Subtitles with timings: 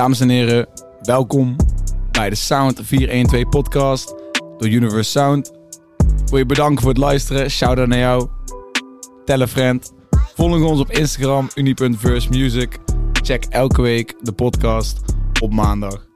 [0.00, 0.66] Dames en heren,
[1.00, 1.56] welkom
[2.10, 4.14] bij de Sound 412 podcast
[4.58, 5.52] door Universe Sound.
[6.26, 7.50] Wil je bedanken voor het luisteren.
[7.50, 8.28] Shout-out naar jou.
[9.24, 9.92] Tell a friend.
[10.34, 12.78] Volg ons op Instagram, uni.versemusic.
[13.12, 15.00] Check elke week de podcast
[15.40, 16.06] op maandag.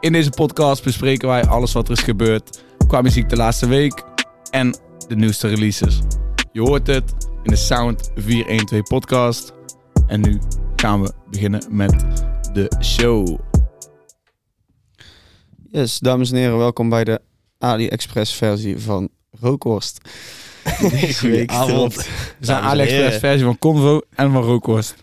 [0.00, 4.04] In deze podcast bespreken wij alles wat er is gebeurd qua muziek de laatste week
[4.50, 4.76] en
[5.08, 6.00] de nieuwste releases.
[6.52, 9.52] Je hoort het in de Sound 412 podcast.
[10.06, 10.40] En nu
[10.76, 11.94] gaan we beginnen met
[12.52, 13.38] de show.
[15.70, 17.20] Yes, dames en heren, welkom bij de
[17.58, 19.08] AliExpress versie van
[19.40, 20.00] Rookhorst.
[21.00, 21.94] Deze week erop.
[21.94, 22.04] We
[22.40, 24.94] zijn AliExpress versie van Convo en van Rookworst.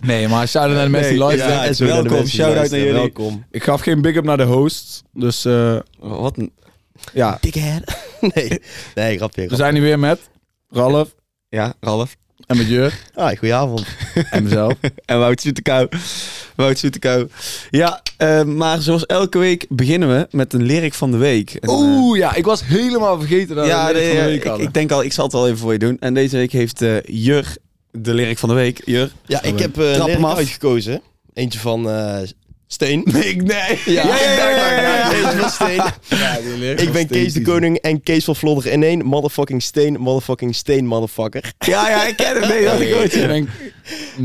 [0.00, 2.92] nee, maar shout-out naar de mensen die ja, de welkom, shout-out naar jullie.
[2.92, 3.44] Welkom.
[3.50, 5.02] Ik gaf geen big-up naar de hosts.
[5.12, 6.52] Dus eh, Wat een...
[7.12, 7.96] ja, Dickhead.
[8.34, 8.62] nee,
[8.94, 9.42] nee, grapje.
[9.42, 9.56] we grapje.
[9.56, 10.20] zijn hier weer met
[10.68, 11.14] Ralf
[11.48, 12.16] Ja, Ralf.
[12.50, 13.86] En met Jur Ah, goedenavond.
[14.30, 14.72] en mezelf.
[15.04, 15.88] En Wout Zoetekou.
[16.54, 17.28] Wout Zoetekou.
[17.70, 21.50] Ja, eh, maar zoals elke week beginnen we met een lyric van de week.
[21.54, 24.28] En, eh, Oeh, ja, ik was helemaal vergeten dat ja, we dit nee, van de
[24.28, 24.66] week ik, hadden.
[24.66, 25.96] ik denk al, ik zal het wel even voor je doen.
[26.00, 27.56] En deze week heeft eh, Jur
[27.90, 28.82] de lyric van de week.
[28.84, 29.12] Jur.
[29.26, 31.02] Ja, ik heb eh, Trap een lyric uitgekozen.
[31.34, 32.18] Eentje van eh,
[32.72, 33.02] Steen.
[33.12, 33.80] Nee, nee.
[33.86, 35.12] Ja, ja, ja, ja.
[35.12, 35.82] Eentje van Steen.
[36.18, 37.42] Ja, die lyric Ik ben Kees de.
[37.42, 39.04] Koning en Kees van Vlodder in één.
[39.04, 41.52] Motherfucking Steen, motherfucking Steen, motherfucker.
[41.58, 42.48] Ja, ja, ik ken het.
[42.48, 43.14] Nee, dat ik ooit.
[43.14, 43.48] Ik denk,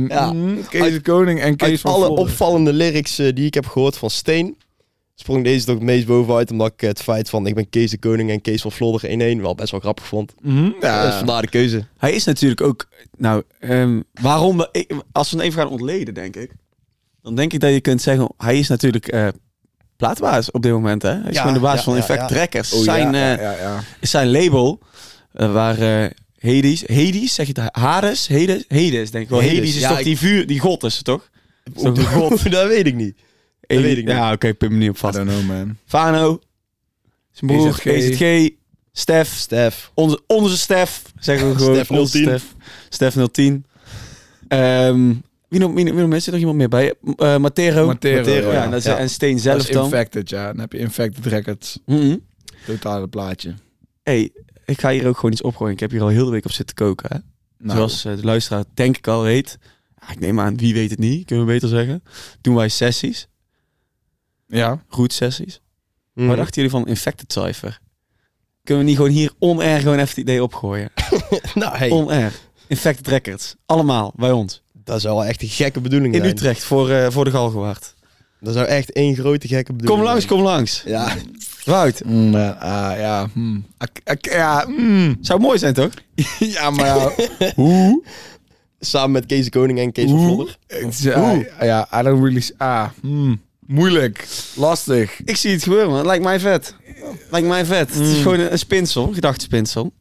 [0.08, 0.34] Ja.
[0.34, 3.66] mm, Kees de Koning en Kees Uit van alle opvallende lyrics eh, die ik heb
[3.68, 4.58] gehoord van Steen...
[5.16, 6.52] sprong deze toch het meest bovenuit.
[6.52, 9.22] Omdat ik het feit van ik ben Kees de Koning en Kees van Vlodder in
[9.22, 9.42] één...
[9.42, 10.34] wel best wel grappig vond.
[10.42, 11.06] Mhm, ja.
[11.06, 11.86] Dus vandaar de keuze.
[11.98, 12.88] Hij is natuurlijk ook.
[13.18, 14.66] Nou, ehm, waarom?
[14.72, 16.52] ik- Als we hem even gaan ontleden, denk ik.
[17.26, 18.34] Dan denk ik dat je kunt zeggen.
[18.38, 19.28] Hij is natuurlijk eh
[19.98, 21.02] plaatbaas op dit moment.
[21.02, 21.10] Hè?
[21.10, 22.36] Hij is Ja, gewoon de baas ja, van ja, Infect ja.
[22.36, 22.74] Records.
[22.74, 23.84] Oh, zijn, ja, eh, ja, ja, ja.
[24.00, 24.80] is zijn label.
[25.34, 26.10] eh, waar eh
[26.40, 26.84] Hades.
[26.88, 27.70] Hades, zeg je het?
[27.76, 28.28] Hades?
[28.28, 28.64] Hades?
[28.68, 29.40] Hades, denk ik wel.
[29.42, 31.30] Hades, Hades, is ja, toch ik- die vuur, die god is het toch?
[31.76, 32.52] Is toch de god?
[32.52, 33.16] dat weet ik niet.
[33.62, 34.16] Dat weet ik niet.
[34.16, 35.16] Ja, oké, pin me niet op I vast.
[35.16, 35.78] don't know, man.
[35.86, 36.40] Fano.
[37.32, 37.86] Zijn broer, EZG.
[38.20, 38.50] EZG.
[38.92, 39.34] Stef.
[39.36, 39.92] Stef.
[39.94, 41.76] Onze, onze Stef, zeggen we gewoon.
[41.76, 42.24] Stef Onze 010.
[42.24, 42.44] Stef.
[42.90, 43.66] Stef 010.
[44.48, 45.14] Ehm
[45.56, 46.34] wie nog, wie, mensen?
[46.34, 46.94] Er nog iemand meer bij?
[47.18, 47.86] Eh Matero.
[47.86, 48.70] Matero, Matero, ja, ja.
[48.70, 48.98] dat is, Ja.
[48.98, 49.84] en Steen Dat zelf is dan.
[49.84, 50.48] Infected, ja.
[50.48, 51.80] Dan heb je Infected Records.
[51.86, 52.18] Mhm.
[52.66, 53.54] Totale plaatje.
[54.04, 54.32] hey,
[54.66, 55.74] ik ga hier ook gewoon iets opgooien.
[55.74, 57.10] Ik heb hier al heel de week op zitten koken.
[57.12, 57.18] Hè?
[57.58, 59.58] Nou, Zoals eh, de luisteraar denk ik al weet.
[60.02, 62.04] Ja, ik neem aan, wie weet het niet, kunnen we beter zeggen.
[62.42, 63.28] Doen wij sessies.
[64.48, 64.84] Ja.
[64.90, 65.62] Root sessies.
[66.14, 66.28] Mhm.
[66.28, 67.80] Wat dachten jullie van Infected Cypher?
[68.64, 70.90] Kunnen we niet gewoon hier on-air gewoon even het idee opgooien?
[71.54, 72.34] Nou, hey, On-air.
[72.68, 73.56] Infected Records.
[73.66, 74.64] Allemaal, bij ons.
[74.86, 76.32] Dat zou wel echt een gekke bedoeling In zijn.
[76.32, 77.94] Utrecht, voor, eh, voor de Galgenwaard.
[78.40, 80.34] Dat zou echt één grote gekke bedoeling Kom langs, zijn.
[80.40, 80.84] kom langs.
[80.86, 81.16] Ja,
[81.66, 83.28] Wout, Mm, eh, ah, ja.
[83.34, 83.66] hmm.
[83.78, 84.66] Ak- ak- ja.
[84.68, 85.18] mm.
[85.22, 85.90] zou mooi zijn toch?
[86.40, 87.12] ja, maar ja.
[87.56, 88.04] Hoe?
[88.80, 90.34] samen met Kees de Koning en Kees van Hoe?
[90.36, 90.58] Vlodder.
[90.68, 92.40] Het is- Ja, ja, I don't really...
[92.42, 93.42] s- Ah, hmm.
[93.68, 94.28] Moeilijk.
[94.56, 95.20] Lastig.
[95.26, 96.06] Ik zie het gebeuren, man.
[96.06, 96.76] Lijkt mij vet.
[97.32, 97.94] Lijkt mij vet.
[97.94, 99.92] Het is gewoon een, een spinsel, gedachtespinsel.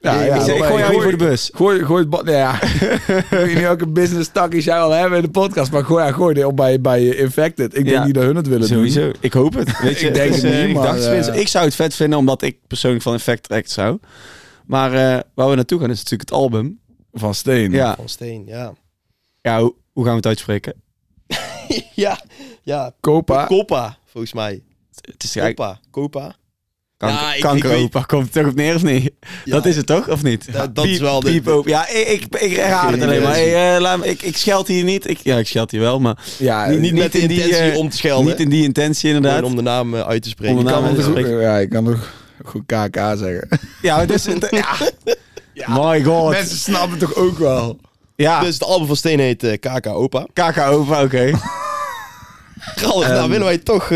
[0.00, 1.50] Ja, ik, zeg, ik gooi jou hier voor de bus.
[1.54, 2.10] Gooi, gooi het...
[2.10, 2.62] ba- nou Ja.
[2.62, 6.12] ik weet niet welke business takjes jij al hebben in de podcast, maar gooi, ja,
[6.12, 7.76] gooi dit op bij, bij Infected.
[7.76, 7.90] Ik Ja.
[7.90, 8.76] denk niet dat hun het willen doen.
[8.88, 9.10] Sowieso.
[9.20, 9.78] Ik hoop het.
[9.82, 11.32] Weet je, Ik denk het het is, eh, niet, maar, gedachtespinsel.
[11.32, 13.98] eh, Ik zou het vet vinden, omdat ik persoonlijk van Effect Act zou.
[14.66, 16.80] Maar eh, waar we naartoe gaan is natuurlijk het album.
[17.12, 17.70] Van Steen.
[17.70, 18.72] Ja, Van Steen, ja.
[19.42, 20.74] ja hoe, hoe gaan we het uitspreken?
[21.94, 22.18] ja,
[22.62, 22.92] ja.
[23.00, 23.46] Copa.
[23.46, 24.62] Copa, volgens mij.
[25.00, 26.36] Het is Copa, Copa.
[26.98, 28.02] Kanker, Ja, ik- kankeropa.
[28.02, 29.10] Komt het toch op neer of niet?
[29.44, 30.52] Ja, dat is het toch, of niet?
[30.52, 31.70] Dat- dat is wel de- piep open.
[31.70, 33.32] Ja, ik, ik, ik herhaal het alleen maar.
[33.32, 35.08] Hey, eh, laat me- ik, ik scheld hier niet.
[35.08, 37.70] Ik, ja, ik scheld hier wel, maar Ja, Niet- Niet, met de in die, intentie
[37.72, 38.26] eh, om te schelden.
[38.26, 39.42] niet in die intentie inderdaad.
[39.42, 40.56] Om de naam eh, uit te spreken.
[40.56, 41.40] Om de Je naam kan uit te wel- spreken.
[41.42, 42.12] Ja, ik kan nog
[42.44, 43.48] goed KK zeggen.
[43.82, 44.26] Ja, dus...
[45.52, 45.66] ja.
[45.68, 46.30] My god.
[46.30, 47.78] Mensen snappen toch ook wel.
[48.16, 50.26] Ja, Dus het album van Steen heet eh, KK Opa.
[50.32, 51.30] KK-opa, oké.
[52.74, 53.90] Ralf, nou willen wij toch...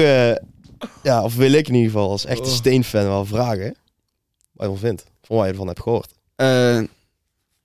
[1.02, 2.54] ja, of wil ik in ieder geval als echte Oh.
[2.54, 3.64] Steen-fan wel vragen.
[3.66, 3.76] Wat
[4.52, 5.04] je ervan vindt.
[5.22, 6.12] Van wat je ervan hebt gehoord.
[6.36, 6.80] Eh,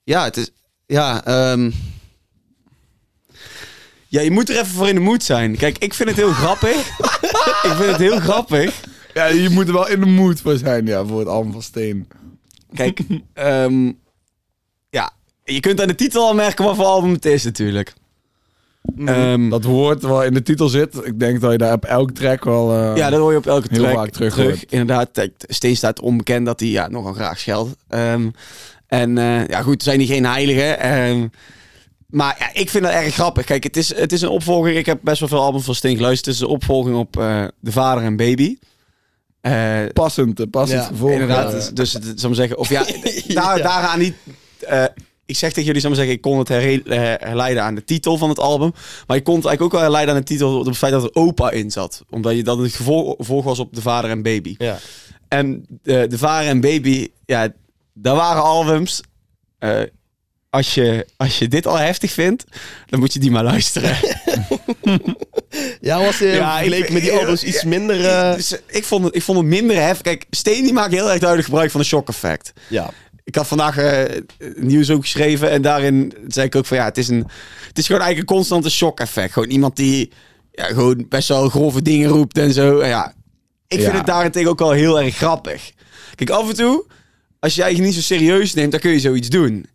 [0.03, 0.49] ja, het is...
[0.85, 1.71] Ja, ehm
[4.07, 5.57] ja, je moet er even voor in de moed zijn.
[5.57, 6.87] Kijk, ik vind het heel grappig.
[7.67, 8.83] ik vind het heel grappig.
[9.13, 11.61] Ja, je moet er wel in de mood voor zijn, ja, voor het album van
[11.61, 12.07] Steen.
[12.73, 12.99] Kijk,
[13.33, 13.91] ehm,
[14.89, 15.11] ja,
[15.43, 17.93] je kunt aan de titel al merken wat voor album het is natuurlijk.
[19.05, 22.11] Ehm, Dat woord wat in de titel zit, ik denk dat je daar op elk
[22.11, 22.73] track wel...
[22.73, 24.65] eh, ja, dat hoor je op elke heel track vaak terug.
[24.65, 27.75] Inderdaad, Steen staat onbekend dat hij ja, nogal graag scheldt.
[27.89, 28.29] Ehm,
[28.87, 30.79] en eh, ja, goed, zijn die geen heiligen.
[30.79, 31.27] Ehm,
[32.07, 33.45] maar ja, ik vind dat erg grappig.
[33.45, 34.77] Kijk, het is, het is een opvolging.
[34.77, 36.25] Ik heb best wel veel albums van Steen geluisterd.
[36.25, 38.57] Het is een opvolging op eh, De Vader en Baby.
[39.93, 41.57] Passend, passend Ja, inderdaad, ja.
[41.57, 42.85] dus, dus het, zal ik maar zeggen, of ja,
[43.41, 44.15] daar, daaraan niet,
[45.27, 46.97] ik zeg tegen jullie, zou maar zeggen, ik kon het eh,
[47.27, 48.71] herleiden aan de titel van het album.
[49.07, 51.03] Maar ik kon het eigenlijk ook wel herleiden aan de titel op het feit dat
[51.03, 52.03] er opa in zat.
[52.09, 54.55] Omdat je dat het gevolg, gevolg was op de vader en baby.
[54.57, 54.77] Ja.
[55.27, 57.49] En de, de vader en baby, ja,
[57.93, 59.01] daar waren albums.
[59.59, 59.81] eh,
[60.49, 62.43] als, je, als je dit al heftig vindt,
[62.85, 63.95] dan moet je die maar luisteren.
[65.81, 68.05] Ja, was uh, Ja, ik- vergeleken met die albums iets minder...
[68.05, 70.01] eh, Dus, eh, ik, vond het, ik vond het minder heftig.
[70.01, 72.53] Kijk, Steen die maakt heel erg duidelijk gebruik van de shock effect.
[72.67, 72.89] ja.
[73.27, 74.21] Ik had vandaag eh,
[74.55, 77.27] nieuws ook geschreven en daarin zei ik ook van ja, het is, een,
[77.67, 79.33] het is gewoon eigenlijk een constante shock effect.
[79.33, 80.11] Gewoon iemand die
[80.51, 82.79] ja, gewoon best wel grove dingen roept en zo.
[82.79, 83.13] En ja,
[83.67, 83.97] ik vind Ja.
[83.97, 85.71] het daarentegen ook wel heel erg grappig.
[86.15, 86.85] Kijk, af en toe,
[87.39, 89.65] als je je niet zo serieus neemt, dan kun je zoiets doen.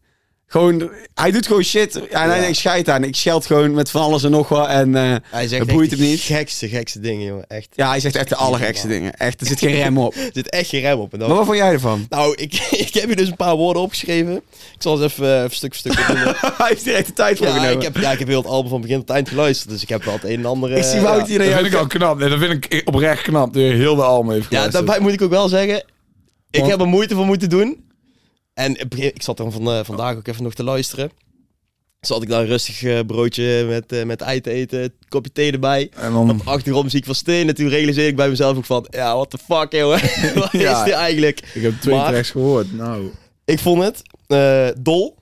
[0.53, 1.93] Gewoon, hij doet gewoon shit.
[2.11, 2.43] Ja, en hij Ja.
[2.43, 3.05] denkt, scheid aan.
[3.05, 4.69] Ik scheld gewoon met van alles en nog wat.
[4.69, 6.21] En eh, Hij zegt Het boeit echt hem de niet.
[6.21, 7.45] gekste, gekste dingen, jongen.
[7.49, 7.69] Echt.
[7.75, 9.15] ja, hij zegt echt de allergekste dingen.
[9.17, 10.15] Echt, er zit geen rem op.
[10.25, 11.13] Er zit echt geen rem op.
[11.13, 11.29] En dan...
[11.29, 12.07] Maar wat vond jij ervan?
[12.09, 12.55] Nou, ik,
[12.87, 14.35] ik heb hier dus een paar woorden opgeschreven.
[14.37, 14.43] Ik
[14.79, 16.35] zal eens even, eh, even stuk voor stuk opnoemen.
[16.59, 17.77] hij heeft echt de tijd voor ja, genomen.
[17.77, 19.71] ik heb, ja, ik heb heel het album van begin tot eind geluisterd.
[19.71, 20.71] Dus ik heb wel het een en ander...
[20.77, 21.27] Ik zie eh, Wout ja.
[21.27, 22.19] hier Dat vind ik al knap.
[22.19, 23.53] Nee, dat vind ik oprecht knap.
[23.53, 24.87] Dat je heel de album heeft Ja, geluisterd.
[24.87, 25.77] daarbij moet ik ook wel zeggen...
[26.51, 27.91] Ik Want- heb er moeite voor moeten doen.
[28.55, 31.11] En ik zat er van, eh, vandaag ook even nog te luisteren.
[32.01, 35.91] Zat ik daar rustig eh, broodje met, eh, met ei te eten, kopje thee erbij.
[35.97, 36.41] En dan...
[36.45, 37.49] Achtergrondmuziek van Steen.
[37.49, 38.87] En toen realiseerde ik bij mezelf ook van...
[38.91, 40.01] Ja, what the fuck, jongen.
[40.41, 40.79] Wat Ja.
[40.79, 41.41] is dit eigenlijk?
[41.55, 42.73] Ik heb twee Maar- tracks gehoord.
[42.73, 43.11] Nou...
[43.45, 44.03] Ik vond het
[44.85, 45.17] dol.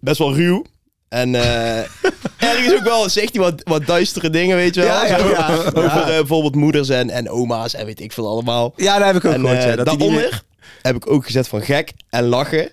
[0.00, 0.64] Best wel ruw.
[1.08, 1.34] En
[2.38, 4.90] ergens ook wel zegt hij wat, wat duistere dingen, weet je wel.
[4.90, 5.28] Ja, ja, Zo.
[5.28, 5.54] ja.
[5.64, 8.72] Over bijvoorbeeld moeders en, en oma's en weet ik veel allemaal.
[8.76, 9.58] Ja, daar heb ik ook En gehoord.
[9.58, 10.42] eh, ja, dat daaronder
[10.82, 12.70] heb ik ook gezet van gek en lachen.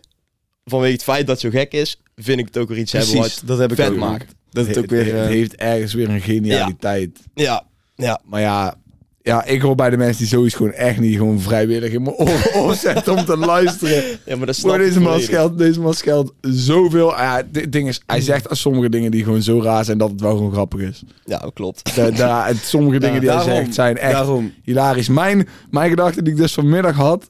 [0.66, 3.16] Vanwege het feit dat het zo gek is, vind ik het ook weer iets hebben
[3.16, 3.96] wat dat heb ik vet ook.
[3.98, 4.34] maakt.
[4.50, 5.06] Dat het ook weer...
[5.06, 7.20] het eh, heeft ergens weer een genialiteit.
[7.34, 7.64] Ja,
[7.96, 8.22] ja.
[8.26, 8.76] Maar ja,
[9.22, 12.16] ja, ik hoor bij de mensen die zoiets gewoon echt niet gewoon vrijwillig in mijn
[12.16, 14.04] oren opzetten om te luisteren.
[14.26, 17.14] ja maar dat snap Maar ik deze man scheldt, deze man scheldt zoveel.
[17.16, 20.10] Ah Ja, dit ding is, hij zegt sommige dingen die gewoon zo raar zijn dat
[20.10, 21.04] het wel gewoon grappig is.
[21.26, 21.96] Ja, dat klopt.
[21.96, 24.54] Da, da- en sommige dingen die hij zegt zijn echt Daarom.
[24.64, 25.08] hilarisch.
[25.10, 27.30] Mijn, mijn gedachte die ik dus vanmiddag had,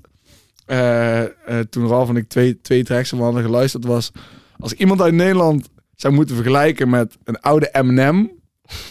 [0.66, 1.30] eh, eh,
[1.70, 4.12] toen Ralf en ik twee, twee tracks van hadden geluisterd, was
[4.60, 8.32] als ik iemand uit Nederland zou moeten vergelijken met een oude Eminem,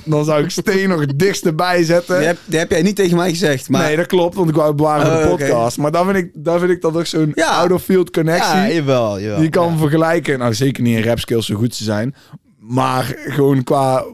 [0.05, 2.19] dan zou ik Steen nog het dichtst erbij zetten.
[2.19, 3.82] Die heb, die heb jij niet tegen mij gezegd, maar...
[3.82, 5.79] Nee, dat klopt, want ik wou het bewaren voor de Oh, podcast.
[5.79, 7.49] Maar dan vind ik, dan vind ik dat ook zo'n Ja.
[7.56, 8.55] out-of-field connectie.
[8.56, 9.41] Ja, jawel, jawel.
[9.41, 9.79] die kan Ja.
[9.79, 10.38] vergelijken.
[10.38, 12.15] Nou, zeker niet in rap skills zo goed ze zijn.
[12.59, 14.05] Maar gewoon qua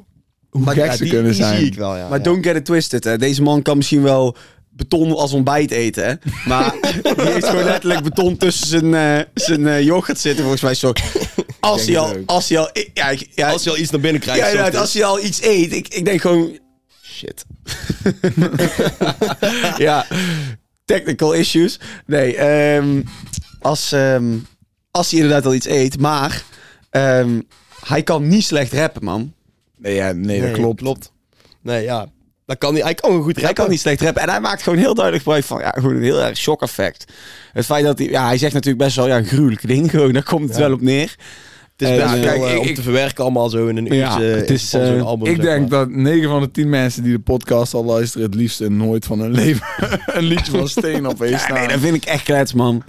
[0.51, 1.57] hoe Maar gek Ja, ze die, kunnen die zijn.
[1.59, 2.09] zie ik wel, ja.
[2.09, 2.25] Maar ja.
[2.25, 3.19] don't get it twisted, hè.
[3.19, 4.37] Deze man kan misschien wel
[4.81, 6.15] beton als ontbijt eten, hè.
[6.49, 10.75] Maar die heeft gewoon letterlijk beton tussen zijn, eh, zijn eh, yoghurt zitten, volgens mij.
[10.75, 10.93] Zo.
[11.61, 12.17] Als hij al...
[12.27, 12.71] Als hij al...
[12.95, 14.53] Ja, ik- ja, Als je al iets naar binnen krijgt.
[14.53, 16.59] ja, als hij al iets eet, ik, ik denk gewoon...
[17.03, 17.45] Shit.
[19.79, 20.07] ja,
[20.85, 21.81] technical issues.
[22.07, 23.03] Nee, ehm,
[23.61, 24.37] als, ehm,
[24.91, 26.43] als hij inderdaad al iets eet, maar...
[26.91, 27.41] ehm,
[27.87, 29.33] hij kan niet slecht rappen, man.
[29.77, 30.81] Nee, ja, nee, dat Nee, klopt.
[30.81, 31.13] klopt.
[31.63, 32.07] Nee, ja.
[32.51, 32.83] Dat kan niet.
[32.83, 33.63] Hij kan gewoon goed Hij rappen.
[33.63, 34.23] kan niet slecht rappen.
[34.23, 37.13] En hij maakt gewoon heel duidelijk gebruik van ja, gewoon een heel erg shock effect.
[37.53, 39.91] Het feit dat hij, ja, hij zegt natuurlijk best wel ja, gruwelijke dingen.
[39.91, 40.63] Gewoon, daar komt het Ja.
[40.63, 41.17] wel op neer.
[41.77, 43.67] Het is Eh, best ja, wel kijk, eh, ik- om ik- te verwerken allemaal zo
[43.67, 44.25] in een uurtje.
[44.25, 45.79] Ja, het is, eh, album, Ik denk maar.
[45.79, 48.27] dat 9 van de 10 mensen die de podcast al luisteren...
[48.27, 49.67] het liefst nooit van hun leven
[50.07, 52.83] een liedje van Steen op heeft Ja, nee, dat vind ik echt klets, man.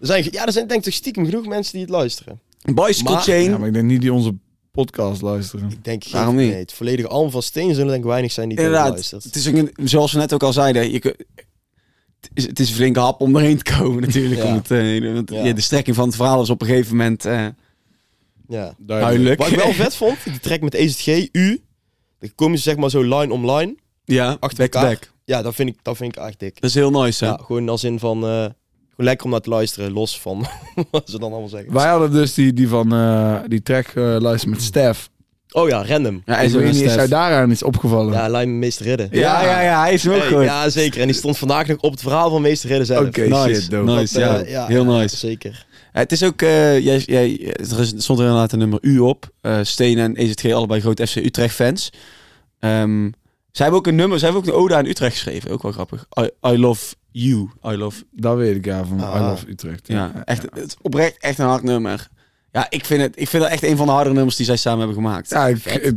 [0.00, 2.40] Er zijn, ja, er zijn denk ik toch stiekem genoeg mensen die het luisteren.
[2.74, 3.50] Bicycle Maar- Chain.
[3.50, 4.34] Ja, maar ik denk niet die onze
[4.84, 5.70] podcast luisteren.
[5.70, 6.50] Ik denk, geen- Waarom niet?
[6.50, 8.86] Nee, het volledige album van Steen zullen denk ik weinig zijn die Inderdaad.
[8.86, 9.24] geluisterd.
[9.24, 10.90] Het is een- zoals we net ook al zeiden.
[10.90, 11.14] Je, kun-
[12.20, 14.40] het, is, het is een flinke hap om erheen te komen natuurlijk.
[14.42, 14.46] Ja.
[14.48, 15.44] Om het, eh, want, Ja.
[15.44, 17.46] ja, de strekking van het verhaal is op een gegeven moment eh,
[18.48, 18.74] Ja.
[18.78, 19.38] duidelijk.
[19.38, 21.62] Wat ik wel vet vond, die track met EZG, U.
[22.18, 23.76] Dan komen ze zeg maar zo line om line.
[24.04, 24.90] ja, Achter back elkaar.
[24.90, 25.12] back.
[25.24, 26.60] Ja, dat vind ik, dat vind ik echt dik.
[26.60, 27.30] Dat is heel nice, hè?
[27.30, 28.24] Ja, gewoon als in van...
[28.26, 28.46] eh,
[28.98, 30.46] gewoon lekker om naar te luisteren, los van
[30.90, 31.72] wat ze dan allemaal zeggen.
[31.72, 35.08] Wij hadden dus die, die van eh, die track geluisterd met Stef.
[35.52, 36.22] Oh ja, random.
[36.24, 38.12] Ja, ik weet niet, is jou daaraan iets opgevallen?
[38.12, 39.08] Ja, met Meester Ridden.
[39.10, 40.44] ja, ja, ja, hij is ook Hey, goed.
[40.44, 41.00] ja, zeker.
[41.00, 43.06] En die stond vandaag nog op het verhaal van Meester Ridden zelf.
[43.06, 43.90] Oké, nice, shit, dope.
[43.92, 44.62] nice, Dat, ja.
[44.62, 45.16] eh, heel nice.
[45.16, 45.66] Zeker.
[45.92, 49.28] Het is ook, eh, jij, jij, er is- stond er inderdaad een nummer U op.
[49.40, 51.92] Eh Steen en EZG, allebei grote FC Utrecht fans.
[52.58, 53.10] Ehm
[53.52, 55.50] zij hebben ook een nummer, zij hebben ook een ode aan Utrecht geschreven.
[55.50, 56.06] Ook wel grappig.
[56.20, 57.50] I, I love you.
[57.64, 59.14] I love, Dat weet ik ja, van Ah.
[59.16, 59.86] I Love Utrecht.
[59.88, 62.08] ja, echt, het is oprecht echt een hard nummer.
[62.52, 64.56] Ja, ik vind het, ik vind het echt een van de hardere nummers die zij
[64.56, 65.30] samen hebben gemaakt.
[65.30, 65.92] Ja, ik-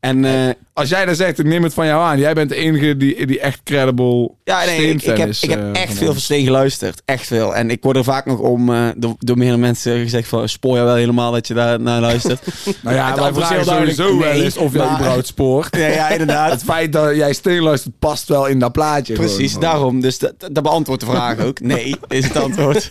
[0.00, 2.18] En eh, als jij dat zegt, ik neem het van jou aan.
[2.18, 5.74] Jij bent de enige die, die echt credible ja, nee, ik, heb, is, ik heb
[5.74, 7.02] eh, echt veel van Steen geluisterd.
[7.04, 7.54] Echt veel.
[7.54, 10.76] En ik word er vaak nog om, eh, door, door meerdere mensen gezegd van, spoor
[10.76, 12.40] je wel helemaal dat je daar naar luistert.
[12.82, 15.76] Nou ja, wij vragen duidelijk sowieso wel nee, eens of maar- überhaupt spoort.
[15.80, 16.50] ja, ja, inderdaad.
[16.50, 19.14] Het feit dat jij Steen luistert past wel in dat plaatje.
[19.14, 19.68] Precies, gewoon.
[19.70, 20.00] daarom.
[20.00, 21.60] Dus dat, dat beantwoordt de vraag ook.
[21.66, 22.88] Nee, is het antwoord.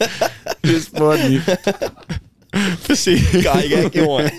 [0.62, 1.42] Je spoort niet.
[2.82, 3.30] Precies.
[3.30, 4.32] Kijk, jongen.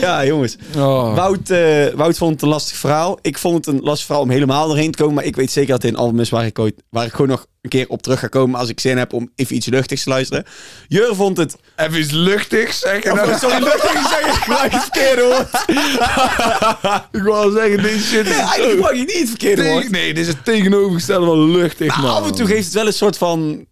[0.00, 0.56] Ja, jongens.
[0.76, 1.14] Oh.
[1.14, 3.18] Wout, eh, Wout vond het een lastig verhaal.
[3.22, 5.14] Ik vond het een lastig verhaal om helemaal doorheen te komen.
[5.14, 7.28] Maar ik weet zeker dat dit een album is waar ik, ooit, waar ik gewoon
[7.28, 8.58] nog een keer op terug ga komen.
[8.60, 10.44] Als ik zin heb om even iets luchtigs te luisteren.
[10.88, 11.56] Jur vond het...
[11.76, 13.12] Even iets luchtigs zeggen.
[13.12, 15.64] Oh, sorry, luchtig zeg ik gelijk het verkeerde woord.
[17.16, 18.30] ik wil wel zeggen, deze shit is...
[18.36, 19.90] Nee, eigenlijk mag je niet het verkeerde tegen- woord.
[19.90, 22.16] nee, dit is het tegenovergestelde van luchtig, Maar man.
[22.16, 23.66] af en toe geeft het wel een soort van...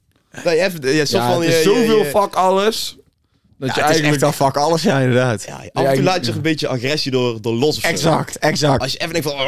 [0.45, 2.97] Nee, even, ja, soort Ja, van, je- zoveel je- fuck alles.
[3.61, 4.23] Dat Ja, je het is eigenlijk...
[4.25, 5.45] echt wel fuck alles, ja, inderdaad.
[5.47, 7.87] Ja, af en toe laat je zich een beetje agressie door, door los zo.
[7.87, 8.83] Exact, exact.
[8.83, 9.39] Als je even denkt van,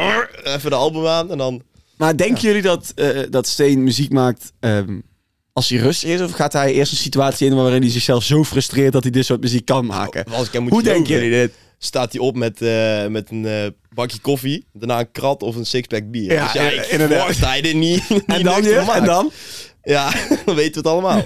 [0.43, 1.61] even de album aan en dan...
[1.97, 4.99] Maar denken jullie dat, eh, dat Steen muziek maakt ehm,
[5.53, 6.21] als hij rustig is?
[6.21, 9.25] Of gaat hij eerst een situatie in waarin hij zichzelf zo frustreert dat hij dit
[9.25, 10.25] soort muziek kan maken?
[10.25, 11.53] Als ik hem moet Hoe denken jullie dit?
[11.77, 15.65] Staat hij op met, eh, met een eh, bakje koffie, daarna een krat of een
[15.65, 16.31] sixpack bier.
[16.33, 17.37] Ja, dus ja, inderdaad.
[17.37, 18.91] hij dit niet, En dan, je?
[18.93, 19.31] En dan?
[19.83, 20.13] Ja,
[20.45, 21.21] dan weten we het allemaal.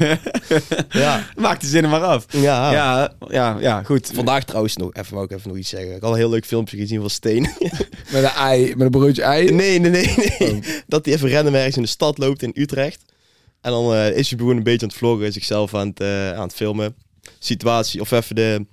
[1.04, 1.30] ja.
[1.36, 2.26] Maakt de zinnen maar af.
[2.30, 2.72] Ja.
[2.72, 4.12] Ja, ja, ja, goed.
[4.14, 5.96] Vandaag trouwens nog, even, ik even nog iets zeggen.
[5.96, 7.42] Ik had een heel leuk filmpje gezien van Steen.
[8.12, 9.52] Met een ei, met een broodje ei.
[9.52, 10.52] nee, nee, nee, nee.
[10.52, 10.64] Oh.
[10.88, 13.06] Dat hij even random ergens in de stad loopt in Utrecht.
[13.62, 16.34] En dan eh, is hij gewoon een beetje aan het vloggen, zichzelf aan het, eh,
[16.34, 16.96] aan het filmen.
[17.40, 18.66] Situatie, of even de,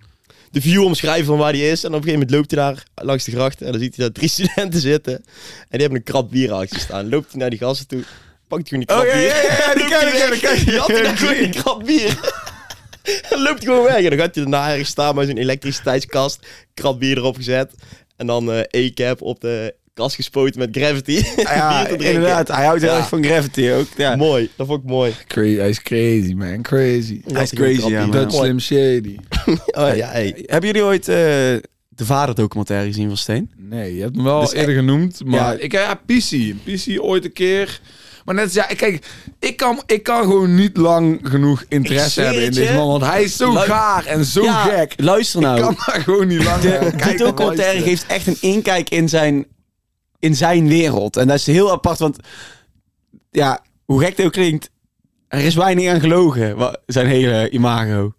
[0.51, 1.85] de view omschrijven van waar hij is.
[1.85, 3.63] En op een gegeven moment loopt hij daar langs de gracht.
[3.63, 5.15] En dan ziet hij daar drie studenten zitten.
[5.15, 5.25] En
[5.71, 7.09] die hebben een krat bier achter staan.
[7.09, 8.03] Loopt hij naar die gasten toe.
[8.49, 9.29] Pakt hij gewoon die Oh, krat ja, bier.
[9.29, 10.33] ja, ja, ja, die ken hij ik, weg.
[10.33, 10.67] ik, ken ik.
[10.67, 12.21] Die had hij krat bier.
[13.31, 13.97] Dan loopt hij gewoon weg.
[13.97, 16.47] En dan gaat hij daarna ergens staan bij zo'n elektriciteitskast.
[16.75, 17.73] Krat bier erop gezet.
[18.17, 21.23] En dan eh E-cap op de kast gespoten met Gravity.
[21.37, 22.07] Ja, bier te drinken.
[22.15, 22.49] inderdaad.
[22.49, 22.97] Hij houdt heel Ja.
[22.97, 23.87] erg van Gravity ook.
[23.97, 24.17] Ja.
[24.17, 25.15] Mooi, dat vond ik mooi.
[25.27, 26.63] Cra- hij is crazy, man.
[26.63, 27.21] Crazy.
[27.33, 28.11] Hij is crazy, ja, man.
[28.11, 29.17] Dat Slim Shady.
[29.67, 30.43] Oh ja, hey.
[30.47, 31.15] Hebben jullie ooit eh,
[31.89, 33.51] de vader-documentaire gezien van Steen?
[33.57, 35.25] Nee, je hebt hem wel Dus eerder genoemd.
[35.25, 35.63] Maar Ja.
[35.63, 36.55] ik ja, PC.
[36.65, 37.81] PC ooit een keer.
[38.25, 39.07] Maar net als, ja, kijk,
[39.39, 42.87] ik kan, ik kan gewoon niet lang genoeg interesse hebben in deze man.
[42.89, 44.93] Want hij is zo Lu- gaar en zo Ja, gek.
[44.97, 45.57] Luister nou.
[45.57, 49.09] Ik kan daar gewoon niet lang naar De, documentaire of geeft echt een inkijk in
[49.09, 49.47] zijn,
[50.19, 51.17] in zijn wereld.
[51.17, 52.17] En dat is heel apart, want
[53.31, 54.71] ja, hoe gek het ook klinkt,
[55.29, 58.13] er is weinig aan gelogen, zijn hele imago.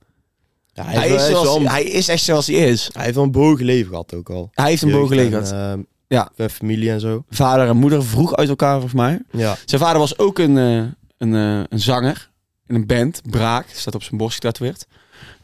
[0.74, 2.89] Ja, Hij, is, zoals, hij is echt zoals hij is.
[2.93, 4.50] hij heeft wel een bogen leven gehad ook al.
[4.53, 5.71] Hij heeft een bogen en, leven gehad.
[5.71, 6.29] ehm, Ja.
[6.51, 7.24] Familie en zo.
[7.29, 9.19] Vader en moeder vroeg uit elkaar, volgens mij.
[9.31, 9.55] Ja.
[9.65, 10.77] Zijn vader was ook een, eh,
[11.17, 12.29] een, eh, een zanger
[12.67, 14.88] in een band, Braak, staat op zijn borst getatoeëerd.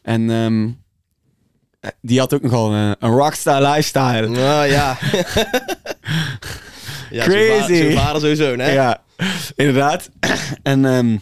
[0.01, 0.69] En ehm,
[1.79, 4.27] eh, die had ook nogal een, een rockstar lifestyle.
[4.27, 4.97] Nou ja.
[7.11, 7.75] ja Crazy.
[7.75, 8.71] Zijn vader, sowieso, hè?
[8.71, 9.01] Ja,
[9.55, 10.09] inderdaad.
[10.63, 11.17] En ehm,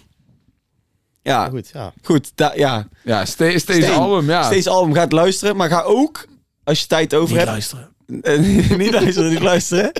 [1.21, 1.93] ja, Maar goed, ja.
[2.03, 2.31] goed.
[2.35, 2.87] da- ja.
[3.03, 3.89] Ja, steeds Steen.
[3.89, 4.43] album, ja.
[4.43, 6.27] Steeds album gaat luisteren, maar ga ook,
[6.63, 7.47] als je tijd over hebt...
[7.49, 7.89] luisteren.
[8.77, 9.91] Niet luisteren, niet luisteren.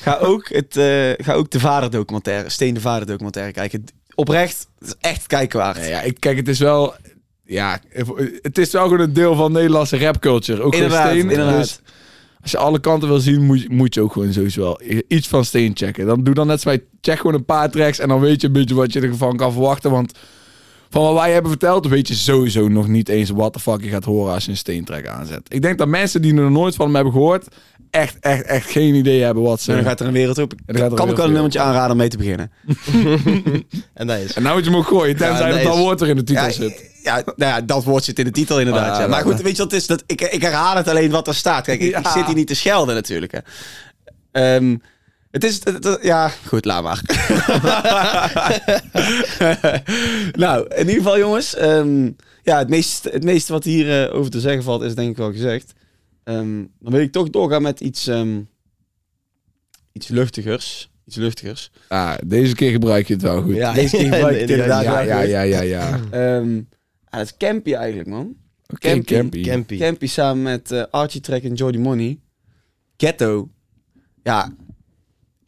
[0.00, 3.84] Ga ook, het, eh, ga ook de vader documentaire, Steen de vader documentaire kijken.
[4.14, 5.76] Oprecht, het is echt kijken waard.
[5.76, 6.94] Nee, ja, ik, kijk, het is wel...
[7.44, 7.80] Ja,
[8.42, 10.62] het is wel gewoon een deel van Nederlandse rapculture.
[10.62, 11.30] Ook Inderdaad, Steen.
[11.30, 11.58] inderdaad.
[11.58, 11.80] Dus
[12.40, 15.28] als je alle kanten wil zien, moet je, moet je ook gewoon sowieso wel iets
[15.28, 16.06] van Steen checken.
[16.06, 18.46] Dan doe dan net zoals wij, check gewoon een paar tracks en dan weet je
[18.46, 19.90] een beetje wat je ervan kan verwachten.
[19.90, 20.18] Want
[20.90, 23.88] van wat wij hebben verteld, weet je sowieso nog niet eens wat de fuck je
[23.88, 25.40] gaat horen als je een Steen track aanzet.
[25.48, 27.46] Ik denk dat mensen die er nog nooit van hem hebben gehoord,
[27.90, 29.70] echt, echt, echt geen idee hebben wat ze...
[29.70, 30.52] En dan gaat er een wereld op.
[30.66, 32.50] dan kan ik wel een nummertje aanraden om mee te beginnen.
[33.94, 34.32] En dat is.
[34.32, 36.08] En nou moet je hem ook gooien, tenzij Ja, dat nee, dat is- woord er
[36.08, 36.90] in de titel Ja, zit.
[37.02, 38.92] ja, nou ja, dat woord zit in de titel inderdaad.
[38.94, 39.06] Ah, ja.
[39.06, 39.86] Maar dat- goed, weet je wat het is?
[39.86, 41.64] Dat, ik, ik herhaal het alleen wat er staat.
[41.64, 43.32] Kijk, ik, zit hier niet te schelden natuurlijk.
[43.32, 43.38] Hè.
[44.32, 44.76] Ehm,
[45.30, 45.64] het is...
[45.64, 47.02] het- het- ja, goed, laat maar.
[50.32, 51.54] nou, in ieder geval jongens.
[51.54, 52.10] ehm,
[52.42, 55.16] ja, het meeste, het meeste wat hier eh, over te zeggen valt is denk ik
[55.16, 55.72] wel gezegd.
[56.24, 58.06] Ehm, dan wil ik toch doorgaan met iets...
[58.06, 58.40] ehm,
[59.92, 60.90] iets luchtigers.
[61.04, 61.70] Iets luchtigers.
[61.88, 63.54] Ah, deze keer gebruik je het wel goed.
[63.54, 66.00] Ja, Deze keer gebruik ik het inderdaad ja, ja, ja, ja, ja.
[66.10, 68.34] Ehm, ja, dat is Campy eigenlijk, man.
[68.72, 69.14] Oké, Campy.
[69.14, 69.42] Campy.
[69.42, 69.78] Campy.
[69.78, 72.18] Campy samen met eh, Archie Track en Jordy Money.
[72.96, 73.50] Ghetto.
[74.22, 74.54] Ja,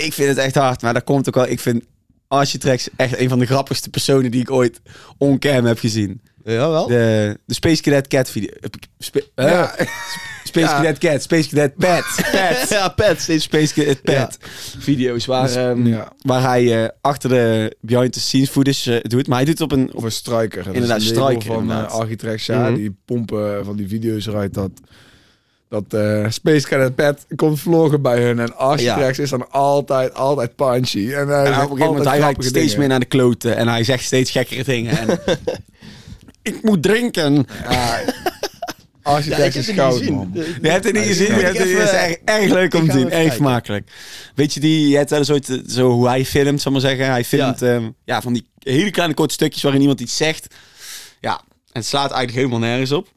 [0.06, 1.48] ik vind het echt hard, maar dat komt ook wel.
[1.48, 1.84] Ik vind
[2.28, 4.80] Archie Tracks echt een van de grappigste personen die ik ooit
[5.18, 6.20] on-cam heb gezien.
[6.44, 6.86] Ja, wel.
[6.86, 8.48] De, de Space Cadet Cat video.
[8.60, 9.74] eh, eh, Ja.
[10.44, 10.76] Space Ja.
[10.76, 12.04] Cadet Cat, Space Cadet Pet.
[12.32, 12.66] Pet.
[12.68, 13.20] Ja, pet.
[13.38, 14.38] Space Cadet Pet.
[14.78, 16.12] Video's waar, ehm, ja.
[16.22, 19.26] waar hij eh, achter de behind the scenes footage eh, doet.
[19.26, 19.94] Maar hij doet het op een...
[19.94, 20.66] Of een striker.
[20.66, 21.92] Inderdaad, een striker, van inderdaad.
[21.92, 22.54] uh.
[22.54, 22.74] Ja, Mhm.
[22.74, 24.70] die pompen van die video's eruit dat...
[25.68, 28.38] Dat eh, Space Cadet Pet komt vloggen bij hun.
[28.38, 31.12] En Architects is dan altijd, altijd punchy.
[31.12, 33.56] En, uh, En op een gegeven moment, hij raakt steeds meer naar de kloten.
[33.56, 34.98] En hij zegt steeds gekkere dingen.
[34.98, 35.20] En,
[36.42, 37.46] ik moet drinken.
[37.70, 38.00] Ja,
[39.08, 40.30] Ja, Architects ik is goud, man.
[40.62, 41.32] Je hebt het niet gezien.
[41.32, 43.04] het, is echt erg leuk om te zien.
[43.04, 43.32] Erg kijken.
[43.32, 43.90] vermakelijk.
[44.34, 46.82] Weet je, die, je hebt wel eens ooit eh, zo hoe hij filmt, zal ik
[46.82, 47.10] maar zeggen.
[47.10, 47.80] Hij filmt ja.
[48.04, 50.54] ja, van die hele kleine korte stukjes waarin iemand iets zegt.
[51.20, 53.08] Ja, en het slaat eigenlijk helemaal nergens op.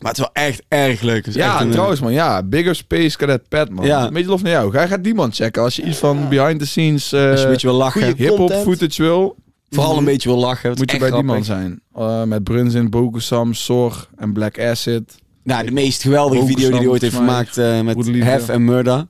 [0.00, 1.16] Maar het is wel echt erg leuk.
[1.16, 2.42] Het is Ja, echt een, trouwens man, ja.
[2.42, 3.86] Bigger Space Cadet Pat man.
[3.86, 4.06] Ja.
[4.06, 4.72] Een beetje lof naar jou.
[4.72, 7.46] Ga, ga die man checken als je iets van behind the scenes eh Als je
[7.46, 8.16] een beetje wil lachen.
[8.16, 9.36] hip-hop footage wil,
[9.70, 10.70] Vooral een beetje wil lachen.
[10.76, 11.44] Moet je bij die man grappig.
[11.44, 11.80] zijn.
[11.94, 15.14] Eh, met Brunzin, Bokusam, Sor en Black Acid.
[15.42, 18.06] Nou, de meest geweldige video die hij ooit heeft gemaakt eh, met.
[18.06, 19.06] Hef en Murder.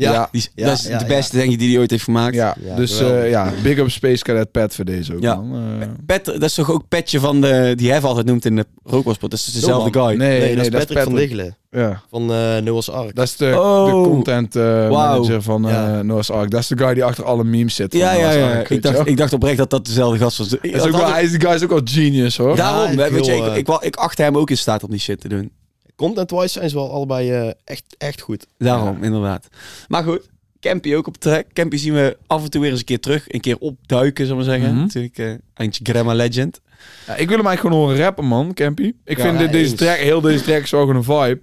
[0.00, 0.28] Ja.
[0.32, 1.10] Die, is- Ja, dat is ja, de ja.
[1.16, 2.34] beste, denk ik, die hij ooit heeft gemaakt.
[2.34, 5.34] Ja, Ja, dus eh, ja, big up Space Cadet Pat voor deze ook Ja.
[5.34, 5.54] man.
[5.80, 8.66] Eh, Pet, dat is toch ook Petje van de, die Hef altijd noemt in de
[8.84, 9.30] rookwaspot.
[9.30, 10.08] Dat is dezelfde guy.
[10.16, 11.28] nee, Nee, nee, dat is Patrick van Patrick.
[11.28, 11.56] Diggelen.
[11.70, 13.14] Ja, Van eh Noah's Ark.
[13.14, 13.84] dat is de, Oh.
[13.86, 14.90] de content eh, Wauw.
[14.90, 16.02] manager van eh Ja.
[16.02, 16.50] Noah's Ark.
[16.50, 17.90] Dat is de guy die achter alle memes zit.
[17.90, 18.50] van Ja, ja, ja.
[18.50, 20.48] Ark, Ik je dacht, ik dacht oprecht dat dat dezelfde gast was.
[20.48, 22.56] Dat is ook wel, hij is, die guy is ook wel genius hoor.
[22.56, 25.20] Daarom, Ja, weet je, ik, ik, ik achtte hem ook in staat om die shit
[25.20, 25.50] te doen.
[26.00, 28.46] Content-wise zijn ze wel allebei eh, echt, echt goed.
[28.58, 29.48] Daarom, inderdaad.
[29.88, 30.28] Maar goed,
[30.60, 31.44] Campy ook op track.
[31.52, 33.32] Campy zien we af en toe weer eens een keer terug.
[33.32, 34.74] Een keer opduiken, zullen we maar zeggen.
[34.74, 34.84] Mhm.
[34.84, 36.60] Natuurlijk, eh eindje Grandma Legend.
[37.06, 38.92] Ja, ik wil hem eigenlijk gewoon horen rappen, man, Campy.
[39.04, 41.40] Ik Ja, vind dit- deze track, heel deze track is een vibe.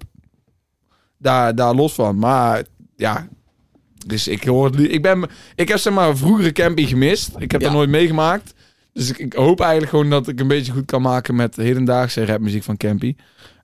[1.18, 2.18] Daar, daar los van.
[2.20, 2.64] Maar
[2.96, 3.28] ja,
[4.06, 7.30] dus ik hoor Ik, ben, ik heb zeg maar vroegere Campy gemist.
[7.38, 7.68] Ik heb Ja.
[7.68, 8.54] dat nooit meegemaakt.
[8.94, 12.26] Dus ik, ik hoop eigenlijk gewoon dat ik een beetje goed kan maken met hedendaagse
[12.26, 13.16] rapmuziek van Campy.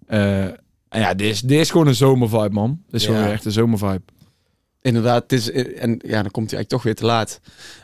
[0.07, 0.45] Eh,
[0.93, 2.79] en ja, dit is, dit is gewoon een zomervibe, man.
[2.89, 3.13] Dit is Ja.
[3.15, 4.01] gewoon echt een zomervibe.
[4.81, 7.39] Inderdaad, het is, eh, en ja, dan komt hij eigenlijk toch weer te laat.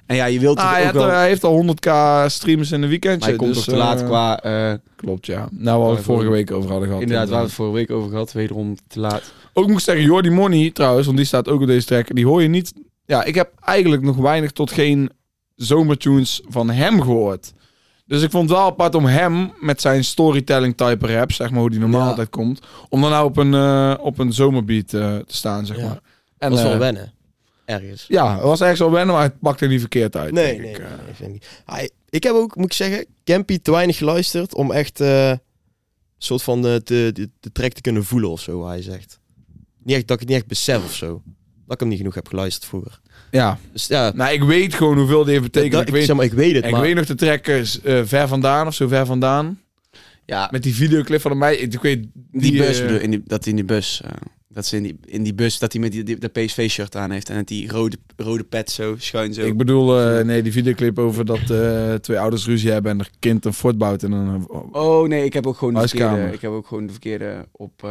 [0.05, 1.15] En ja, je wilt Ah, het hij, ook heeft, wel...
[1.15, 1.91] hij heeft al 100k
[2.31, 3.19] streams in een weekendje.
[3.19, 4.41] Maar hij komt dus, toch te laat eh, qua...
[4.41, 5.47] eh, Klopt, ja.
[5.51, 7.01] Nou, waar we het vorige week over hadden gehad.
[7.03, 8.31] inderdaad, waar we het vorige week over gehad.
[8.31, 9.31] Wederom te laat.
[9.53, 12.15] Ook moet ik zeggen, Jordi Money trouwens, want die staat ook op deze track.
[12.15, 12.73] Die hoor je niet.
[13.05, 15.09] Ja, ik heb eigenlijk nog weinig tot geen
[15.55, 17.53] zomertunes van hem gehoord.
[18.09, 21.59] Dus ik vond het wel apart om hem met zijn storytelling type rap, zeg maar
[21.59, 22.07] hoe die normaal Ja.
[22.07, 25.77] altijd komt, om dan nou op een, eh, op een zomerbeat eh, te staan, zeg
[25.77, 25.83] Ja.
[25.87, 25.99] maar.
[26.37, 27.13] En Dat is wel eh, wennen.
[27.65, 28.05] Ergens.
[28.07, 30.31] ja, het was ergens wel wennen, maar het pakte niet verkeerd uit.
[30.33, 30.93] Nee, denk nee, ik, nee, eh.
[31.05, 34.99] nee, vind ik ik heb ook, moet ik zeggen, Campy te weinig geluisterd om echt
[34.99, 35.39] eh, een
[36.17, 39.19] soort van de, de, de, de track te kunnen voelen of zo, hij zegt.
[39.83, 41.21] Niet echt, dat ik het niet echt besef of zo.
[41.65, 42.99] Dat ik hem niet genoeg heb geluisterd vroeger.
[43.31, 45.71] Ja, Dus ja, nou, ik weet gewoon hoeveel die heeft betekend.
[45.71, 46.81] dat- ik, weet, zeg maar, ik weet het, ik maar...
[46.81, 47.61] weet nog de track eh,
[48.05, 49.59] Ver Vandaan of zo Ver Vandaan.
[50.25, 51.55] Ja, Met die videoclip van mij.
[51.57, 54.01] Ik weet die, bus bedoel, in die, dat hij in die bus...
[54.05, 54.11] eh,
[54.47, 57.11] dat ze in die, in die bus, dat hij met die, die, de PSV-shirt aan
[57.11, 57.29] heeft.
[57.29, 59.41] En dat die rode, rode pet zo, schuin zo.
[59.41, 63.09] Ik bedoel, eh, nee, die videoclip over dat eh, twee ouders ruzie hebben en er
[63.19, 64.47] kind een fort bouwt en een...
[64.71, 66.09] Oh nee, ik heb ook gewoon de Huiskamer.
[66.09, 67.83] verkeerde, ik heb ook gewoon de verkeerde op...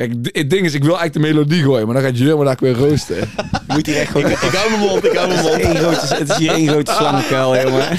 [0.00, 2.56] Kijk, het ding is, ik wil eigenlijk de melodie gooien, maar dan gaat Jurgen daar
[2.60, 3.28] weer roosten.
[3.66, 4.30] moet hier echt gewoon...
[4.30, 5.76] Ik hou mijn mond, ik hou mijn Het is, mond.
[5.78, 7.98] grote, het is hier één grote slangenkuil, jongen.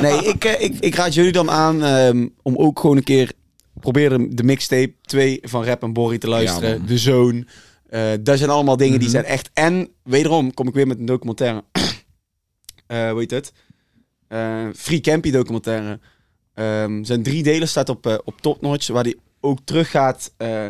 [0.00, 3.32] Nee, ik, eh, ik, ik raad jullie dan aan ehm, om ook gewoon een keer...
[3.80, 6.70] Probeer de mixtape 2 van Rap en Borry te luisteren.
[6.70, 7.48] Ja, de Zoon.
[7.88, 9.16] Eh dat zijn allemaal dingen die Mhm.
[9.16, 9.50] zijn echt...
[9.54, 11.64] En wederom kom ik weer met een documentaire.
[12.86, 13.52] Eh hoe heet het?
[14.28, 16.00] Eh Free Campy documentaire.
[16.54, 20.34] Ehm zijn drie delen, staat op, op Top Notch, waar hij ook teruggaat.
[20.36, 20.66] eh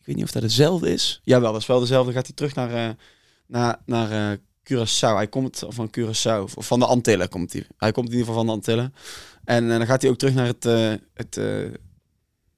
[0.00, 1.20] ik weet niet of dat hetzelfde is.
[1.22, 2.12] Jawel, dat is wel dezelfde.
[2.12, 2.94] Gaat hij terug naar, eh,
[3.46, 5.14] naar, naar eh, Curaçao.
[5.14, 7.66] Hij komt van Curaçao, of van de Antillen komt hij.
[7.76, 8.94] Hij komt in ieder geval van de Antillen.
[9.44, 10.64] En dan gaat hij ook terug naar het,
[11.14, 11.40] het,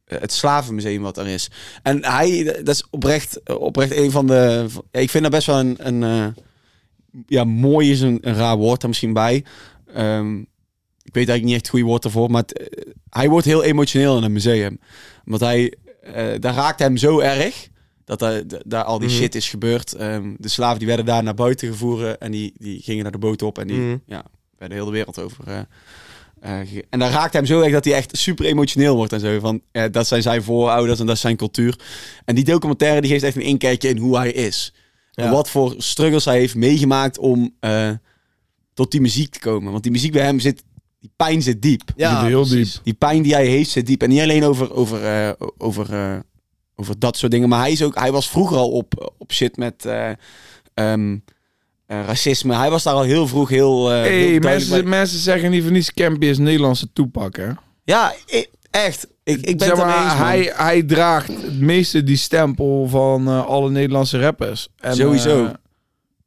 [0.05, 1.51] het slavenmuseum wat er is.
[1.83, 4.67] En hij, dat is oprecht, oprecht een van de...
[4.91, 5.87] ik vind dat best wel een...
[5.87, 6.35] een
[7.27, 9.45] ja, mooi is een, een raar woord er misschien bij.
[9.87, 10.43] Ehm,
[11.07, 13.63] ik weet eigenlijk niet echt het goede woord ervoor, maar het, eh, hij wordt heel
[13.63, 14.79] emotioneel in een museum.
[15.25, 17.69] Want hij, eh, daar raakt hem zo erg
[18.05, 18.19] dat
[18.67, 19.17] daar, al die Mhm.
[19.17, 19.93] shit is gebeurd.
[19.93, 23.19] Ehm, de slaven die werden daar naar buiten gevoerd en die, die gingen naar de
[23.19, 23.97] boot op en die Mhm.
[24.07, 24.25] ja,
[24.59, 25.45] werden heel de wereld over.
[25.47, 25.59] eh,
[26.61, 29.39] eh, en daar raakt hem zo erg dat hij echt super emotioneel wordt en zo.
[29.41, 31.79] Van, eh, dat zijn zijn voorouders en dat is zijn cultuur.
[32.25, 34.73] En die documentaire die geeft echt een inkijkje in hoe hij is.
[35.15, 37.91] En wat voor struggles hij heeft meegemaakt om eh,
[38.75, 39.71] tot die muziek te komen.
[39.73, 40.63] Want die muziek bij hem zit,
[41.07, 41.83] die pijn zit diep.
[41.97, 42.73] Ja, heel precies.
[42.73, 42.85] diep.
[42.85, 44.03] Die pijn die hij heeft zit diep.
[44.03, 46.19] En niet alleen over, over, eh, over, eh,
[46.77, 47.49] over dat soort dingen.
[47.49, 50.11] Maar hij, is ook, hij was vroeger al op, op shit met eh,
[50.75, 51.17] ehm,
[51.87, 52.55] eh, racisme.
[52.55, 54.83] Hij was daar al heel vroeg heel, eh heel hey, duidelijk mensen, bij.
[54.83, 57.49] mensen zeggen niet voor niets Campy is Nederlandse toepak, hè?
[57.85, 58.15] Ja,
[58.71, 59.07] echt.
[59.23, 63.47] Ik, ik ben Zeg maar, eens, hij, hij draagt het meeste die stempel van eh,
[63.47, 64.69] alle Nederlandse rappers.
[64.77, 65.53] En, Sowieso.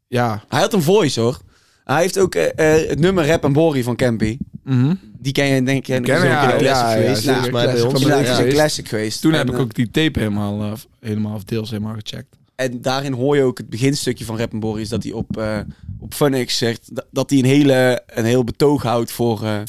[0.08, 0.44] ja.
[0.48, 1.40] Hij had een voice, hoor.
[1.84, 4.38] Hij heeft ook het nummer Rap en Bori van Campy.
[4.70, 4.94] Mhm.
[5.20, 6.04] Die ken je denk ik.
[6.04, 6.22] Ken ja,
[6.54, 7.24] een ja, ja, bij ons.
[7.24, 8.56] de ja, is een geweest.
[8.56, 9.22] classic geweest.
[9.22, 12.36] Toen En, heb ik eh, ook die tape helemaal, eh, helemaal of deels helemaal gecheckt.
[12.56, 15.60] En daarin hoor je ook het beginstukje van Rap Boris dat hij op, eh
[16.00, 19.60] op Funix zegt dat, hij een, hele, een heel betoog houdt voor eh,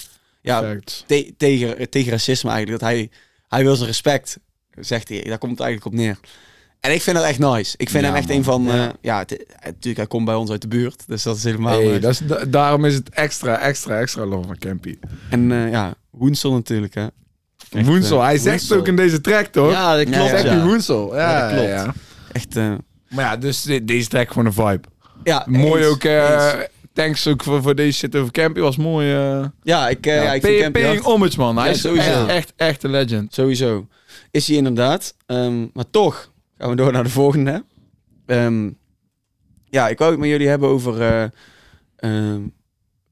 [0.42, 2.80] ja, te- tegen, tegen racisme eigenlijk.
[2.80, 3.10] Dat hij,
[3.48, 4.38] hij wil zijn respect,
[4.78, 5.22] zegt hij.
[5.22, 6.18] Daar komt het eigenlijk op neer.
[6.80, 7.74] En ik vind dat echt nice.
[7.76, 8.36] Ik vind Ja, hem echt man.
[8.36, 8.62] een van...
[8.64, 8.74] Ja.
[8.76, 11.02] Ja, ja het- natuurlijk, hij komt bij ons uit de buurt.
[11.06, 11.72] Dus dat is helemaal...
[11.78, 12.00] Hey, nice.
[12.00, 14.98] dat is, da- daarom is het extra, extra, extra love van Campy.
[15.30, 17.06] En eh, ja, Woensel natuurlijk, hè.
[17.70, 18.76] Echt, Woensel, eh, hij zegt Woensel.
[18.78, 19.70] ook in deze track, toch?
[19.72, 20.16] Ja, dat klopt.
[20.18, 20.28] ja.
[20.28, 21.16] Zegt Ja, hij Woensel?
[21.16, 21.68] Ja, Ja, dat klopt.
[21.72, 21.94] ja.
[22.32, 22.56] Echt...
[22.56, 22.72] eh,
[23.08, 24.80] Maar ja, dus de- deze track gewoon een vibe.
[25.24, 26.04] ja, Mooi eens, ook.
[26.04, 26.66] eh, eens.
[26.92, 28.60] thanks ook voor, voor deze shit over Campy.
[28.60, 29.12] Was mooi.
[29.14, 31.12] eh Ja, ik, eh, ja, ik vind Campy paying hard.
[31.12, 31.56] homage, man.
[31.56, 32.10] Hij Ja, is sowieso.
[32.26, 33.34] echt, echt, echt een legend.
[33.34, 33.86] Sowieso.
[34.30, 35.14] Is hij inderdaad.
[35.26, 36.29] Ehm, maar toch
[36.60, 37.64] gaan we door naar de volgende.
[38.26, 38.70] Ehm,
[39.64, 41.00] ja, ik wou het met jullie hebben over...
[41.00, 41.24] eh,
[41.96, 42.42] ehm,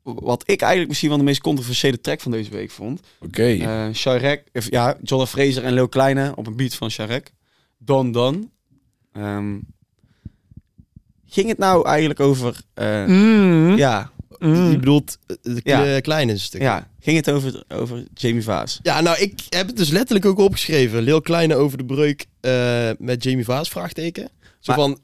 [0.03, 3.01] wat ik eigenlijk misschien wel de meest controversiële track van deze week vond.
[3.21, 3.43] Oké.
[3.47, 7.33] Eh Sharek, of, ja, John Fraser en Lil Kleine op een beat van Sharek.
[7.79, 8.51] Don Don.
[9.13, 9.59] Ehm,
[11.27, 12.61] ging het nou eigenlijk over...
[12.75, 13.77] eh, Mm.
[13.77, 14.71] Ja, Mm.
[14.71, 16.01] Je bedoelt eh, de Ja.
[16.01, 16.61] kleine stuk.
[16.61, 18.79] ja, ging het over, over Jamie Vaas.
[18.83, 21.03] Ja, nou, ik heb het dus letterlijk ook opgeschreven.
[21.03, 24.29] Lil Kleine over de breuk eh, met Jamie Vaas, vraagteken.
[24.61, 24.99] Zo Maar- van,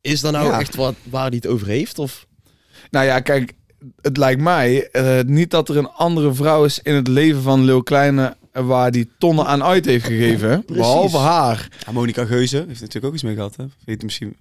[0.00, 0.60] is dat nou Ja.
[0.60, 1.98] echt wat, waar hij het over heeft?
[1.98, 2.26] Of?
[2.90, 3.52] Nou ja, kijk,
[4.00, 7.64] het lijkt mij eh, niet dat er een andere vrouw is in het leven van
[7.64, 10.50] Lil Kleine waar die tonnen aan uit heeft gegeven.
[10.50, 10.58] hè?
[10.74, 11.68] Behalve haar.
[11.86, 13.64] Ja, Monica Geuze heeft natuurlijk ook iets mee gehad, hè?
[13.84, 14.36] Weet je misschien...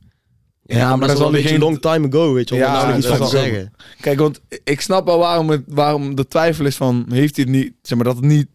[0.68, 2.56] Ja, maar dat is is wel al een beetje geen- long time ago, weet je
[2.56, 2.64] wel.
[2.64, 3.74] Ja, Ja, nou nog iets dat van te zeggen.
[4.02, 7.06] Kijk, want ik snap wel waarom, het, waarom de twijfel is van...
[7.10, 7.74] Heeft hij het niet...
[7.82, 8.48] Zeg maar dat het niet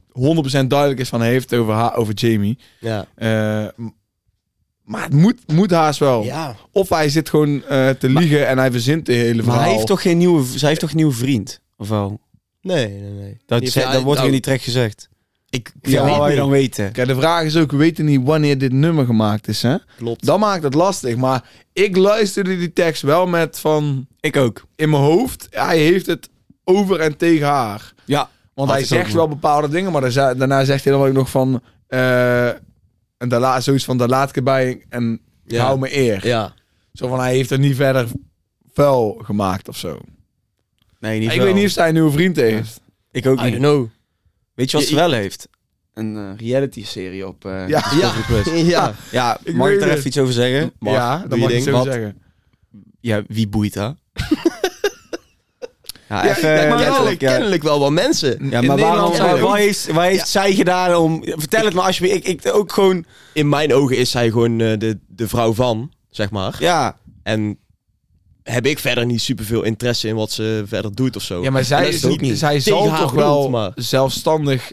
[0.63, 1.21] 100% duidelijk is van...
[1.21, 2.59] Hij heeft het over, haar, over Jamie.
[2.81, 3.07] Ja.
[3.15, 3.67] Eh,
[4.85, 6.23] maar het moet, moet haast wel.
[6.25, 6.57] ja.
[6.73, 9.63] Of hij zit gewoon eh, te liegen en hij verzint de hele Maar verhaal.
[9.63, 10.45] hij heeft toch geen nieuwe...
[10.59, 11.61] Zij heeft toch een nieuwe vriend?
[11.77, 12.21] Of wel?
[12.61, 13.41] Nee, nee, nee.
[13.47, 15.09] Dat, Die- ze- ja, dat wordt nou, in die track gezegd.
[15.53, 16.93] Ik Ja, wil je dan weten?
[16.93, 19.77] Kijk, de vraag is ook, we weten niet wanneer dit nummer gemaakt is, hè?
[19.97, 20.27] Klopt.
[20.27, 21.17] Dat maakt het lastig.
[21.17, 24.07] Maar ik luisterde die tekst wel met van...
[24.21, 24.63] Ik ook.
[24.77, 26.29] In mijn hoofd, hij heeft het
[26.65, 27.93] over en tegen haar.
[28.05, 28.31] Ja.
[28.55, 31.61] Want hij ook, zegt wel bepaalde dingen, maar daarna, zegt hij dan ook nog van...
[31.87, 32.47] eh,
[33.19, 35.65] en daar laat zoiets van, daar laat ik het bij en Ja.
[35.65, 36.27] hou me eer.
[36.27, 36.55] Ja.
[36.93, 38.07] Zo van, hij heeft er niet verder
[38.73, 39.99] vuil gemaakt of zo.
[41.01, 41.47] Nee, niet ik wel.
[41.47, 42.81] weet niet of zij een nieuwe vriend heeft.
[43.11, 43.53] Ik ook I niet.
[43.53, 43.89] don't know.
[44.63, 45.49] Weet je wat ze wel heeft?
[45.95, 47.81] Een eh, reality-serie op eh Ja.
[47.91, 48.63] Discovery Plus.
[48.75, 48.95] ja.
[49.11, 50.73] Ja, Ik mag ik daar even iets over zeggen?
[50.79, 50.95] Mag.
[50.95, 51.85] ja, je mag ik Wat?
[51.85, 52.19] zeggen.
[53.01, 53.97] Ja, wie boeit dat?
[56.09, 56.51] ja, Ja, even...
[56.51, 57.29] ja, maar letterlijk, kennelijk, ja.
[57.31, 58.51] kennelijk wel wat mensen.
[58.51, 61.23] Ja, maar waarom, wat ook- heeft, wat heeft zij gedaan om...
[61.25, 62.27] Vertel het me alsjeblieft.
[62.29, 63.05] Ik, ik ook gewoon...
[63.33, 66.57] In mijn ogen is zij gewoon eh, de, de vrouw van, zeg maar.
[66.59, 67.59] Ja, En
[68.43, 71.43] heb ik verder niet superveel interesse in wat ze verder doet of zo.
[71.43, 74.73] Ja, maar zij, is ook niet, zij zal toch wel maar- zelfstandig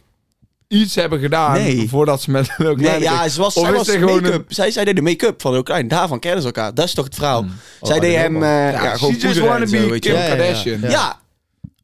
[0.68, 1.90] iets hebben gedaan Nee.
[1.90, 4.34] voordat ze met Lil nee, ja ze was, zij was gewoon make-up.
[4.50, 5.88] een- Zij, zij deed de make-up van heel klein.
[5.88, 6.74] Daarvan kennen ze elkaar.
[6.74, 7.42] Dat is toch het verhaal.
[7.42, 7.52] Hmm.
[7.82, 10.00] zij Oh, deed hem eh, Ja, ja, gewoon she just wanna be.
[10.00, 10.14] Kim.
[10.14, 10.80] Kardashian.
[10.82, 10.90] Ja.
[10.90, 11.20] Ja,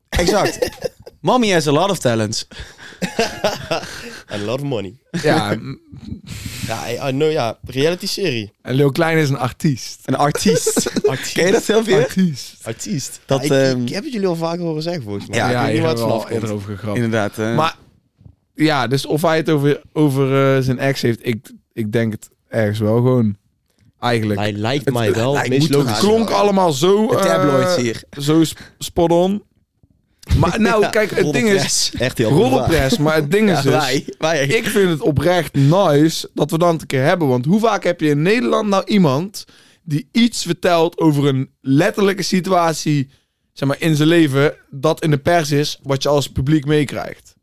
[0.09, 0.69] exact.
[1.21, 2.47] Mommy has a lot of talents.
[4.27, 4.95] And a lot of money.
[5.11, 5.55] Ja,
[6.67, 7.57] Ja, I, I know, ja.
[7.65, 8.51] Reality serie.
[8.61, 9.99] en Lil Kleine is een artiest.
[10.05, 10.89] Een artiest.
[11.07, 11.33] Artiest.
[11.33, 11.97] Ken je dat filmpje?
[11.97, 12.55] Artiest.
[12.63, 13.19] Artiest.
[13.25, 15.37] Dat, Ja, ik, ehm, ik heb het jullie al vaker horen zeggen, volgens mij.
[15.37, 16.41] Ja, ik Ja, weet hier niet waar hebben het we al vanaf komt.
[16.41, 16.95] eerder over gegrapt.
[16.97, 17.37] Inderdaad.
[17.37, 17.55] eh.
[17.55, 17.75] Maar
[18.53, 22.29] ja, dus of hij het over, over eh, zijn ex heeft, ik, ik denk het
[22.47, 23.37] ergens wel gewoon.
[23.99, 24.39] Eigenlijk.
[24.39, 27.07] Hij lijkt Het mij wel het klonk allemaal zo...
[27.07, 28.03] de eh, tabloids hier.
[28.19, 29.43] Zo sp- spot on.
[30.37, 31.91] Maar nou, kijk, het ding is...
[31.97, 32.29] Echt heel
[32.99, 33.71] maar het ding is dus...
[33.71, 34.05] wij.
[34.17, 34.47] wij.
[34.47, 37.27] Ik vind het oprecht nice dat we dat een keer hebben.
[37.27, 39.45] Want hoe vaak heb je in Nederland nou iemand
[39.83, 43.09] die iets vertelt over een letterlijke situatie
[43.53, 47.35] zeg maar, in zijn leven dat in de pers is, wat je als publiek meekrijgt?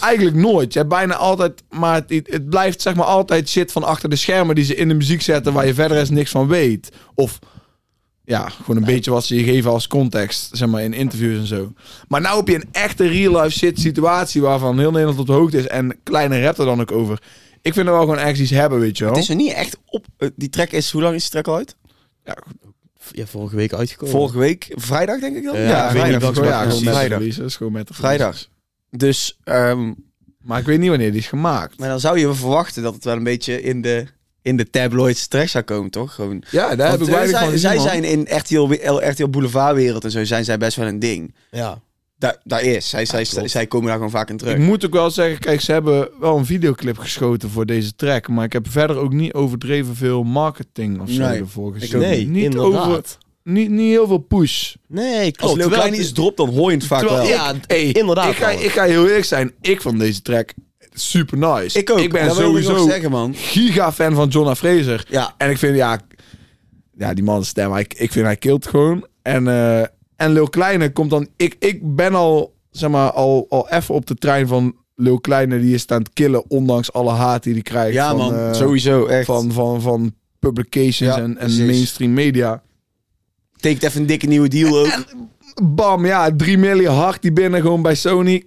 [0.00, 0.72] Eigenlijk nooit.
[0.72, 4.16] Je hebt bijna altijd, maar het, het blijft zeg maar altijd shit van achter de
[4.16, 6.92] schermen die ze in de muziek zetten waar je verder eens niks van weet.
[7.14, 7.38] Of
[8.26, 11.46] ja, gewoon een beetje wat ze je geven als context, zeg maar in interviews en
[11.46, 11.72] zo.
[12.08, 15.32] Maar nou heb je een echte real life shit situatie waarvan heel Nederland op de
[15.32, 17.22] hoogte is en kleine rap er dan ook over.
[17.62, 19.12] Ik vind er wel gewoon echt iets hebben, weet je wel.
[19.12, 20.06] Het is er niet echt op.
[20.18, 21.76] eh, Die track is, hoe lang is die track al uit?
[22.24, 22.36] Ja,
[23.12, 24.14] Ja, vorige week uitgekomen.
[24.14, 25.58] Vorige week, vrijdag denk ik dan?
[25.60, 26.20] Ja, vrijdag.
[26.22, 27.18] niet gewoon, ja, gewoon met Vrijdag.
[27.18, 28.48] release, is gewoon met de Vrijdag.
[28.90, 29.92] Dus, ehm,
[30.42, 31.78] Maar ik weet niet wanneer die is gemaakt.
[31.78, 34.06] maar dan zou je verwachten dat het wel een beetje in de,
[34.46, 36.14] in de tabloids terecht zou komen, toch?
[36.14, 36.42] Gewoon.
[36.50, 37.86] Ja, daar heb ik weinig zij, van gezien, zij man.
[37.86, 41.34] zijn in RTL, we- RTL Boulevardwereld en zo zijn zij best wel een ding.
[41.50, 41.80] Ja.
[42.18, 42.88] Daar, daar is.
[42.88, 44.54] Zij, zij, zij komen daar gewoon vaak in terug.
[44.54, 48.28] Ik moet ook wel zeggen, kijk, ze hebben wel een videoclip geschoten voor deze track.
[48.28, 51.98] Maar ik heb verder ook niet overdreven veel marketing of zo Nee, ervoor gezien.
[51.98, 52.86] Nee, niet, inderdaad.
[52.88, 53.02] over,
[53.42, 54.74] niet, niet heel veel push.
[54.88, 55.40] Nee, klopt.
[55.42, 57.30] Als Lil Terwijl Klein het- iets dropt, dan hoor je het vaak Terwijl wel.
[57.30, 60.52] ik- Ja, Hey, inderdaad Ik ga, ik ga heel eerlijk zijn, ik vond deze track
[60.98, 61.78] super nice.
[61.78, 61.98] Ik ook.
[61.98, 63.34] Ik ben dat ik sowieso zeggen, man.
[63.34, 65.04] giga fan van Jonna Fraser.
[65.08, 65.34] Ja.
[65.36, 66.00] En ik vind, ja,
[66.96, 69.06] ja die man stem, hij, ik vind hij kilt gewoon.
[69.22, 69.82] En, eh
[70.16, 74.06] en Lil Kleine komt dan, ik, ik ben al, zeg maar, al, al even op
[74.06, 77.62] de trein van Lil Kleine die is staan te killen, ondanks alle haat die hij
[77.62, 77.94] krijgt.
[77.94, 78.34] Ja, van, man.
[78.34, 79.24] eh, sowieso, echt.
[79.26, 82.62] Van, van, van publications Ja, en, en mainstream media.
[83.56, 85.04] Tekent even een dikke nieuwe deal ook.
[85.62, 88.44] Bam, ja, 3 milli hard die binnen gewoon bij Sony.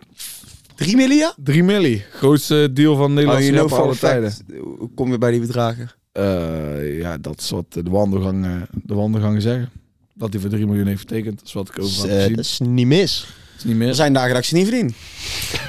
[0.79, 1.31] 3 miljoen?
[1.43, 2.03] 3 milli.
[2.11, 4.33] Grootste deal van Oh, you rap know alle tijden.
[4.77, 5.91] Hoe kom je bij die bedragen?
[6.11, 9.69] Eh, ja, dat is wat de wandelgangen, de wandelgangen zeggen.
[10.13, 11.37] Dat hij voor 3 miljoen heeft vertekend.
[11.39, 12.35] Dat is wat ik over had eh, gezien.
[12.35, 13.19] dat is niet mis.
[13.19, 13.93] Dat is niet Er meer.
[13.93, 14.93] zijn dagen dat ik ze niet verdien.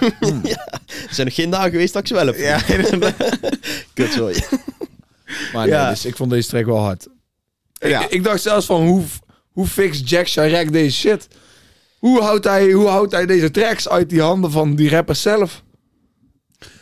[1.08, 2.36] Er zijn nog geen dagen geweest dat ik ze wel heb.
[2.36, 2.60] Ja,
[3.94, 4.44] Kut, sorry.
[5.52, 5.88] Maar nee, Ja.
[5.90, 7.06] dus ik vond deze track wel hard.
[7.72, 8.04] Ja.
[8.04, 9.02] Ik, ik dacht zelfs van, hoe,
[9.52, 11.28] hoe fix Jack Chirac deze shit?
[12.00, 15.62] Hoe houdt, hij, hoe houdt hij deze tracks uit die handen van die rappers zelf?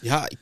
[0.00, 0.36] Ja, ik-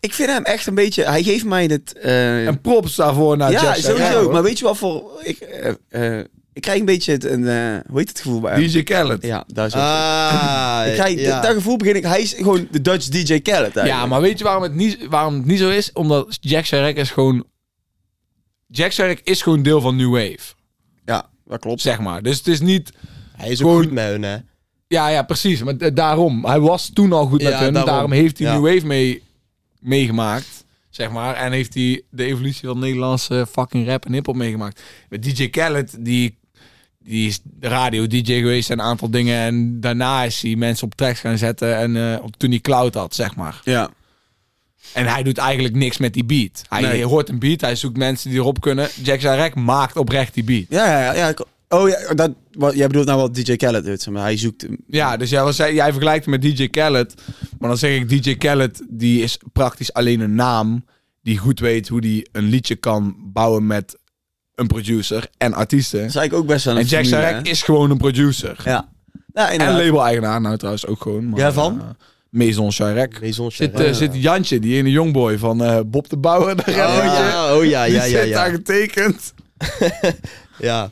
[0.00, 1.04] Ik vind hem echt een beetje...
[1.04, 1.92] Hij geeft mij dit...
[1.98, 4.30] eh, En props daarvoor naar ja, sowieso.
[4.30, 5.20] Maar weet je wat voor...
[5.22, 7.24] Ik, eh, eh, ik krijg een beetje het...
[7.24, 8.62] Een, eh, hoe heet het gevoel bij hem?
[8.66, 9.22] DJ Khaled.
[9.22, 9.72] Ja, daar is.
[9.72, 11.40] Ah, ik krijg, ja.
[11.40, 12.02] Dat gevoel begin ik...
[12.04, 13.86] Hij is gewoon de Dutch DJ Khaled eigenlijk.
[13.86, 15.92] Ja, maar weet je waarom het, niet, waarom het niet zo is?
[15.92, 17.44] Omdat Jack Chirac is gewoon...
[18.66, 20.38] Jack Chirac is gewoon deel van New Wave.
[21.04, 21.80] Ja, dat klopt.
[21.80, 22.22] Zeg maar.
[22.22, 22.90] Dus het is niet...
[23.36, 24.36] Hij is ook goed met hun, hè.
[24.86, 25.62] Ja, ja, precies.
[25.62, 26.44] Maar daarom.
[26.44, 27.72] Hij was toen al goed met Ja, hun.
[27.72, 28.12] Daarom, daarom.
[28.12, 28.54] heeft hij Ja.
[28.58, 29.22] New Wave mee,
[29.80, 30.64] meegemaakt.
[30.90, 31.34] Zeg maar.
[31.34, 34.82] En heeft hij de evolutie van Nederlandse fucking rap en hip-hop meegemaakt.
[35.08, 36.38] Met DJ Khaled, die,
[36.98, 39.38] die is radio-DJ geweest en een aantal dingen.
[39.38, 41.76] En daarna is hij mensen op tracks gaan zetten.
[41.76, 43.60] En eh, op- toen hij cloud had, zeg maar.
[43.64, 43.90] Ja.
[44.92, 46.62] En hij doet eigenlijk niks met die beat.
[46.68, 47.04] Hij Nee.
[47.04, 48.88] hoort een beat, hij zoekt mensen die erop kunnen.
[49.02, 50.64] Jack Zarek maakt oprecht die beat.
[50.68, 51.34] Ja, ja, ja.
[51.74, 54.06] Oh ja, dat, wat, jij bedoelt nou wat DJ Khaled doet.
[54.10, 54.66] Maar hij zoekt...
[54.86, 57.14] Ja, dus jij, was, jij vergelijkt hem met DJ Khaled.
[57.58, 60.84] Maar dan zeg ik, DJ Khaled, die is praktisch alleen een naam...
[61.22, 63.98] die goed weet hoe die een liedje kan bouwen met
[64.54, 66.00] een producer en artiesten.
[66.00, 68.60] Dat is eigenlijk ook best wel een En Jack is gewoon een producer.
[68.64, 68.92] Ja.
[69.32, 71.28] Ja, en label-eigenaar, nou trouwens ook gewoon.
[71.28, 71.80] Maar, Ja, van?
[71.80, 71.86] eh,
[72.30, 73.20] Maison Charek.
[73.20, 76.56] Maison Zit, eh, zit Jantje, die ene jongboy van eh, Bob de Bouwer.
[76.56, 79.34] Daar Oh ja, oh ja, ja, ja, zit daar getekend.
[80.58, 80.90] Ja,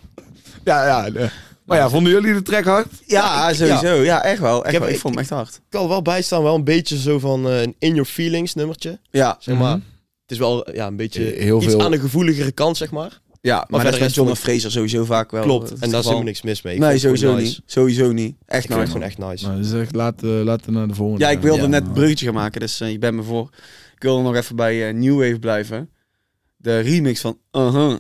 [0.65, 1.07] Ja, ja.
[1.07, 1.29] eh.
[1.67, 2.87] Maar ja, vonden jullie de track hard?
[3.07, 3.95] Ja, ik- sowieso.
[3.95, 4.63] Ja, echt wel.
[4.65, 4.89] Echt heb- wel.
[4.91, 5.55] Ik ik- vond hem echt hard.
[5.55, 8.99] ik kan wel bijstaan, wel een beetje zo van eh, een In Your Feelings nummertje,
[9.11, 9.77] Ja, zeg maar.
[9.77, 9.87] Mhm.
[10.23, 13.21] Het is wel ja, een beetje Heel iets veel- aan de gevoeligere kant, zeg maar.
[13.41, 15.43] ja maar, verder dat is John Fraser sowieso vaak wel.
[15.43, 16.75] Klopt, eh, en daar is helemaal niks mis mee.
[16.75, 17.61] Ik Nee, sowieso niet.
[17.67, 18.35] Sowieso niet.
[18.47, 18.91] Echt Ik vind het nice.
[18.93, 19.47] gewoon echt nice.
[19.47, 21.25] Nou, dus echt, laten, laten naar de volgende.
[21.25, 23.23] Ja, ik wilde Ja, net maar- een bruggetje gaan maken, dus eh, je bent me
[23.23, 23.49] voor.
[23.95, 25.91] Ik wilde nog even bij eh, New Wave blijven.
[26.57, 27.97] De remix van Uh-huh.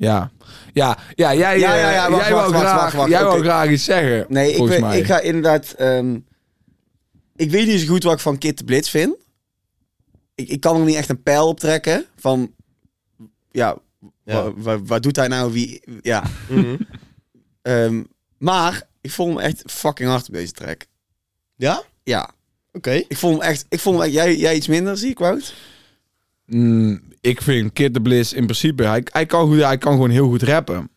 [0.00, 0.30] Ja,
[0.72, 3.42] ja, ja, jij, Ja, ja, eh, ja, wacht, jij wacht, wou wacht, graag, jij wou
[3.42, 4.26] graag iets zeggen.
[4.28, 4.98] Nee, ik, mij.
[4.98, 5.72] ik ga inderdaad...
[5.72, 6.18] ehm,
[7.36, 9.16] ik weet niet zo goed wat ik van Kid de Blitz vind.
[10.34, 12.54] Ik, ik kan er niet echt een pijl op trekken van...
[13.50, 13.76] Ja,
[14.24, 14.42] Ja.
[14.42, 15.52] wa- wa- wat doet hij nou?
[15.52, 16.22] Wie, ja.
[16.48, 16.76] Mhm.
[17.62, 18.02] Ehm,
[18.38, 20.86] maar ik vond hem echt fucking hard op deze track.
[21.56, 21.82] Ja?
[22.02, 22.30] Ja,
[22.72, 22.90] Oké.
[23.08, 23.66] ik vond hem echt...
[23.68, 25.54] Ik vond hem echt jij, jij iets minder, zie ik, Wout?
[26.50, 30.10] Mm, ik vind Kid de Bliss in principe, hij, hij, kan goed, hij kan gewoon
[30.10, 30.90] heel goed rappen.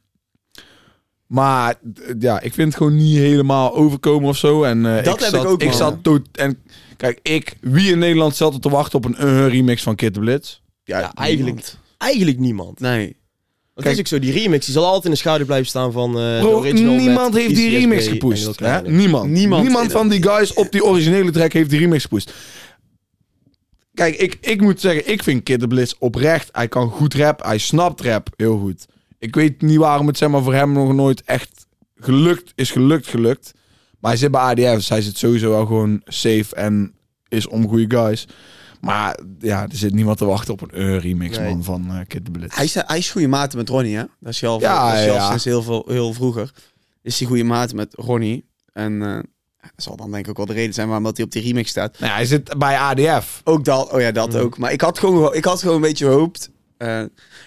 [1.28, 1.76] Maar
[2.20, 4.63] ja, ik vind het gewoon niet helemaal overkomen of zo.
[4.63, 5.78] En, eh, Dat heb zat, ik ook, Ik man.
[5.78, 6.58] zat tot, en
[6.98, 10.13] kijk, ik, wie in Nederland zat er te wachten op een uh, remix van Kid
[10.13, 10.60] de Blitz?
[10.84, 11.78] Ja, eigenlijk, niemand.
[11.98, 12.80] eigenlijk niemand.
[12.80, 13.16] Nee.
[13.74, 15.92] Dat Kijk- is ook zo, die remix die zal altijd in de schaduw blijven staan
[15.92, 18.60] van de Bro, original niemand heeft die remix gepusht.
[18.86, 19.30] Niemand.
[19.30, 19.63] Niemand.
[19.63, 22.34] Niemand van die guys op die originele track heeft die remix gepusht.
[23.93, 26.49] Kijk, ik, ik moet zeggen, ik vind Kid de Blitz oprecht.
[26.51, 28.86] Hij kan goed rap, hij snapt rap heel goed.
[29.19, 33.08] Ik weet niet waarom het zeg maar, voor hem nog nooit echt gelukt is gelukt
[33.08, 33.51] gelukt.
[33.99, 36.93] Maar hij zit bij ADF, dus hij zit sowieso wel gewoon safe en
[37.27, 38.27] is om goede guys.
[38.82, 41.49] Maar ja, er zit niemand te wachten op een uh, remix Nee.
[41.49, 42.56] man van eh, Kid de Blitz.
[42.56, 44.03] Hij is, hij is goede maten met Ronnie, hè?
[44.19, 45.27] Dat is je al, Ja, dat is je al ja.
[45.29, 46.51] sinds heel, veel, heel vroeger.
[47.01, 48.45] Is hij goede maat met Ronnie.
[48.73, 49.19] En eh,
[49.76, 51.41] dat zal dan denk ik ook wel de reden zijn waarom dat hij op die
[51.43, 51.99] remix staat.
[51.99, 53.41] Nou, ja, hij zit bij ADF.
[53.43, 54.38] Ook dat, oh ja, dat Mhm.
[54.38, 54.58] ook.
[54.58, 56.49] Maar ik had gewoon, ik had gewoon een beetje gehoopt.
[56.78, 57.02] eh,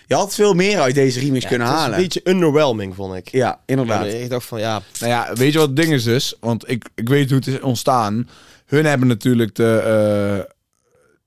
[0.06, 1.96] je had veel meer uit deze remix Ja, kunnen het is halen.
[1.98, 3.28] een beetje underwhelming, vond ik.
[3.28, 4.06] Ja, inderdaad.
[4.06, 6.34] Ik dacht van, ja, Nou ja, weet je wat het ding is dus?
[6.40, 8.28] Want ik, ik weet hoe het is ontstaan.
[8.66, 10.52] Hun hebben natuurlijk de, eh,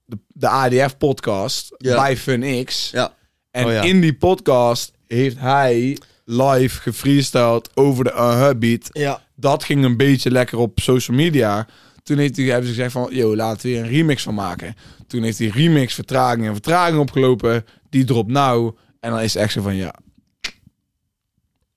[0.05, 1.95] de, de ADF-podcast Ja.
[1.95, 2.89] bij FunX.
[2.91, 3.13] Ja.
[3.51, 3.81] En Oh ja.
[3.81, 8.89] in die podcast heeft hij live gefreestyled over de uh beat.
[8.91, 9.21] ja.
[9.39, 11.67] Dat ging een beetje lekker op social media.
[12.03, 14.75] Toen heeft hij, hebben ze gezegd van, yo, laten we hier een remix van maken.
[15.07, 17.65] Toen heeft die remix vertraging en vertraging opgelopen.
[17.89, 18.75] Die dropt nou.
[18.99, 19.95] En dan is het echt zo van, ja...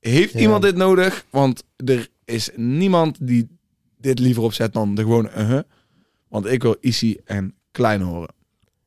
[0.00, 0.38] Heeft Ja.
[0.40, 1.24] iemand dit nodig?
[1.30, 3.48] Want er is niemand die
[3.98, 5.58] dit liever opzet dan de gewone uh
[6.28, 8.34] Want ik wil Issy en Klein horen.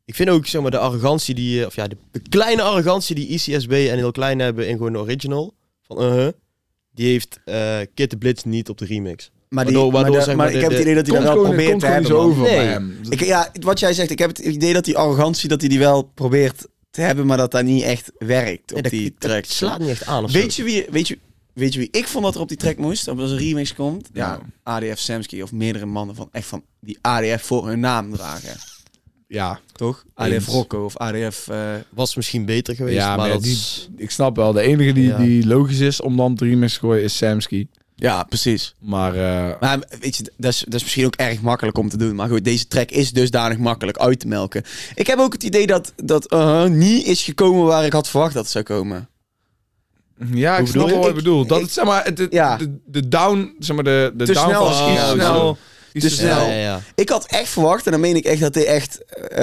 [0.05, 3.15] Ik vind ook, zeg maar, de arrogantie die, eh, of ja, de, de kleine arrogantie
[3.15, 6.27] die ICSB en heel klein hebben in gewoon de original van uh
[6.95, 9.31] die heeft eh Kid de Blitz niet op de remix.
[9.49, 11.15] maar, die, Waardoor- waardoor, maar, de- zeg maar maar, ik heb het idee dat hij
[11.15, 12.15] dat wel probeert komt te hebben.
[12.17, 12.55] over Nee.
[12.55, 12.97] bij hem.
[13.09, 15.79] Ik, ja, wat jij zegt, ik heb het idee dat die arrogantie dat hij die
[15.79, 19.29] wel probeert te hebben, maar dat dat niet echt werkt op Nee, dat- die dat
[19.29, 19.45] track.
[19.45, 20.63] slaat niet echt aan of Weet zo.
[20.63, 21.17] je, wie, weet, je,
[21.53, 23.07] weet je wie ik vond dat er op die track moest?
[23.07, 24.09] Als er een remix komt?
[24.13, 24.73] Ja, Ja.
[24.73, 28.55] ADF Samsky of meerdere mannen van echt van die ADF voor hun naam dragen.
[29.35, 30.03] Ja, Toch?
[30.13, 31.47] ADF Rocco of ADF...
[31.47, 31.57] eh,
[31.89, 33.57] Was misschien beter geweest, Ja, maar, die-
[33.97, 34.53] ik snap wel.
[34.53, 35.17] De enige die, Ja.
[35.17, 37.67] die logisch is om dan te remix te gooien is Samsky.
[37.95, 38.75] ja, precies.
[38.79, 41.97] Maar eh, Maar weet je, dat is, dat is misschien ook erg makkelijk om te
[41.97, 42.15] doen.
[42.15, 44.63] Maar goed, deze track is dusdanig makkelijk uit te melken.
[44.95, 48.33] Ik heb ook het idee dat, dat uh, niet is gekomen waar ik had verwacht
[48.33, 49.09] dat het zou komen.
[50.33, 51.49] ja, ik snap wel wat je Ik- bedoelt.
[51.49, 52.57] Dat ik- het, zeg maar, het, het- Ja.
[52.57, 55.57] de, de down, zeg maar, de, de snel downfall is snel.
[55.95, 56.45] Iets te te snel.
[56.47, 56.81] Ja, ja, ja.
[56.95, 59.05] Ik had echt verwacht, en dan meen ik echt dat hij echt...
[59.05, 59.37] eh,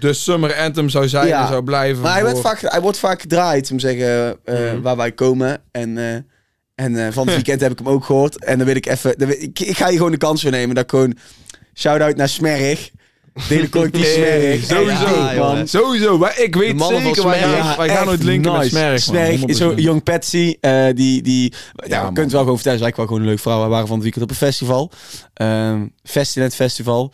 [0.00, 1.42] De summer anthem zou zijn Ja.
[1.42, 2.02] en zou blijven.
[2.02, 4.80] maar hij, werd voor- vaak, hij wordt vaak gedraaid, om te zeggen, eh, Mhm.
[4.80, 5.62] waar wij komen.
[5.70, 6.14] En, eh,
[6.74, 8.44] en eh, van het weekend heb ik hem ook gehoord.
[8.44, 9.40] En dan wil ik even...
[9.42, 11.16] Ik, ik ga je gewoon de kans voor nemen dat ik gewoon...
[11.74, 12.90] Shout-out naar Smerrig.
[13.48, 14.64] Dele collectief Nee, Smerrig.
[14.64, 15.68] sowieso, Ja, man.
[15.68, 18.74] Sowieso, maar ik weet De zeker, wij gaan, wij gaan nooit linken met nice.
[18.74, 18.90] Smerg.
[18.90, 19.74] man, Smerg is zo 100%.
[19.74, 20.56] Young Patsy.
[20.60, 22.14] eh, die, die, ja, Ja, je man.
[22.14, 23.62] kunt wel gewoon vertellen, is eigenlijk wel gewoon een leuk vrouw.
[23.62, 24.90] We waren van het weekend op een festival.
[25.34, 27.12] Ehm Festinet Festival.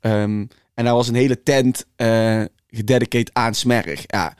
[0.00, 0.44] Ehm,
[0.74, 4.02] en daar was een hele tent eh gededicated aan Smerg.
[4.06, 4.34] Ja,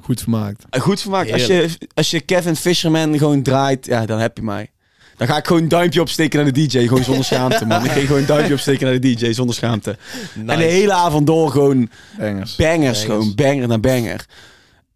[0.00, 0.64] Goed vermaakt.
[0.80, 1.32] goed vermaakt.
[1.32, 4.70] Als je, als je Kevin Fisherman gewoon draait, ja, dan heb je mij.
[5.16, 7.84] Dan ga ik gewoon een duimpje opsteken naar de DJ, gewoon zonder schaamte, man.
[7.84, 9.96] Ik ga gewoon een duimpje opsteken naar de DJ, zonder schaamte.
[10.46, 12.56] En de hele avond door gewoon Engels.
[12.56, 14.26] bangers, gewoon banger naar banger.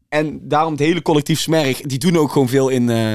[0.08, 3.14] En daarom het hele collectief Smerg, die doen ook gewoon veel in, eh,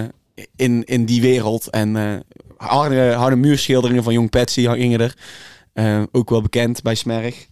[0.56, 1.70] in, in die wereld.
[1.70, 2.16] En eh
[2.68, 5.16] harde, harde muurschilderingen van Jong Patsy gingen er.
[5.74, 7.48] Eh, ook wel bekend bij Smerg.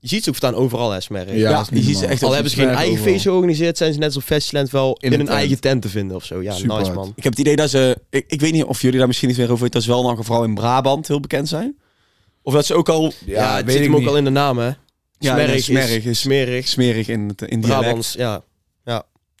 [0.00, 1.28] Je ziet ze ook staan overal, hè, Smerg.
[1.28, 3.12] Ja, Ja, je ziet ze echt Al hebben ze geen eigen overal.
[3.12, 5.38] feest georganiseerd, zijn ze net als op Festival wel in, In een tent.
[5.38, 6.42] eigen tent te vinden of zo.
[6.42, 6.94] Ja, Super nice hard.
[6.94, 7.12] man.
[7.16, 7.98] Ik heb het idee dat ze...
[8.10, 9.74] Ik, ik weet niet of jullie daar misschien iets meer over weten.
[9.74, 11.76] Dat ze wel nog vooral in Brabant heel bekend zijn.
[12.42, 14.08] Of dat ze ook al Ja, het weet zit ik hem ook niet.
[14.08, 14.70] al in de naam, hè.
[15.18, 16.68] Ja, is, Smerg is- smerig.
[16.68, 17.80] smerig in, het, in dialect.
[17.82, 18.42] Brabants, ja.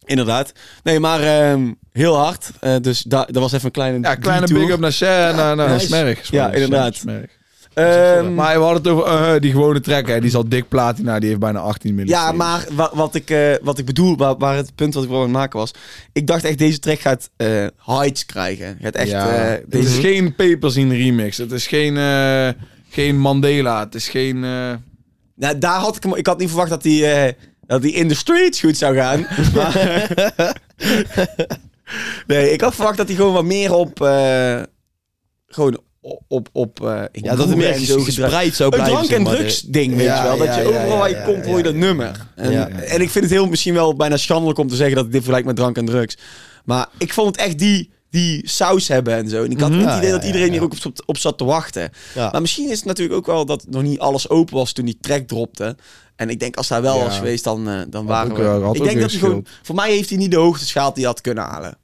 [0.04, 0.52] Inderdaad.
[0.82, 2.50] Nee, maar ehm, heel hard.
[2.60, 4.66] Eh, dus da dat was even een kleine Ja, kleine detour.
[4.66, 5.86] big up naar naar, naar nice.
[5.86, 6.30] Smerg.
[6.30, 6.94] Ja, inderdaad.
[6.96, 7.30] Smerg.
[7.78, 10.06] Ehm, Maar we hadden het over eh, die gewone track.
[10.06, 10.18] Hè.
[10.18, 11.18] Die is al dik platina.
[11.18, 12.12] Die heeft bijna 18 miljoen.
[12.14, 15.08] Ja, maar wa- wat ik, eh, wat ik bedoel, waar, waar het punt wat ik
[15.08, 15.70] wil maken was...
[16.12, 18.78] Ik dacht echt, deze track gaat eh heights krijgen.
[18.82, 19.08] Gaat echt...
[19.10, 19.88] ja, eh, het deze...
[19.88, 21.36] is geen Papers in remix.
[21.36, 22.48] Het is geen, eh,
[22.88, 23.80] geen Mandela.
[23.80, 24.44] Het is geen...
[24.44, 24.72] eh,
[25.34, 26.14] Nou, daar had ik hem...
[26.14, 27.32] Ik had niet verwacht dat die, eh,
[27.66, 29.26] dat die in de streets goed zou gaan.
[29.54, 30.56] Maar-
[32.26, 34.00] nee, ik had verwacht dat hij gewoon wat meer op...
[34.02, 34.62] eh,
[35.46, 35.78] gewoon
[36.28, 36.48] op...
[36.52, 38.92] op, eh, Ja, dat het meer zo gespreid zou Een blijven.
[38.94, 40.46] drank- zeg en maar, de- drugs ding, weet Ja, je wel.
[40.46, 41.70] Dat je ja, overal waar je ja, komt, hoor je ja.
[41.70, 42.26] dat nummer.
[42.34, 42.68] En, Ja.
[42.68, 45.20] en ik vind het heel misschien wel bijna schandelijk om te zeggen dat ik dit
[45.20, 46.18] vergelijk met drank en drugs.
[46.64, 49.44] Maar ik vond het echt die, die saus hebben en zo.
[49.44, 51.18] En ik had niet Ja, het idee ja, dat iedereen ja, hier ook op, op
[51.18, 51.90] zat te wachten.
[52.14, 52.28] Ja.
[52.30, 54.98] Maar misschien is het natuurlijk ook wel dat nog niet alles open was toen die
[55.00, 55.76] track dropte.
[56.16, 57.04] En ik denk als daar wel Ja.
[57.04, 58.78] was geweest, dan, eh, dan waren ook we...
[58.78, 59.46] ik denk dat hij gewoon...
[59.62, 61.78] Voor mij heeft hij niet de hoogte schaald die hij had kunnen halen.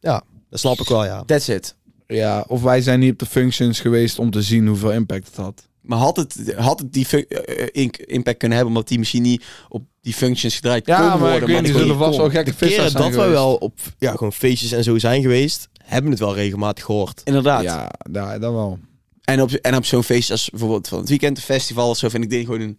[0.00, 1.22] Ja, dat snap ik wel, ja.
[1.24, 1.74] That's it.
[2.10, 5.36] Ja, of wij zijn niet op de functions geweest om te zien hoeveel impact het
[5.36, 5.68] had.
[5.80, 9.44] Maar had het, had het die eh, ink- impact kunnen hebben, omdat die misschien niet
[9.68, 11.40] op die functions gedraaid Ja, kon maar worden.
[11.40, 14.32] ik weet niet, die zullen vast wel gekke keren dat we wel op ja, gewoon
[14.32, 17.20] feestjes en zo zijn geweest, hebben het wel regelmatig gehoord.
[17.24, 17.62] Inderdaad.
[17.62, 18.78] Ja, ja, dat wel.
[19.24, 22.08] En op, en op zo'n feest als bijvoorbeeld van het weekend, een festival of zo,
[22.08, 22.78] vind ik dit gewoon een,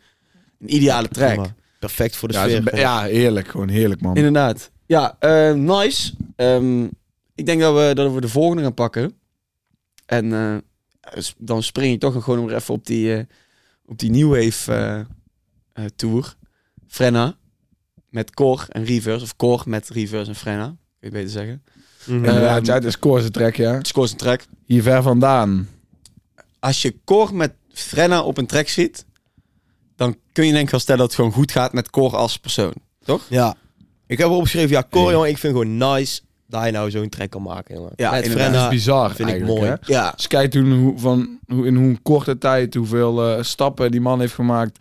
[0.60, 1.46] een ideale track.
[1.80, 2.74] Perfect voor de Ja, sfeer.
[2.74, 3.48] een ja, heerlijk.
[3.48, 4.16] Gewoon heerlijk, man.
[4.16, 4.72] Inderdaad.
[4.86, 6.14] Ja, eh, nice.
[6.36, 6.84] Ehm,
[7.36, 9.14] ik denk dat we, dat we de volgende gaan pakken.
[10.12, 10.58] En eh,
[11.38, 13.24] dan spring ik toch nog gewoon weer even op die, eh,
[13.86, 15.00] op die New Wave eh,
[15.74, 16.36] eh, tour.
[16.88, 17.38] Frenna.
[18.10, 19.24] Met Cor en Reverse.
[19.24, 20.66] Of Cor met Reverse en Frenna.
[20.66, 21.64] Kun je het beter zeggen.
[22.06, 22.26] Mhm.
[22.26, 23.74] Ehm, ja, het is koorse track, ja.
[23.74, 24.46] Het scoort een track.
[24.66, 25.70] Hier ver vandaan.
[26.60, 29.06] Als je Cor met Frenna op een track ziet,
[29.96, 32.38] dan kun je denk ik wel stellen dat het gewoon goed gaat met Cor als
[32.38, 32.74] persoon.
[33.30, 33.56] Ja.
[34.08, 35.12] Ik heb erop geschreven, ja, Cor, Nee.
[35.12, 37.92] jongen, ik vind gewoon nice dat hij nou zo'n track kan maken, jongen.
[37.96, 38.38] Ja, Met.
[38.38, 39.62] Dat is bizar, vind ik mooi.
[39.66, 39.74] hè.
[39.86, 43.44] Ja, Als je kijkt toen, hoe, van, hoe, in hoe een korte tijd, hoeveel eh,
[43.44, 44.80] stappen die man heeft gemaakt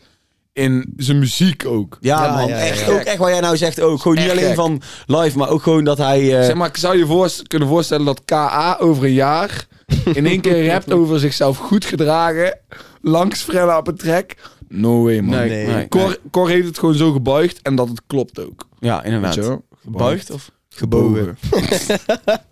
[0.53, 1.99] in zijn muziek ook.
[2.01, 2.49] ja, Ja, man.
[2.49, 2.93] ja, ja, echt, ja.
[2.93, 4.01] Ook echt wat jij nou zegt ook.
[4.01, 4.55] Gewoon niet alleen gek.
[4.55, 6.39] van live, maar ook gewoon dat hij...
[6.39, 9.67] eh, Zeg maar, zou je voorst- kunnen voorstellen dat KA over een jaar
[10.15, 12.59] in één keer rapt over zichzelf goed gedragen,
[13.01, 14.31] langs Frenna op een track?
[14.69, 15.31] No way, man.
[15.39, 15.67] nee, nee.
[15.67, 18.67] nee, Cor, Cor heeft het gewoon zo gebuigd en dat het klopt ook.
[18.81, 19.35] Ja, inderdaad.
[19.35, 19.65] wel?
[19.85, 20.51] Gebuigd of...
[20.75, 21.39] Gebogen.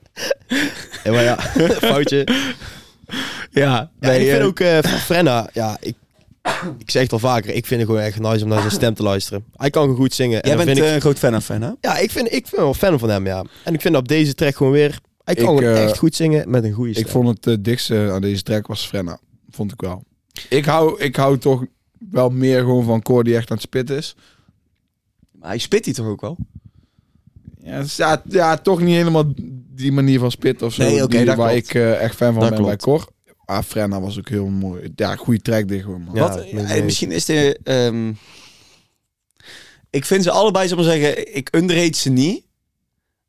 [1.05, 1.39] Ja, maar ja,
[1.91, 2.27] foutje.
[3.51, 5.95] Ja, Ja, ik vind ook eh, van Frenna, ja, ik,
[6.79, 8.95] ik zeg het al vaker, ik vind het gewoon echt nice om naar zijn stem
[8.95, 9.45] te luisteren.
[9.57, 10.43] Hij kan gewoon goed zingen.
[10.43, 11.71] En Jij dan bent vind eh, ik, een groot fan van, hè?
[11.81, 13.45] ja, ik, vind, ik ben wel fan van hem, ja.
[13.65, 16.51] En ik vind op deze track gewoon weer, Hij kan Ik, eh, echt goed zingen
[16.51, 17.05] met een goede stem.
[17.05, 19.19] Ik vond het uh, dikste aan deze track was Frenna.
[19.51, 20.05] Vond ik wel.
[20.49, 21.65] Ik hou, ik hou toch
[22.11, 24.15] wel meer gewoon van Cor die echt aan het spitten is.
[25.33, 26.37] Maar hij spit hij toch ook wel?
[27.63, 29.25] Ja, ja, ja, toch niet helemaal
[29.71, 30.83] die manier van spitten of zo.
[30.83, 31.53] Nee, die- waar klopt.
[31.53, 33.05] ik eh, echt fan van Dat ben bij klopt.
[33.05, 33.13] Cor.
[33.45, 34.93] Ah, Frenna was ook heel mooi.
[34.95, 36.15] Ja, goede track dit gewoon, man.
[36.15, 37.59] Ja, Wat, eh, misschien is de...
[37.65, 38.13] ehm,
[39.91, 42.47] ik vind ze allebei, zal ik maar zeggen, ik underrate ze niet.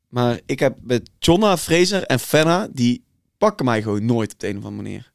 [0.08, 3.04] Maar ik heb met Jonna, Fraser en Fenna, die
[3.38, 5.12] pakken mij gewoon nooit op de een of andere manier.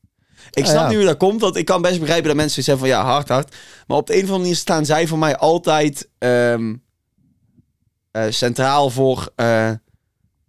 [0.52, 0.88] Ik Ah, snap ja.
[0.88, 3.28] niet hoe dat komt, want ik kan best begrijpen dat mensen zeggen van ja, hard,
[3.28, 3.56] hard.
[3.88, 6.74] Maar op de een of andere manier staan zij voor mij altijd ehm, eh,
[8.30, 9.70] centraal voor eh,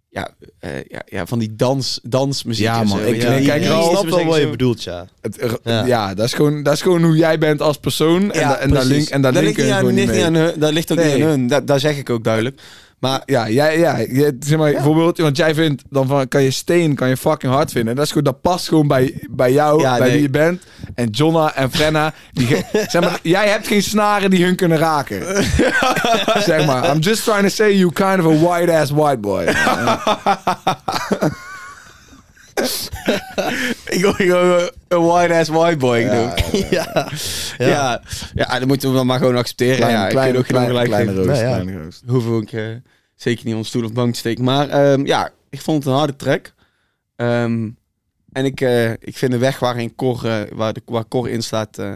[0.09, 2.65] ja, eh, ja, ja, van die dans, dansmuziek.
[2.65, 3.41] Ja, man, ik- wel.
[3.41, 5.05] kijk er al- zeggen wat je bedoelt, ja.
[5.21, 5.85] Het, Ja.
[5.85, 6.13] ja.
[6.13, 8.31] dat, is gewoon, dat is gewoon hoe jij bent als persoon.
[8.31, 10.25] En, Ja, da- en daar link, en daar dat linken ligt aan, niet mee.
[10.25, 10.59] aan hun.
[10.59, 11.13] Dat ligt ook Nee.
[11.15, 11.47] niet aan hun.
[11.47, 12.61] Dat, dat zeg ik ook duidelijk.
[12.99, 16.51] Maar Ja, jij, ja, je- zeg maar, bijvoorbeeld, want jij vindt, dan van, kan je
[16.51, 17.95] steen, kan je fucking hard vinden.
[17.95, 20.11] Dat is goed, dat past gewoon bij, bij jou, Ja, bij nee.
[20.13, 20.63] wie je bent.
[20.97, 22.47] En Jonna en Frenna, die,
[22.93, 25.43] zeg maar, jij hebt geen snaren die hun kunnen raken.
[26.51, 29.43] zeg maar, I'm just trying to say you kind of a white ass white boy.
[33.85, 35.97] ik gewoon een white ass white boy.
[35.97, 36.65] ik Ja, doe.
[36.69, 36.87] ja.
[37.57, 37.67] Ja.
[37.67, 38.01] Ja.
[38.33, 38.59] Ja.
[38.59, 39.75] dat moeten we dan maar gewoon accepteren.
[39.75, 41.25] Kleine, ja, ik kleine, ook geen kleine, kleine geven.
[41.25, 41.53] roos, Nee, ja.
[41.59, 42.01] kleine roos.
[42.07, 42.63] Hoeven we ook eh,
[43.15, 44.43] zeker niet onder stoel of bank te steken.
[44.43, 46.53] Maar ehm, ja, ik vond het een harde track.
[47.15, 47.69] Ehm,
[48.37, 51.41] en ik, eh, ik vind de weg waarin Cor, eh, waar, de, waar Cor in
[51.43, 51.91] staat eh,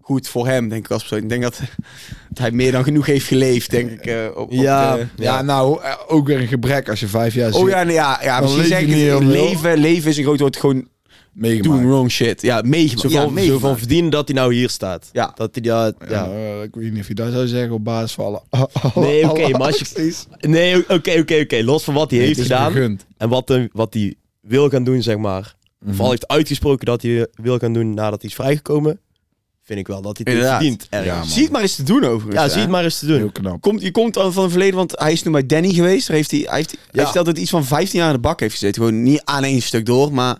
[0.00, 1.22] goed voor hem, denk ik als persoon.
[1.22, 1.60] Ik denk dat,
[2.28, 4.06] dat hij meer dan genoeg heeft geleefd, denk ik.
[4.06, 4.96] eh, op, op Ja.
[4.96, 7.68] de- Ja, nou, ook weer een gebrek als je vijf jaar Oh zit.
[7.68, 10.88] ja, nee, ja, ja Dan misschien zeg ik leven, leven is een groot woord, gewoon
[11.32, 11.80] meegemaakt.
[11.82, 12.42] doen wrong shit.
[12.42, 13.10] Ja, meegemaakt.
[13.10, 13.78] Zo ja, meegemaakt.
[13.78, 15.08] verdienen dat hij nou hier staat.
[15.12, 15.32] Ja.
[15.34, 16.62] Dat hij dat, Ja, ja.
[16.62, 18.42] ik weet niet of je dat zou zeggen op basis van alle...
[18.94, 20.14] Nee, oké, maar als je-.
[20.40, 21.62] Nee, oké, oké, oké.
[21.62, 24.14] Los van wat hij Nee, heeft gedaan en wat, hij- wat hij
[24.46, 25.54] wil gaan doen, zeg maar.
[25.88, 28.98] Of al heeft uitgesproken dat hij wil gaan doen nadat hij is vrijgekomen.
[29.62, 30.86] Vind ik wel dat hij het verdient.
[30.90, 31.22] Ja.
[31.24, 32.34] Zie het maar eens te doen overigens.
[32.34, 32.48] Ja, hè.
[32.48, 33.16] zie het maar eens te doen.
[33.16, 33.60] Heel knap.
[33.60, 36.06] Komt, je komt al van het verleden, want hij is nu bij Danny geweest.
[36.06, 37.04] Daar heeft hij, hij, heeft, hij Ja.
[37.04, 38.82] heeft altijd iets van 15 jaar in de bak heeft gezeten.
[38.82, 40.38] Gewoon niet aan één stuk door, maar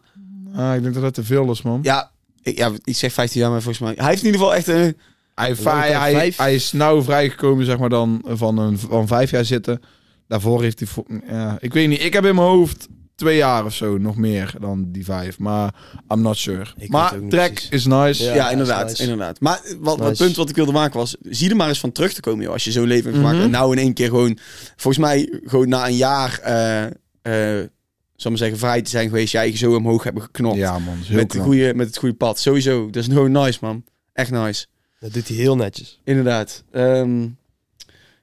[0.55, 1.80] Ah, ik denk dat dat te veel is, man.
[1.82, 2.11] ja,
[2.42, 3.94] ik, ja, ik zeg 15 jaar, maar volgens mij.
[3.96, 4.96] Hij heeft in ieder geval echt een.
[5.34, 9.44] Hij, hij, is hij, hij nou vrijgekomen, zeg maar, dan van, een, van vijf jaar
[9.44, 9.80] zitten.
[10.28, 10.88] Daarvoor heeft hij...
[11.28, 14.55] Ja, ik weet niet, ik heb in mijn hoofd twee jaar of zo, nog meer
[14.61, 15.39] dan die vijf.
[15.39, 15.75] Maar
[16.12, 16.67] I'm not sure.
[16.89, 17.71] maar track precies.
[17.71, 18.25] is nice.
[18.25, 19.03] Ja, Ja, inderdaad, nice.
[19.03, 19.41] inderdaad.
[19.41, 21.93] Maar wat, wat het punt wat ik wilde maken was, zie er maar eens van
[21.93, 22.53] terug te komen, joh.
[22.53, 23.45] Als je zo'n leven hebt gemaakt Mhm.
[23.45, 24.39] en nou in één keer gewoon,
[24.77, 26.85] volgens mij gewoon na een jaar, eh
[27.23, 27.69] eh
[28.17, 30.57] zal maar zeggen, vrij te zijn geweest, je eigen zo omhoog hebben geknopt.
[30.57, 30.99] Ja, man.
[31.11, 32.39] met, de goede, met het goede pad.
[32.39, 32.91] Sowieso.
[32.91, 33.85] Dat is gewoon nice, man.
[34.12, 34.67] Echt nice.
[35.01, 36.01] Dat doet hij heel netjes.
[36.05, 36.65] Inderdaad.
[36.73, 37.27] Ehm,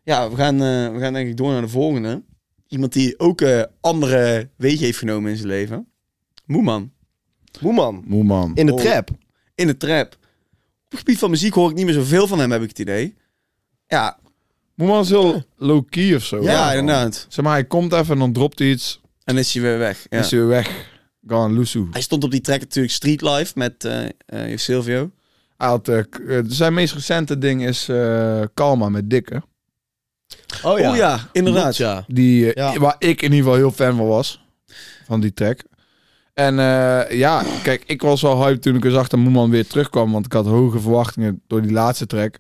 [0.04, 2.22] ja, we gaan, eh, we gaan denk ik door naar de volgende.
[2.72, 5.88] Iemand die ook eh, andere wegen heeft genomen in zijn leven.
[6.46, 6.92] Moeman.
[7.62, 8.04] Moeman.
[8.08, 8.52] Moe, man.
[8.56, 8.80] In de Oh.
[8.80, 9.10] trap.
[9.56, 10.14] In de trap.
[10.86, 12.80] Op het gebied van muziek hoor ik niet meer zoveel van hem, heb ik het
[12.80, 13.16] idee.
[13.88, 14.20] Ja,
[14.76, 16.42] Moeman is heel low-key of zo.
[16.44, 17.26] ja, inderdaad.
[17.30, 19.02] Zeg maar, hij komt even en dan dropt hij iets.
[19.24, 20.06] En is hij weer weg.
[20.10, 20.20] Ja.
[20.20, 20.90] Is hij weer weg.
[21.28, 21.88] Gone, Lusu.
[21.92, 25.12] Hij stond op die track natuurlijk Street Life met eh eh, Silvio.
[25.58, 29.44] Hij had, eh, k- eh, zijn meest recente ding is eh Kalma met Dikke.
[30.64, 31.62] Oh Oh ja, inderdaad.
[31.62, 32.04] Klopt, ja.
[32.08, 32.80] Die, eh, Ja.
[32.80, 34.46] Waar ik in ieder geval heel fan van was.
[35.06, 35.64] Van die track.
[36.34, 40.12] En eh, ja, kijk, ik was wel hyped toen ik zag dat Moeman weer terugkwam.
[40.12, 42.38] Want ik had hoge verwachtingen door die laatste track.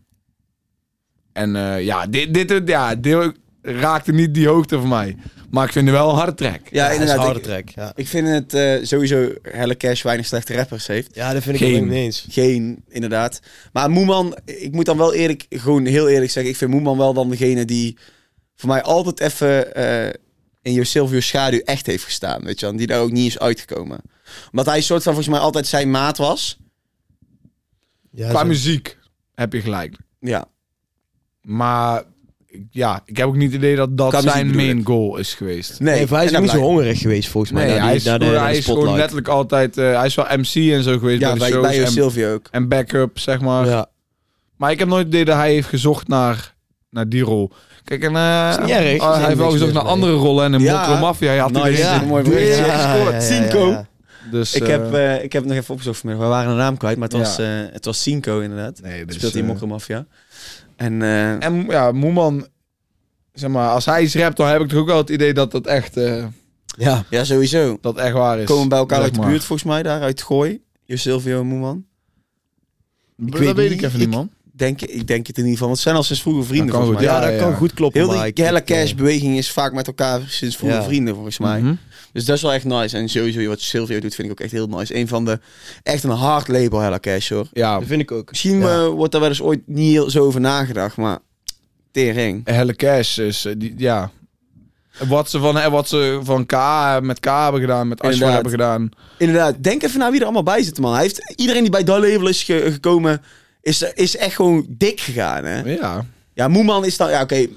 [1.33, 3.31] En eh, ja, dit, dit, ja, dit
[3.61, 5.17] raakte niet die hoogte voor mij.
[5.49, 6.59] Maar ik vind het wel een harde track.
[6.69, 7.25] Ja, dat is een inderdaad.
[7.25, 7.69] harde Ik, track.
[7.69, 11.15] Ja, ik vind het eh, sowieso Helle Cash weinig slechte rappers heeft.
[11.15, 11.75] ja dat vind ik Geen.
[11.81, 12.25] ook niet eens.
[12.29, 13.39] Geen, inderdaad.
[13.73, 17.13] Maar Moeman, ik moet dan wel eerlijk, gewoon heel eerlijk zeggen, ik vind Moeman wel
[17.13, 17.97] dan degene die
[18.55, 20.13] voor mij altijd even eh,
[20.61, 22.69] in je Silvio schaduw echt heeft gestaan, weet je wel.
[22.71, 24.01] En die daar ook niet is uitgekomen.
[24.51, 26.59] Omdat hij soort van volgens mij altijd zijn maat was.
[28.11, 28.97] Ja, Qua zo- muziek
[29.35, 29.97] heb je gelijk.
[30.19, 30.45] Ja,
[31.41, 32.03] Maar
[32.71, 35.79] ja, ik heb ook niet het idee dat dat zijn main goal is geweest.
[35.79, 35.95] nee.
[35.95, 37.65] Nee, hij is niet zo hongerig geweest volgens mij.
[37.65, 39.77] Nee, naar hij is, naar de, hij is gewoon letterlijk altijd...
[39.77, 42.13] eh, hij is wel MC en zo geweest Ja, bij de bij, shows.
[42.13, 42.47] bij en, ook.
[42.51, 43.65] en backup, zeg maar.
[43.65, 43.85] Ja.
[44.57, 46.53] Maar ik heb nooit het idee dat hij heeft gezocht naar,
[46.89, 47.51] naar die rol.
[47.83, 49.03] Kijk, en, eh, erg.
[49.15, 49.91] hij heeft wel gezocht naar mee.
[49.91, 50.45] andere rollen.
[50.45, 50.79] En in Ja.
[50.87, 52.07] Mokro Mafia had hij er Ja, eentje.
[52.07, 52.63] mooi berichtje.
[52.63, 53.23] gescoord.
[53.23, 53.85] Cinco.
[54.31, 56.27] Dus, Ik eh, heb, eh, ik heb het nog even opgezocht vanmiddag.
[56.27, 57.43] We waren de naam kwijt, maar het was, Ja.
[57.65, 58.79] eh, het was Cinco inderdaad.
[58.81, 60.05] nee, dus, Speelt hij Mokro Mafia.
[60.81, 62.47] En, eh, En ja, Moeman...
[63.33, 65.51] Zeg maar, als hij iets rapt, dan heb ik toch ook wel het idee dat
[65.51, 66.25] dat echt, eh,
[66.77, 67.05] Ja.
[67.09, 67.77] ja, sowieso.
[67.81, 68.45] dat echt waar is.
[68.45, 70.61] Komen bij elkaar Zeg uit de buurt volgens mij, daar uit Gooi.
[70.85, 71.85] Je Silvio en Moeman.
[73.15, 73.71] Dat weet niet.
[73.71, 74.29] ik even niet, Ik- man.
[74.51, 75.67] Denk, ik denk het in ieder geval.
[75.67, 77.21] Want ze zijn al sinds vroeger vrienden Dat kan volgens goed, mij.
[77.21, 77.49] Ja, Ja, dat ja.
[77.51, 77.99] kan goed kloppen.
[78.01, 80.83] Heel maar die ik- hele eh, cash-beweging is vaak met elkaar sinds vroeger Ja.
[80.85, 81.61] vrienden volgens mij.
[81.61, 81.73] Mhm.
[82.13, 82.97] Dus dat is wel echt nice.
[82.97, 84.95] En sowieso wat Silvio doet vind ik ook echt heel nice.
[84.95, 85.39] Een van de,
[85.83, 87.47] echt een hard label Hella Cash hoor.
[87.53, 88.29] Ja, Dat vind ik ook.
[88.29, 88.67] Misschien Ja.
[88.81, 91.19] eh, wordt daar wel eens ooit niet heel zo over nagedacht, maar
[91.91, 92.41] tering.
[92.45, 94.11] Helle Cash is, eh, die, ja...
[95.07, 96.51] Wat ze van, eh, wat ze van K
[97.01, 98.33] met K hebben gedaan, met Inderdaad.
[98.33, 98.89] hebben gedaan.
[99.17, 100.93] Inderdaad, denk even naar wie er allemaal bij zit man.
[100.93, 103.21] Hij heeft, iedereen die bij dat label is ge- gekomen,
[103.61, 105.59] is, is echt gewoon dik gegaan hè.
[105.73, 107.47] Ja, Ja, Moeman is dan, ja oké, eh,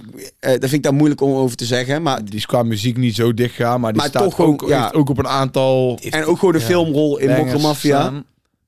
[0.51, 2.03] dat vind ik dan moeilijk om over te zeggen.
[2.03, 4.65] Maar, die is qua muziek niet zo dicht gegaan, maar die Maar staat toch ook,
[4.69, 4.81] ja.
[4.83, 6.61] heeft ook op een aantal en ook gewoon Ja.
[6.61, 8.01] filmrol in bangers Mafia.
[8.01, 8.25] staan.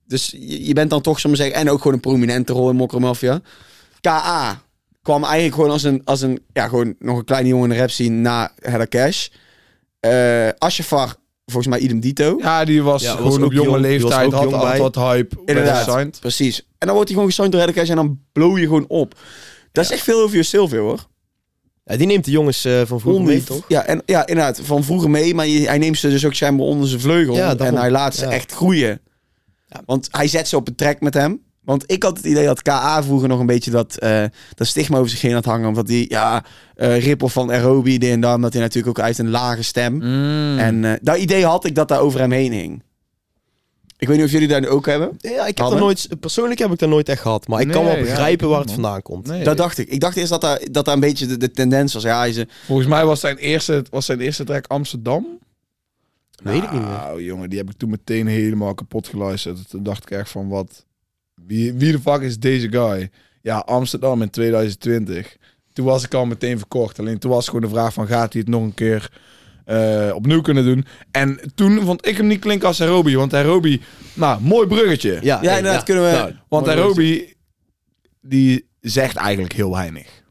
[0.07, 2.70] Dus je, je bent dan toch, ik maar zeggen, en ook gewoon een prominente rol
[2.70, 3.41] in Mokro Mafia.
[4.01, 4.62] KA
[5.03, 7.80] kwam eigenlijk gewoon als een, als een ja, gewoon nog een kleine jongen in de
[7.80, 9.28] rap scene na Hella Cash.
[10.01, 11.14] Eh Ashafar,
[11.47, 12.36] volgens mij idem dito.
[12.42, 15.36] Ja, die was Ja, gewoon op jonge jong, leeftijd, had jong al wat hype.
[15.44, 16.20] Inderdaad.
[16.20, 16.59] Precies.
[16.59, 19.14] En dan wordt hij gewoon gesigned door Hella Cash en dan blow je gewoon op.
[19.72, 21.07] Dat is echt veel over je Silvio hoor.
[21.84, 23.64] Ja, die neemt de jongens eh, van vroeger mee, toch?
[23.68, 24.61] Ja, en, ja, inderdaad.
[24.62, 27.34] Van vroeger mee, maar je- hij neemt ze dus ook schijnbaar onder zijn vleugel.
[27.34, 28.30] Ja, en hij laat ze Ja.
[28.30, 29.01] echt groeien.
[29.68, 29.82] Ja.
[29.86, 31.42] Want hij zet ze op een track met hem.
[31.66, 34.96] Want ik had het idee dat KA vroeger nog een beetje dat, eh, dat stigma
[34.98, 35.68] over zich heen had hangen.
[35.68, 36.44] Omdat die, ja,
[36.74, 38.40] eh Ripple van Aerobi, dit en dan.
[38.40, 39.94] Dat hij natuurlijk ook uit een lage stem.
[39.94, 40.58] Mm.
[40.58, 42.82] En eh, dat idee had ik dat daar over hem heen hing.
[43.98, 45.10] Ik weet niet of jullie dat ook hebben.
[45.18, 45.78] Ja, ik heb Hadden?
[45.78, 47.48] dat nooit, persoonlijk heb ik dat nooit echt gehad.
[47.48, 49.26] Maar ik kan wel begrijpen waar het vandaan komt.
[49.26, 49.44] Nee.
[49.44, 49.88] Dat dacht ik.
[49.88, 52.02] Ik dacht eerst dat daar, dat daar een beetje de, de tendens was.
[52.02, 55.26] Ja, hij een- Volgens mij was zijn eerste, was zijn eerste track Amsterdam.
[56.42, 56.90] Weet ik niet meer.
[56.90, 59.70] Nou, jongen, die heb ik toen meteen helemaal kapot geluisterd.
[59.70, 60.84] Toen dacht ik echt van, wat...
[61.47, 63.11] Wie, wie de fuck is deze guy?
[63.42, 65.36] Ja, Amsterdam in 2020.
[65.72, 66.99] Toen was ik al meteen verkocht.
[66.99, 69.11] Alleen toen was gewoon de vraag van, gaat hij het nog een keer
[69.64, 70.84] eh, opnieuw kunnen doen?
[71.11, 73.16] En toen vond ik hem niet klinken als Aerobi.
[73.16, 73.82] Want Aerobi,
[74.14, 75.18] nou, mooi bruggetje.
[75.22, 75.82] Ja, ja, inderdaad.
[75.82, 76.11] Kunnen we...
[76.11, 77.34] Nou, Want mooi Aerobi,
[78.20, 80.24] die zegt eigenlijk heel weinig.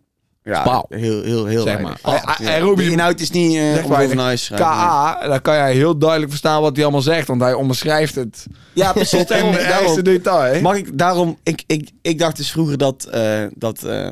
[0.45, 0.85] Ja, Pauw.
[0.89, 1.97] heel, heel, heel Zeg maar.
[2.01, 2.51] Ah, Hij- ja.
[2.53, 4.37] Aerobi- De inhoud is niet uh, schrijven.
[4.55, 7.27] KA, dan kan jij heel duidelijk verstaan wat hij allemaal zegt.
[7.27, 9.19] Want hij onderschrijft het Ja, precies.
[9.25, 10.61] tot in Daarom, detail.
[10.61, 11.37] mag ik daarom...
[11.43, 14.11] Ik, ik, ik dacht dus vroeger dat, eh, dat eh,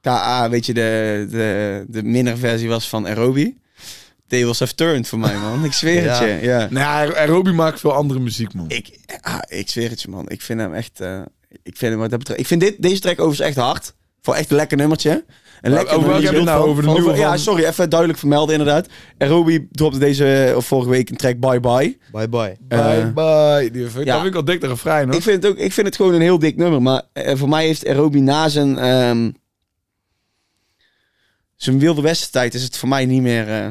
[0.00, 3.58] KA, weet je, de, de, de minderversie was van Aerobi.
[4.28, 5.64] Tables have turned voor mij, man.
[5.64, 6.10] Ik zweer Ja.
[6.22, 6.46] het je.
[6.46, 6.66] Ja.
[6.70, 8.64] Nee, Aerobi maakt veel andere muziek, man.
[8.68, 10.28] Ik, ah, ik zweer het je, man.
[10.28, 11.00] Ik vind hem echt...
[11.00, 11.20] eh,
[11.62, 12.40] ik vind hem wat dat betreft...
[12.40, 13.94] Ik vind dit, deze track overigens echt hard.
[14.22, 15.24] Voor echt een lekker nummertje.
[15.60, 16.68] Een lekker het nou?
[16.68, 17.64] Over de nieuwe Ja, sorry.
[17.64, 18.88] Even duidelijk vermelden, inderdaad.
[19.18, 21.98] Aerobi dropte deze, of vorige week, een track Bye Bye.
[22.12, 22.56] Bye bye.
[22.68, 23.70] Bye Eh, bye.
[23.70, 24.12] Die vind, ja.
[24.12, 25.14] Dat vind ik al dik de refrein, hoor.
[25.16, 26.82] Ik vind, het ook, ik vind het gewoon een heel dik nummer.
[26.82, 29.30] Maar eh, voor mij heeft Aerobi na zijn, ehm,
[31.56, 33.48] zijn Wilde Westen tijd is het voor mij niet meer...
[33.48, 33.70] eh,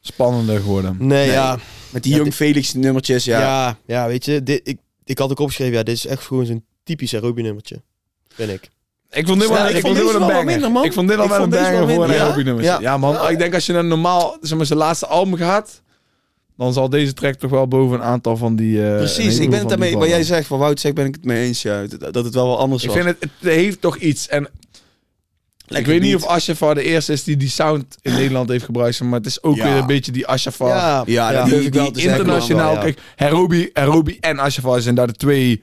[0.00, 0.96] Spannender geworden.
[0.98, 1.30] Nee, Nee.
[1.30, 1.58] ja.
[1.90, 3.40] met die Ja, Young dit- Felix nummertjes, ja.
[3.40, 3.76] Ja.
[3.86, 6.64] ja, weet je, dit, ik, ik had ook opgeschreven, ja, dit is echt gewoon zo'n
[6.84, 7.82] typisch Aerobi nummertje.
[8.28, 8.70] Vind ik.
[9.12, 10.44] Ik vond dit wel, Ja, ik ik vond dit wel een wel banger.
[10.44, 10.84] minder, man.
[10.84, 12.04] Ik vond dit al Ik wel een banger wel voor
[12.38, 12.64] een nummer.
[12.64, 12.78] Ja.
[12.80, 12.96] Ja.
[12.96, 13.30] man.
[13.30, 15.82] Ik denk als je naar normaal, zeg maar, zijn laatste album gaat,
[16.56, 18.86] dan zal deze track toch wel boven een aantal van die...
[18.90, 21.14] eh, Precies, ik ben het daarmee, die wat jij zegt, van Wout zegt, ben ik
[21.14, 21.62] het mee eens.
[21.62, 22.98] Ja, dat, het wel wel anders Ik was.
[22.98, 24.28] vind het, het heeft toch iets.
[24.28, 24.48] En
[25.68, 29.00] ik weet niet of Ashafar de eerste is die die sound in Nederland heeft gebruikt,
[29.00, 29.64] maar het is ook Ja.
[29.64, 30.68] weer een beetje die Ashafar.
[30.68, 32.72] Ja, Ja, dat die, ik wel die zeggen, internationaal.
[32.72, 32.82] wel.
[32.82, 35.62] Kijk, Herobi, Herobi en Ashafar zijn daar de twee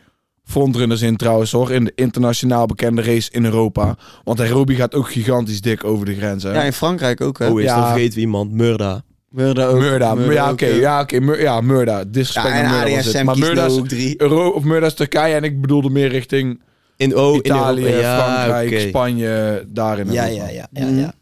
[0.50, 1.72] frontrunners in trouwens hoor.
[1.72, 3.96] In de internationaal bekende race in Europa.
[4.24, 6.44] Want Herobi gaat ook gigantisch dik over de grens.
[6.44, 6.52] Hè?
[6.54, 7.48] Ja, in Frankrijk ook, hè.
[7.50, 7.76] Oh, is Ja.
[7.82, 9.02] dan vergeten we iemand, Murda.
[9.30, 9.80] Murda ook.
[9.80, 10.16] Murda.
[10.30, 10.66] ja, oké.
[10.66, 10.76] ja.
[10.76, 11.20] ja, oké.
[11.20, 12.04] Mur- ja, Murda.
[12.04, 13.16] Disrespect Ja, en Murda Adrien was het.
[13.16, 14.22] Sam Maar Murda is ook drie.
[14.22, 16.62] Euro, of Murda is Turkije en ik bedoelde meer richting
[16.98, 18.08] In, oh, Italië, in Europa.
[18.08, 18.88] Ja, Frankrijk, oké.
[18.88, 20.46] Spanje, daar in Ja, Europa.
[20.46, 21.14] ja, ja, ja, ja.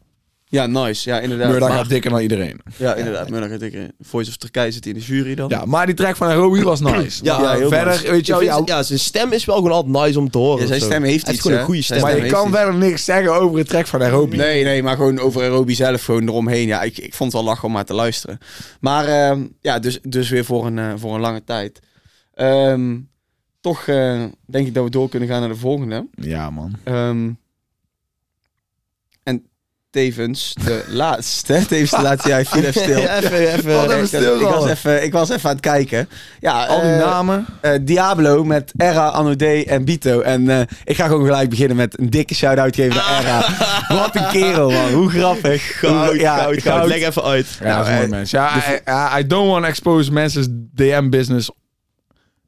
[0.49, 1.09] Ja, nice.
[1.09, 1.49] Ja, inderdaad.
[1.51, 2.59] Murda Maar- gaat dikker dan iedereen.
[2.77, 3.29] Ja, inderdaad.
[3.29, 3.91] Murda gaat dikker.
[3.99, 5.49] Voice of Turkije zit in de jury dan.
[5.49, 7.23] Ja, maar die track van Herobi was nice.
[7.23, 8.01] Ja, Maar heel verder, nice.
[8.01, 10.29] weet je Ik wel, vind- ja, ja, zijn stem is wel gewoon altijd nice om
[10.29, 10.61] te horen.
[10.61, 11.63] Ja, zijn stem heeft Hij iets, gewoon hè?
[11.63, 12.01] een goede stem.
[12.01, 14.37] maar je kan verder niks zeggen over het track van Herobi.
[14.37, 16.67] Nee, nee, maar gewoon over Aerobi zelf gewoon eromheen.
[16.67, 18.37] Ja, ik, ik vond het wel lachen om maar te luisteren.
[18.79, 21.79] Maar ehm, ja, dus, dus weer voor een, eh, voor een lange tijd.
[22.33, 22.97] Ehm,
[23.61, 26.07] toch eh, denk ik dat we door kunnen gaan naar de volgende.
[26.15, 26.73] Ja, man.
[26.83, 27.29] Ehm,
[29.89, 31.65] tevens de laatste.
[31.67, 32.29] Tevens de laatste.
[32.29, 32.97] Ja, ik viel even stil.
[32.97, 33.99] Even, even.
[33.99, 36.09] Ik, stil ik, was even, ik was even aan het kijken.
[36.39, 37.45] Ja, Al die eh, namen.
[37.61, 40.21] eh, Diablo met Era, Anode en Bito.
[40.21, 43.45] En eh, ik ga gewoon gelijk beginnen met een dikke shout-out geven naar Era.
[43.99, 44.91] Wat een kerel, man.
[44.91, 45.79] Hoe grappig.
[45.79, 46.87] Goud, Hoe- ja, goud, goud.
[46.87, 47.47] Leg even uit.
[47.63, 48.39] Ja, dat is eh, mooi, mensen.
[48.85, 51.49] Ja, I don't want to expose mensen's DM-business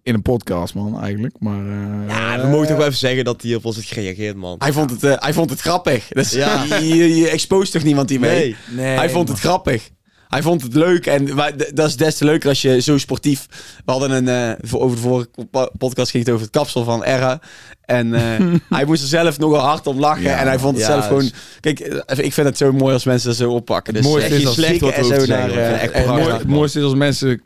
[0.03, 1.35] in een podcast, man, eigenlijk.
[1.39, 4.35] Maar, eh, Ja, we mogen toch wel even zeggen dat hij op ons heeft gereageerd,
[4.35, 4.55] man.
[4.59, 6.07] Hij vond het, eh, hij vond het grappig.
[6.07, 6.63] Dus Ja.
[6.79, 8.39] je, je expost toch niemand hiermee?
[8.39, 8.85] Nee.
[8.85, 9.35] Nee, hij vond man.
[9.35, 9.89] het grappig.
[10.29, 11.05] Hij vond het leuk.
[11.05, 13.45] En maar dat is des te leuker als je zo sportief...
[13.85, 14.57] We hadden een...
[14.63, 17.39] eh, over de vorige po- podcast ging het over het kapsel van Erra.
[17.85, 18.21] En eh,
[18.77, 20.23] hij moest er zelf nogal hard om lachen.
[20.23, 21.21] Ja, en hij vond het ja, zelf gewoon...
[21.21, 23.93] dus- Kijk, eh, ik vind het zo mooi als mensen dat zo oppakken.
[23.93, 25.49] Dus mooiste is als- slikken wat en zo naar...
[25.53, 27.41] Het, mooi- naar- het mooiste is als mensen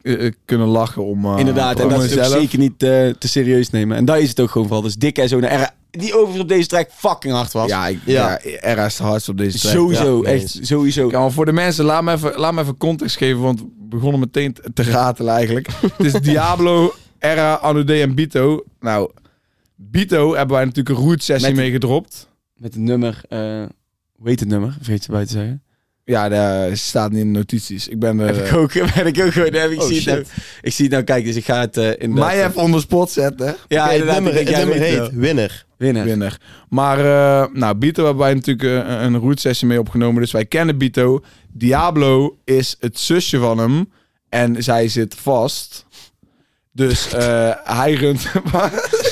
[0.46, 1.26] kunnen lachen om...
[1.26, 2.40] eh, Inderdaad, en om dat is hunzelf.
[2.42, 3.98] zeker niet eh, te serieus nemen.
[3.98, 4.84] En daar is het ook gewoon van.
[4.84, 5.74] Dus dik en zo naar Erra.
[5.98, 7.70] Die overigens op deze track fucking hard was.
[7.70, 8.40] Ja, ik, ja.
[8.44, 8.86] Ja.
[8.86, 9.74] Is de hardste op deze track.
[9.74, 11.10] sowieso, Ja, nee, echt sowieso.
[11.10, 13.68] Ja, maar voor de mensen, laat me even, laat me even context geven, want we
[13.90, 15.68] begonnen meteen te- te ratelen eigenlijk.
[15.98, 18.64] Het is Diablo, Era, Anude en Bito.
[18.80, 19.12] Nou,
[19.76, 22.30] Bito hebben wij natuurlijk een root sessie Met- mee gedropt.
[22.56, 23.40] Met het nummer, eh
[24.16, 24.76] hoe heet het nummer?
[24.82, 25.64] Vergeet je bij te zeggen.
[26.06, 27.88] Ja, dat staat niet in de notities.
[27.88, 28.46] Ik ben heb er...
[28.46, 30.24] ik ook, ben ik ook gewoon, heb ik, Oh, zie het nou,
[30.62, 33.12] ik zie het nou, kijk, dus ik ga het eh in mij even onder spot
[33.12, 33.56] zetten.
[33.68, 35.12] Ja, Oké, het nummer, ik het nummer weet heet wel.
[35.92, 36.40] Winner.
[36.70, 40.22] Maar, eh, nou, Bito hebben wij natuurlijk eh, een root sessie mee opgenomen.
[40.22, 41.24] Dus wij kennen Bito.
[41.52, 43.92] Diablo is het zusje van hem.
[44.30, 45.86] En zij zit vast.
[46.72, 48.22] Dus eh, hij runt...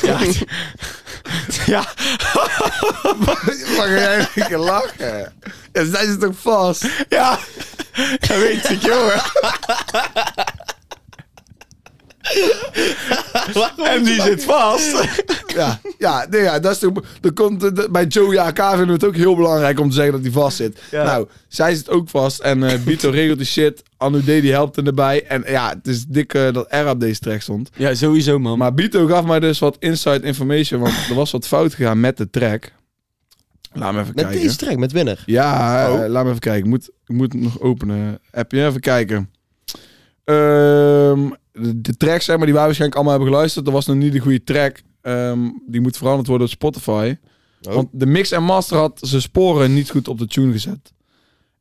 [0.02, 0.20] ja.
[1.66, 1.86] ja.
[3.78, 5.34] Mag jij een keer lachen?
[5.72, 6.88] Ja, zij zit ook vast.
[7.10, 7.40] Ja.
[8.20, 9.22] Dat weet ik, jongen.
[13.94, 14.92] En die zit vast.
[15.56, 18.94] Ja, ja, nee, ja dat is toch, er komt, de- bij Joey AK vinden we
[18.94, 20.82] het ook heel belangrijk om te zeggen dat hij vast zit.
[20.92, 21.04] Ja.
[21.04, 23.84] Nou, zij zit ook vast en eh Bito regelt die shit.
[23.98, 25.26] Anu D die helpt er erbij.
[25.28, 27.70] En ja, het is dik eh, dat R op deze track stond.
[27.76, 28.58] Ja, sowieso, man.
[28.58, 32.18] Maar Bito gaf mij dus wat inside information, want er was wat fout gegaan met
[32.18, 32.72] de track.
[33.74, 34.42] Laat me even Met kijken.
[34.44, 35.24] deze track, met Winner.
[35.26, 36.08] Ja, eh, Oh.
[36.10, 36.64] laat me even kijken.
[36.64, 38.20] Ik moet, ik moet het nog openen.
[38.32, 39.30] Heb je even kijken.
[40.24, 43.66] Ehm, de, de tracks zeg maar, die wij waarschijnlijk allemaal hebben geluisterd.
[43.66, 44.82] Dat was nog niet de goede track.
[45.02, 47.16] Ehm, die moet veranderd worden op Spotify.
[47.62, 47.74] Oh.
[47.74, 50.94] Want de mix en master had zijn sporen niet goed op de tune gezet.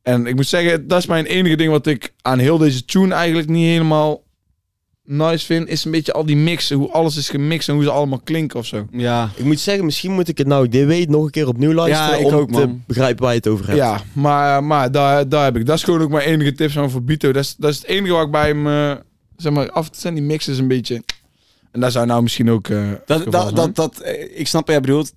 [0.01, 3.13] En ik moet zeggen, dat is mijn enige ding wat ik aan heel deze tune
[3.13, 4.23] eigenlijk niet helemaal
[5.11, 5.67] nice vind.
[5.67, 6.77] Is een beetje al die mixen.
[6.77, 8.87] Hoe alles is gemixt en hoe ze allemaal klinken of zo.
[8.91, 9.29] ja.
[9.35, 11.73] Ik moet zeggen, misschien moet ik het nou, ik dit weet, nog een keer opnieuw
[11.73, 12.09] luisteren.
[12.11, 12.83] Ja, ik om ook, te man.
[12.87, 13.77] begrijpen waar je het over hebt.
[13.77, 15.65] Ja, maar, maar daar, daar heb ik.
[15.65, 17.31] Dat is gewoon ook mijn enige tips aan voor Bito.
[17.31, 18.67] Dat is, dat is het enige wat ik bij hem...
[18.67, 18.91] eh,
[19.37, 21.03] zeg maar, af zijn die mixes een beetje...
[21.71, 22.67] En daar zou nou misschien ook...
[22.67, 25.11] eh, Dat, geval dat, dat, dat, eh, ik snap wat jij bedoelt.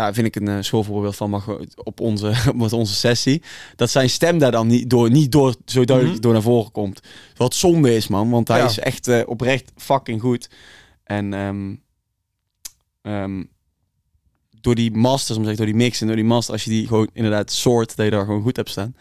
[0.00, 3.42] Ja, vind ik een uh, schoolvoorbeeld van mag op onze, op onze sessie.
[3.76, 6.22] Dat zijn stem daar dan niet door, niet door zo duidelijk Mhm.
[6.24, 7.00] door naar voren komt.
[7.36, 8.30] Wat zonde is, man.
[8.30, 8.64] Want hij Ja.
[8.64, 10.50] is echt eh, oprecht fucking goed.
[11.04, 11.74] En ehm,
[13.02, 13.44] ehm,
[14.60, 16.70] door die masters, om te zeggen, door die mix en door die master, als je
[16.70, 18.94] die gewoon inderdaad soort, dat je daar gewoon goed hebt staan.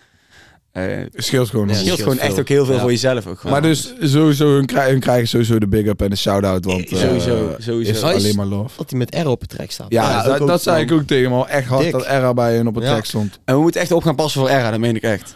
[0.71, 1.67] Eh Het scheelt gewoon.
[1.67, 1.81] Ja, nog.
[1.81, 2.79] scheelt scheelt gewoon echt ook heel veel Ja.
[2.81, 3.37] voor jezelf ook.
[3.39, 3.51] gewoon.
[3.51, 6.65] Maar dus sowieso, hun, krij- hun krijgen sowieso de big up en de shout-out.
[6.65, 7.91] Want eh, Sowieso, sowieso.
[7.91, 8.77] is alleen maar love.
[8.77, 9.85] Dat hij met R op het track staat.
[9.89, 11.47] Ja, Ja, dat, ook- dat zei ik ook tegen hem al.
[11.47, 11.91] Echt hard Dik.
[11.91, 12.89] dat Era bij hun op het Ja.
[12.89, 13.39] track stond.
[13.45, 15.35] En we moeten echt op gaan passen voor Era, dat meen ik echt.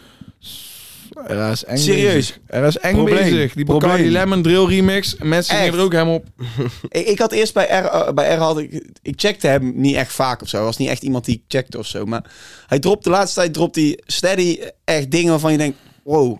[1.28, 2.12] Era is eng Serieus?
[2.14, 2.38] bezig.
[2.48, 3.16] Era is eng Probleem.
[3.16, 3.52] bezig.
[3.54, 3.90] Die Probleem.
[3.90, 5.16] Bacardi Lemon Drill remix.
[5.22, 5.64] Mensen Echt.
[5.64, 6.24] gingen er ook hem op.
[6.88, 9.94] Ik, ik had eerst bij R, eh, bij R had ik, ik checkte hem niet
[9.96, 10.56] echt vaak of zo.
[10.56, 12.04] Hij was niet echt iemand die ik checkte of zo.
[12.04, 12.24] Maar
[12.66, 16.38] hij dropt de laatste tijd dropt hij steady echt dingen waarvan je denkt, wow.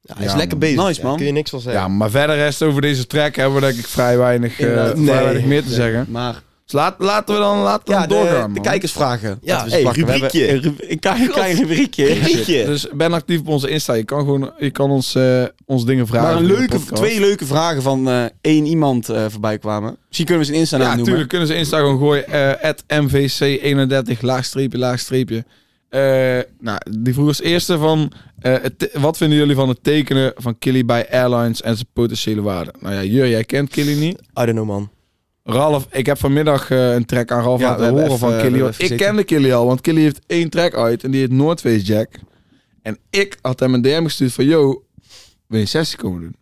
[0.00, 0.68] Ja, hij is Ja, lekker man.
[0.68, 0.84] bezig.
[0.86, 1.16] Nice, Ja, man.
[1.16, 1.82] kun je niks van zeggen.
[1.82, 4.90] Ja, maar verder rest over deze track hebben we denk ik vrij weinig, eh, Inderdaad.
[4.92, 5.24] vrij Nee.
[5.24, 6.06] weinig meer te zeggen.
[6.08, 6.42] Maar
[6.72, 8.48] Dus laat, laten we dan, laten we ja, dan de, doorgaan.
[8.48, 8.62] de man.
[8.62, 9.38] kijkersvragen.
[9.42, 10.50] Ja, ze hey, rubriekje.
[10.52, 12.04] Een, ru- een klein, klein rubriekje.
[12.12, 12.64] Rietje.
[12.64, 13.92] Dus ben actief op onze Insta.
[13.94, 16.28] Je kan gewoon, je kan ons, eh, ons dingen vragen.
[16.28, 19.96] Maar een leuke, twee leuke vragen van eh, één iemand eh, voorbij kwamen.
[20.06, 21.28] Misschien kunnen we zijn Insta Ja, naam natuurlijk noemen.
[21.28, 22.26] kunnen ze Insta gewoon gooien.
[22.28, 25.44] eh MVC31, laagstreepje, laagstreepje.
[25.88, 26.00] Eh,
[26.60, 28.12] nou, die vroeg als eerste van...
[28.40, 28.54] eh,
[28.92, 32.72] wat vinden jullie van het tekenen van Killy bij airlines en zijn potentiële waarde?
[32.80, 34.18] Nou ja, Jur, jij kent Killy niet.
[34.20, 34.90] I don't know, man.
[35.44, 38.38] Ralf, ik heb vanmiddag eh, een track aan Ralf Ja, we laten horen even- van
[38.38, 38.54] Killy.
[38.54, 38.96] even Ik zitten.
[38.96, 42.08] kende Killy al, want Killy heeft één track uit en die heet Noordface Jack.
[42.82, 44.82] En ik had hem een DM gestuurd van, yo, wil
[45.48, 46.36] je een sessie komen doen?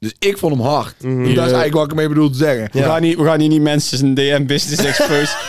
[0.00, 1.02] Dus ik vond hem hard.
[1.02, 1.18] Mhm.
[1.22, 2.68] Dat is eigenlijk wat ik ermee bedoel te zeggen.
[2.72, 5.36] We, gaan niet, we gaan hier niet mensen zijn DM business expose.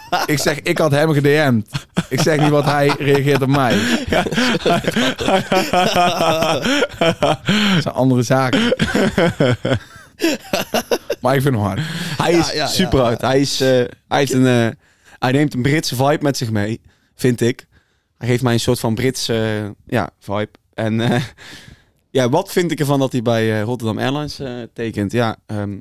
[0.26, 1.68] Ik zeg, ik had hem gedM'd.
[2.08, 3.78] Ik zeg niet wat hij reageert op mij.
[6.98, 8.60] Dat zijn andere zaken.
[11.24, 11.80] Maar ik vind hem hard.
[12.16, 13.20] Hij is Ja, super hard.
[13.20, 13.68] Hij, is, eh,
[14.08, 14.68] hij, heeft een, eh,
[15.18, 16.80] hij neemt een Britse vibe met zich mee,
[17.14, 17.66] vind ik.
[18.18, 20.50] Hij geeft mij een soort van Britse ja, vibe.
[20.74, 21.22] En eh,
[22.10, 24.40] ja, wat vind ik ervan dat hij bij Rotterdam Airlines
[24.72, 25.12] tekent?
[25.12, 25.78] Ja, ehm,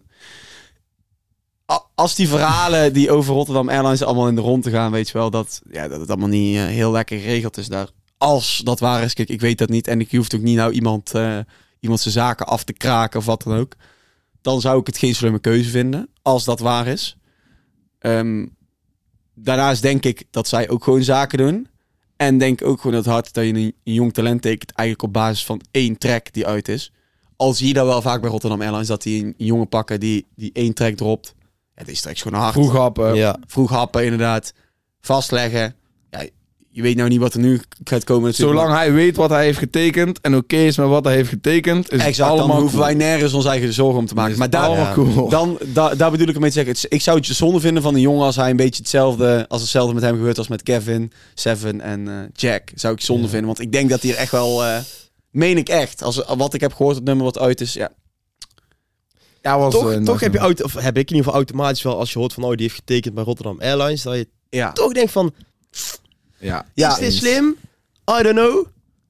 [1.95, 5.17] als die verhalen die over Rotterdam Airlines allemaal in de rond te gaan, weet je
[5.17, 7.87] wel, dat, ja, dat het allemaal niet heel lekker geregeld is daar.
[8.17, 9.87] Als dat waar is, kijk, ik weet dat niet.
[9.87, 11.11] En ik hoef ook niet nou iemand,
[11.79, 13.75] iemand zijn zaken af te kraken of wat dan ook.
[14.43, 17.17] Dan zou ik het geen slimme keuze vinden, als dat waar is.
[17.99, 18.45] Ehm,
[19.33, 21.67] daarnaast denk ik dat zij ook gewoon zaken doen.
[22.15, 25.07] En denk ook gewoon dat het hard dat je een, een jong talent tekent eigenlijk
[25.07, 26.91] op basis van één track die uit is.
[27.35, 29.99] Al zie je dat wel vaak bij Rotterdam Airlines dat die een, een jongen pakken
[29.99, 31.35] die, die één track dropt.
[31.75, 32.53] Track is gewoon hard.
[32.53, 33.15] Vroeg happen.
[33.15, 33.37] ja.
[33.47, 34.53] Vroeg happen inderdaad.
[35.01, 35.75] Vastleggen.
[36.75, 38.29] Je weet nou niet wat er nu gaat komen.
[38.29, 38.59] natuurlijk.
[38.59, 41.91] Zolang hij weet wat hij heeft getekend en oké is met wat hij heeft getekend,
[41.91, 42.89] is het Exact, dan allemaal hoeven cool.
[42.89, 44.37] wij nergens ons eigen zorgen om te maken.
[44.37, 44.93] Maar daar, allemaal Ja.
[44.93, 45.29] cool.
[45.29, 46.89] dan, da- daar bedoel ik ermee te zeggen.
[46.89, 49.93] Ik zou het zonde vinden van een jongen als hij een beetje hetzelfde, als hetzelfde
[49.93, 52.69] met hem gebeurt als met Kevin, Seven en eh, Jack.
[52.75, 54.77] Zou ik zonde vinden, want ik denk dat hij er echt wel, eh,
[55.31, 57.89] meen ik echt, als wat ik heb gehoord, het nummer wat uit is, ja.
[59.41, 61.33] ja, was, Toch, eh, toch nog heb je auto, of heb ik in ieder geval
[61.33, 64.27] automatisch wel als je hoort van oh die heeft getekend bij Rotterdam Airlines dat je
[64.49, 65.33] Ja, toch denkt van
[66.43, 66.65] Ja.
[66.73, 67.55] Ja, is dit slim?
[68.19, 68.65] I don't know.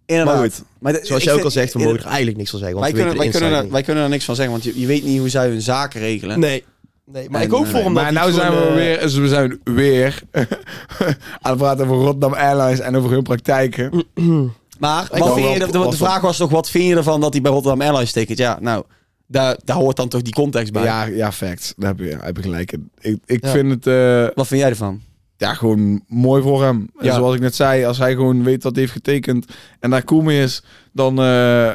[0.06, 0.36] inderdaad.
[0.36, 2.50] Maar goed, Maar de- Zoals jij ook vind- al zegt, we mogen er eigenlijk niks
[2.50, 2.80] van zeggen.
[2.80, 4.80] wij Want we kunnen, wij, kunnen er, wij kunnen er niks van zeggen, want je,
[4.80, 6.40] je weet niet hoe zij hun zaken regelen.
[6.40, 6.64] Nee.
[7.06, 9.00] Nee, maar En, ik hoop eh, voor hem dat Maar nou zijn we eh, weer,
[9.00, 10.22] dus we zijn weer
[11.42, 13.92] aan het praten over Rotterdam Airlines en over hun praktijken.
[14.80, 17.42] Maar wat vind je, de, de, vraag was toch, wat vind je ervan dat hij
[17.42, 18.38] bij Rotterdam Airlines tekent?
[18.38, 18.84] Ja, nou,
[19.28, 20.84] daar, daar hoort dan toch die context bij.
[20.84, 21.74] Ja, ja, facts.
[21.78, 22.90] Daar heb je, heb je gelijk in.
[23.00, 23.52] Ik, ik Ja.
[23.52, 25.02] vind het eh, Wat vind jij ervan?
[25.44, 26.90] Ja, gewoon mooi voor hem.
[26.98, 27.16] En Ja.
[27.16, 29.46] zoals ik net zei, als hij gewoon weet wat hij heeft getekend
[29.80, 30.64] en daar cool mee is,
[30.94, 31.20] dan...
[31.22, 31.70] eh,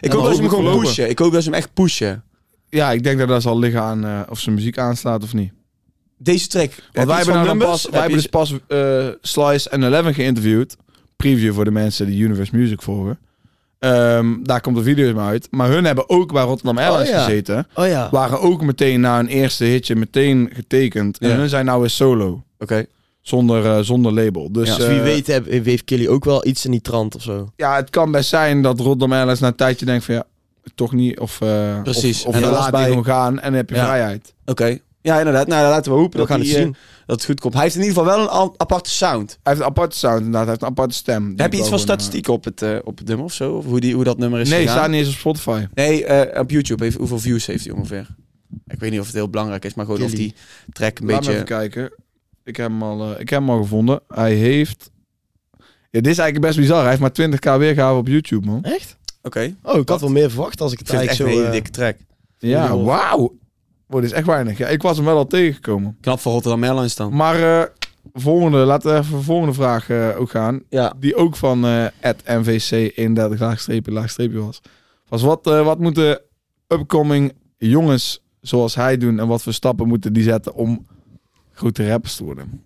[0.00, 1.08] Ik hoop dat ze hem gewoon pushen.
[1.10, 2.24] Ik hoop dat ze hem echt pushen.
[2.68, 5.52] ja, ik denk dat dat zal liggen aan eh, of zijn muziek aanslaat of niet.
[6.18, 6.70] Deze track.
[6.92, 8.54] Want wij hebben, nou pas, wij hebben dus pas
[9.20, 10.76] Slice en Eleven geïnterviewd.
[11.16, 13.18] Preview voor de mensen die Universe Music volgen.
[13.78, 15.48] Ehm, daar komt de video maar uit.
[15.50, 17.24] Maar hun hebben ook bij Rotterdam Airlines Oh, ja.
[17.24, 17.66] gezeten.
[17.74, 18.08] Oh ja.
[18.10, 21.18] Waren ook meteen na een eerste hitje meteen getekend.
[21.18, 22.44] En hun zijn nou weer solo.
[22.58, 22.84] Oké.
[23.20, 24.52] Zonder, eh, zonder label.
[24.52, 27.14] Dus, Ja, Dus wie eh, weet heb- heeft Kelly ook wel iets in die trant
[27.14, 27.52] of zo.
[27.56, 30.24] Ja, het kan best zijn dat Rotterdam Airlines na een tijdje denkt van ja,
[30.74, 31.18] toch niet.
[31.20, 32.20] Of, eh, Precies.
[32.20, 33.84] Of, of En dan laat was die gewoon gaan en dan heb je Ja.
[33.84, 34.34] vrijheid.
[34.44, 34.78] Oké.
[35.00, 35.46] Ja, inderdaad.
[35.46, 36.76] Nou, laten we hopen We dat, gaan hij, het zien.
[37.06, 37.54] dat het goed komt.
[37.54, 39.30] Hij heeft in ieder geval wel een aparte sound.
[39.42, 40.40] Hij heeft een aparte sound inderdaad.
[40.40, 41.32] Hij heeft een aparte stem.
[41.36, 43.52] Heb je iets van statistieken op het, op het nummer of zo?
[43.52, 44.76] Of hoe, die, hoe dat nummer is Nee, gegaan?
[44.76, 45.64] staat niet eens op Spotify.
[45.74, 46.84] Nee, op YouTube.
[46.84, 48.06] Heeft, hoeveel views heeft hij ongeveer?
[48.66, 50.34] Ik weet niet of het heel belangrijk is, maar gewoon of die
[50.72, 51.32] track een Laat me beetje...
[51.32, 51.92] even kijken.
[52.46, 54.00] Ik heb hem al, eh, ik heb hem al gevonden.
[54.08, 54.90] Hij heeft...
[55.90, 56.80] Ja, dit is eigenlijk best bizar.
[56.80, 58.64] Hij heeft maar 20k weergave op YouTube, man.
[58.64, 58.96] Echt?
[59.22, 59.54] Oké.
[59.62, 61.52] Oh, ik had wel meer verwacht als ik Ik het vind het echt een eigenlijk
[61.52, 61.78] hele zo...
[61.80, 61.96] eh, dikke track.
[62.38, 63.36] Ja, wauw.
[63.86, 64.58] Wow, dit is echt weinig.
[64.58, 65.96] Ja, ik was hem wel al tegengekomen.
[66.00, 67.14] Knap voor Rotterdam Airlines dan.
[67.16, 67.66] Maar eh,
[68.12, 70.62] volgende, laten we even de volgende vraag eh, ook gaan.
[70.68, 70.94] Ja.
[70.98, 71.86] Die ook van eh
[72.26, 74.60] MVC 31 laagstreepje laagstreepje was.
[75.08, 76.20] Was wat, eh, wat moeten
[76.68, 80.86] upcoming jongens zoals hij doen en wat voor stappen moeten die zetten om
[81.56, 82.64] grote rappers te worden?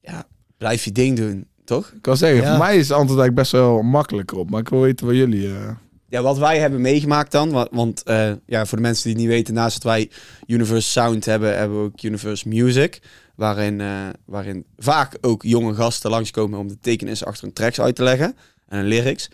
[0.00, 0.26] ja,
[0.56, 1.90] blijf je ding doen, toch?
[1.94, 2.48] Ik kan zeggen, Ja.
[2.48, 4.50] voor mij is het antwoord eigenlijk best wel makkelijker op.
[4.50, 5.46] Maar ik wil weten wat jullie...
[5.54, 5.70] eh,
[6.08, 9.20] Ja, wat wij hebben meegemaakt dan, wa- want eh, ja, voor de mensen die het
[9.22, 10.10] niet weten, naast dat wij
[10.46, 12.98] Universe Sound hebben, hebben we ook Universe Music,
[13.34, 17.96] waarin, eh, waarin vaak ook jonge gasten langskomen om de tekenis achter hun tracks uit
[17.96, 18.36] te leggen
[18.68, 19.30] en hun lyrics.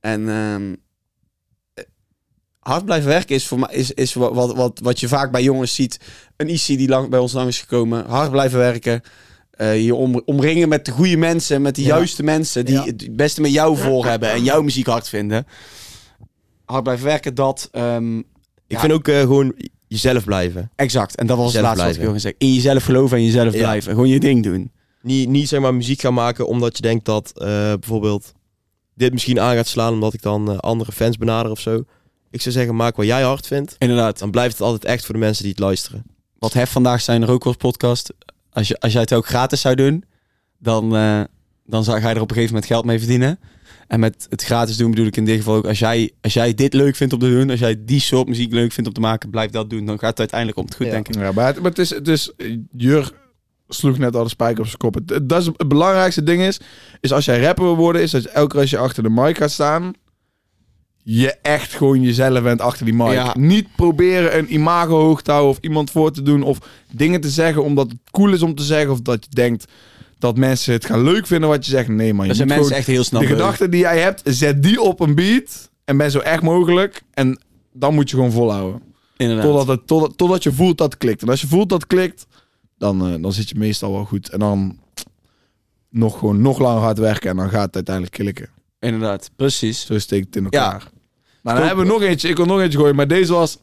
[0.00, 0.76] En ehm, eh,
[2.64, 5.42] hard blijven werken is voor mij is, is wat, wat, wat, wat je vaak bij
[5.42, 6.00] jongens ziet.
[6.36, 9.00] Een IC die lang, bij ons lang is gekomen, hard blijven werken.
[9.50, 11.88] eh, je om, omringen met de goede mensen, met de Ja.
[11.88, 12.84] juiste mensen die Ja.
[12.84, 15.46] het beste met jou voor hebben en jouw muziek hard vinden
[16.64, 17.68] hard blijven werken, dat...
[17.72, 18.24] ehm, Ik
[18.66, 18.80] Ja.
[18.80, 19.54] vind ook eh, gewoon
[19.88, 20.70] jezelf blijven.
[20.76, 21.16] exact.
[21.16, 22.40] En dat was het Zelf laatste wat ik wilde zeggen.
[22.40, 23.92] In jezelf geloven en jezelf blijven.
[23.92, 24.70] Gewoon je ding doen.
[25.02, 28.32] Niet, niet zeg maar muziek gaan maken omdat je denkt dat eh, bijvoorbeeld
[28.94, 31.84] dit misschien aan gaat slaan omdat ik dan andere fans benader of zo.
[32.34, 33.74] Ik zou zeggen, maak wat jij hard vindt.
[33.78, 34.18] Inderdaad.
[34.18, 36.04] Dan blijft het altijd echt voor de mensen die het luisteren.
[36.38, 38.12] Wat hef vandaag zijn er ook als podcast.
[38.50, 40.04] Als, je, als jij het ook gratis zou doen,
[40.58, 41.20] dan, eh,
[41.66, 43.38] dan zou, ga je er op een gegeven moment geld mee verdienen.
[43.88, 46.54] En met het gratis doen bedoel ik in dit geval ook, als jij, als jij
[46.54, 49.00] dit leuk vindt om te doen, als jij die soort muziek leuk vindt om te
[49.00, 49.84] maken, blijf dat doen.
[49.86, 50.92] Dan gaat het uiteindelijk om het goed, Ja.
[50.92, 51.14] denk ik.
[51.14, 52.32] Ja, maar het, maar het is, het is,
[52.76, 53.12] Jur
[53.68, 54.94] sloeg net al de spijker op zijn kop.
[54.94, 56.60] Het, het- dat is het belangrijkste ding is,
[57.00, 59.36] is als jij rapper wil worden, is dat elke keer als je achter de mic
[59.38, 59.92] gaat staan,
[61.06, 63.12] je echt gewoon jezelf bent achter die mic.
[63.12, 63.34] Ja.
[63.38, 66.58] Niet proberen een imago hoog te houden of iemand voor te doen of
[66.92, 69.64] dingen te zeggen omdat het cool is om te zeggen of dat je denkt
[70.18, 71.88] dat mensen het gaan leuk vinden wat je zegt.
[71.88, 74.80] Nee man, je zijn mensen echt heel snel de gedachten die jij hebt, zet die
[74.80, 77.40] op een beat en ben zo echt mogelijk en
[77.72, 78.82] dan moet je gewoon volhouden.
[79.16, 79.46] Inderdaad.
[79.46, 81.22] Totdat, het, totdat, totdat je voelt dat het klikt.
[81.22, 82.26] En als je voelt dat het klikt,
[82.78, 84.28] dan, eh, dan zit je meestal wel goed.
[84.28, 84.78] En dan
[85.90, 88.48] nog gewoon nog langer hard werken en dan gaat het uiteindelijk klikken.
[88.80, 89.86] Inderdaad, precies.
[89.86, 90.90] Zo steekt het in elkaar.
[90.92, 90.93] Ja.
[91.44, 92.28] Maar dan hebben we nog eentje.
[92.28, 93.58] Ik wil nog eentje gooien, maar deze was...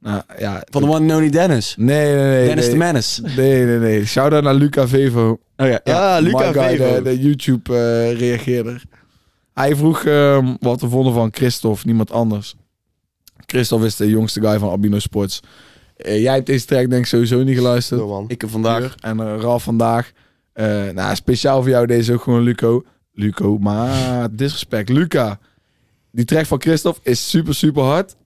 [0.00, 0.62] Nou ja...
[0.70, 1.74] Van de one and only Dennis.
[1.78, 2.46] Nee, nee, nee.
[2.46, 2.72] Dennis nee.
[2.72, 3.22] de Menace.
[3.22, 4.06] Nee, nee, nee.
[4.06, 5.38] Shout-out naar Luca Vevo.
[5.56, 6.94] Oh ja, Ja, Luca My guy, Vevo.
[6.94, 8.82] de, de YouTube-reageerder.
[9.54, 12.54] Hij vroeg ehm, wat we vonden van Christophe, niemand anders.
[13.46, 15.40] Christophe is de jongste guy van Albino Sports.
[15.96, 18.02] Eh, jij hebt deze track denk ik sowieso niet geluisterd.
[18.26, 18.94] Ik heb vandaag Uur.
[19.00, 20.12] En eh, Ralf vandaag.
[20.52, 22.84] Eh, nou, speciaal voor jou deze ook gewoon Luco.
[23.12, 24.88] Luco, maar disrespect.
[24.88, 25.38] Luca.
[26.12, 28.16] Die track van Christophe is super, super hard.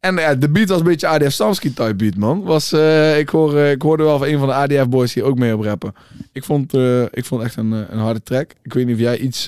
[0.00, 2.42] En ja, de beat was een beetje ADF Samsky type beat, man.
[2.42, 5.24] Was, eh, ik, hoor, eh, ik hoorde wel van een van de ADF boys hier
[5.24, 5.94] ook mee op rappen.
[6.32, 8.50] Ik vond, eh, ik vond echt een, een harde track.
[8.62, 9.46] Ik weet niet of jij iets,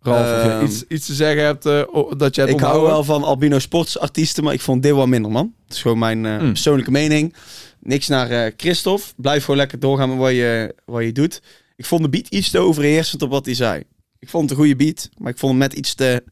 [0.00, 1.62] Ralf, of jij Ehm, iets, iets te zeggen hebt
[2.18, 5.30] dat jij het Ik hou wel van albino sportsartiesten, maar ik vond dit wel minder,
[5.30, 5.52] man.
[5.66, 6.46] Dat is gewoon mijn eh, Mm.
[6.48, 7.34] persoonlijke mening.
[7.80, 9.04] Niks naar Christophe.
[9.16, 11.42] Blijf gewoon lekker doorgaan met wat je, wat je doet.
[11.76, 13.82] Ik vond de beat iets te overheersend op wat hij zei.
[14.18, 16.22] Ik vond het een goede beat, maar ik vond hem net iets te...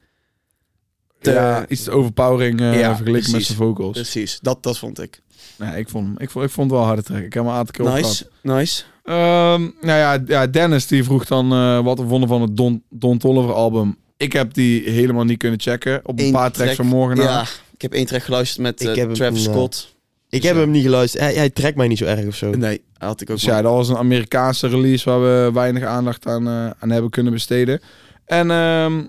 [1.20, 3.93] te Ja, iets te overpowering eh, Ja, vergeleken met zijn vocals.
[3.93, 5.22] Precies, dat, dat vond ik.
[5.59, 7.22] Nee, ik vond, hem- ik, vond, ik vond het wel harde track.
[7.22, 7.95] Ik heb hem een aantal keer.
[7.95, 8.82] Nice, nice.
[9.05, 12.82] Ehm, nou ja, ja, Dennis die vroeg dan eh, wat we vonden van het Don,
[12.91, 13.97] Don Tolliver album.
[14.16, 16.01] Ik heb die helemaal niet kunnen checken.
[16.05, 16.89] Op een Eén paar tracks track.
[16.89, 17.16] van morgen.
[17.16, 17.22] na.
[17.22, 17.43] Ja,
[17.74, 19.95] ik heb één track geluisterd met Ik eh, Travis Scott.
[20.37, 21.22] Ik heb hem niet geluisterd.
[21.22, 22.51] Hij, hij trekt mij niet zo erg of zo.
[22.51, 26.26] Nee, had ik ook Dus ja, dat was een Amerikaanse release waar we weinig aandacht
[26.26, 27.80] aan, eh, aan hebben kunnen besteden.
[28.24, 29.05] En ehm,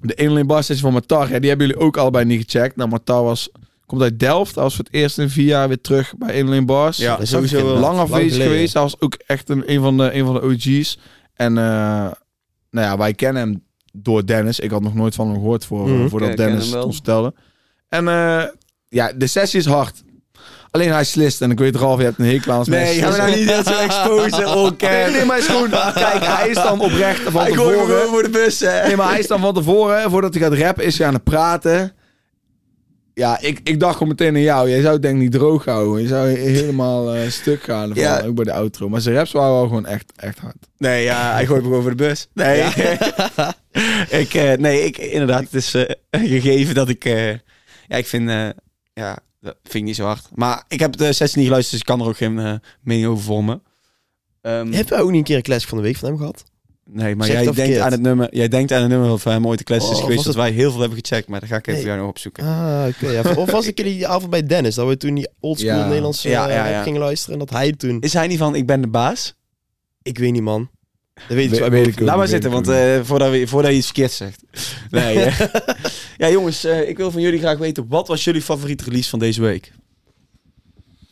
[0.00, 2.76] de Inline Bar Session van Matar, ja, die hebben jullie ook allebei niet gecheckt.
[2.76, 3.50] Nou, Matar was,
[3.86, 4.54] komt uit Delft.
[4.54, 6.96] Hij was voor het eerst in vier jaar weer terug bij Inline Bars.
[6.96, 8.52] Ja, Dat is sowieso lang afwezig geleden.
[8.52, 8.72] geweest.
[8.72, 10.98] Hij was ook echt een, een, van, de, een van de OG's.
[11.34, 11.64] En eh,
[12.70, 14.60] nou ja, wij kennen hem door Dennis.
[14.60, 16.08] Ik had nog nooit van hem gehoord voor, Mhm.
[16.08, 17.34] voordat Dennis ons vertelde.
[17.88, 18.42] En eh,
[18.88, 20.02] ja, de sessie is hard.
[20.76, 21.40] Alleen hij slist.
[21.40, 23.48] En ik weet Ralf, je hebt een hekel aan als Nee, gaan we nou niet
[23.48, 24.48] dat zo exposen?
[24.56, 25.46] Oh, Nee, nee, maar is.
[25.46, 28.08] Kijk, hij is dan oprecht van Ik gooi hem gewoon tevoren...
[28.08, 28.86] voor de bus, hè.
[28.86, 31.24] Nee, maar hij is dan van tevoren, voordat hij gaat rappen, is hij aan het
[31.24, 31.92] praten.
[33.14, 34.68] Ja, ik, ik dacht gewoon meteen aan jou.
[34.68, 36.02] Jij zou het denk ik niet droog houden.
[36.02, 37.90] Je zou helemaal eh, stuk gaan.
[37.94, 38.22] Ja.
[38.22, 38.88] Ook bij de outro.
[38.88, 40.68] Maar zijn raps waren wel gewoon echt, echt hard.
[40.78, 42.28] Nee, ja, hij gooit me gewoon voor de bus.
[42.32, 42.62] Nee,
[44.22, 45.74] ik, eh, nee ik, inderdaad, het is
[46.10, 47.04] een gegeven dat ik,
[47.88, 48.30] ja, ik vind,
[48.92, 50.24] ja, dat vind ik niet zo hard.
[50.34, 53.06] Maar ik heb de sessie niet geluisterd, dus ik kan er ook geen eh, mening
[53.06, 53.62] over vormen.
[54.40, 56.44] Ehm, Heb jij ook niet een keer een classic van de week van hem gehad?
[56.90, 57.80] nee, maar jij denkt, verkeerd.
[57.80, 60.02] aan het nummer, jij denkt aan het nummer van hem ooit de classic is Oh,
[60.02, 61.80] geweest, dat wij heel veel hebben gecheckt, maar dat ga ik even Nee.
[61.82, 62.44] voor jou nog opzoeken.
[62.44, 63.10] Ah, oké.
[63.10, 63.34] ja.
[63.34, 65.86] Of was ik die avond bij Dennis, dat we toen die oldschool Ja.
[65.86, 66.82] Nederlandse Ja, ja, ja.
[66.82, 67.32] gingen luisteren.
[67.40, 68.00] En dat hij toen...
[68.00, 69.34] Is hij niet van, ik ben de baas?
[70.02, 70.70] Ik weet niet, man.
[71.14, 72.00] Dat weet We- uit weet ik.
[72.00, 74.42] Laat maar zitten, want eh, voordat, we, voordat je iets verkeerd zegt.
[74.90, 75.40] Nee, eh.
[76.16, 79.18] Ja jongens, eh, ik wil van jullie graag weten, wat was jullie favoriete release van
[79.18, 79.72] deze week?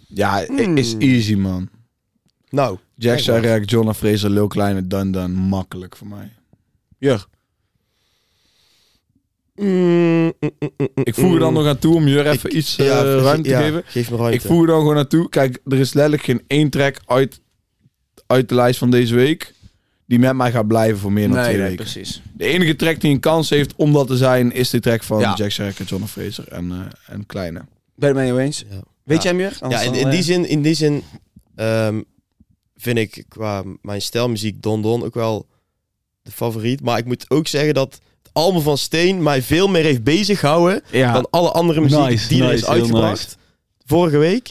[0.08, 0.76] Ja, Hmm.
[0.76, 1.68] is easy, man.
[2.48, 3.20] Nou, Jack.
[3.20, 5.32] Chirac, John Fraser, Lil Kleine, Dan Dan.
[5.32, 6.32] Makkelijk voor mij.
[6.98, 7.26] Jur.
[9.54, 12.48] Mm, mm, mm, mm, mm, Ik voeg er dan nog aan toe om Jur even
[12.50, 13.82] Ik- iets eh, ja, ruimte ja, te geven.
[13.86, 14.34] Geef me ruimte.
[14.36, 15.28] Ik voeg er dan gewoon naartoe.
[15.28, 17.40] Kijk, er is letterlijk geen één track uit,
[18.26, 19.54] uit de lijst van deze week
[20.06, 21.76] die met mij gaat blijven voor meer dan twee weken.
[21.76, 22.22] precies.
[22.32, 25.20] De enige track die een kans heeft om dat te zijn, is de track van
[25.20, 25.34] Ja.
[25.34, 27.64] Jack en John Fraser en, eh, en Kleine.
[27.94, 28.64] Ben je het mee eens?
[28.70, 28.80] Ja.
[29.04, 29.22] Weet Ja.
[29.22, 29.56] jij meer?
[29.68, 31.02] Ja, in, in die zin, in die zin
[31.56, 32.00] ehm,
[32.76, 35.46] vind ik qua mijn stijlmuziek Don Don ook wel
[36.22, 36.80] de favoriet.
[36.80, 37.92] Maar ik moet ook zeggen dat
[38.22, 41.12] het album van Steen mij veel meer heeft bezig gehouden ja.
[41.12, 43.36] dan alle andere muziek Nice, die er nice, is uitgebracht
[43.84, 44.50] vorige week.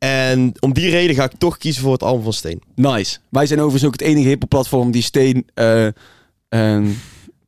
[0.00, 2.62] En om die reden ga ik toch kiezen voor het album van Steen.
[2.74, 3.18] nice.
[3.28, 5.86] Wij zijn overigens ook het enige hippe platform die Steen eh,
[6.48, 6.86] ehm,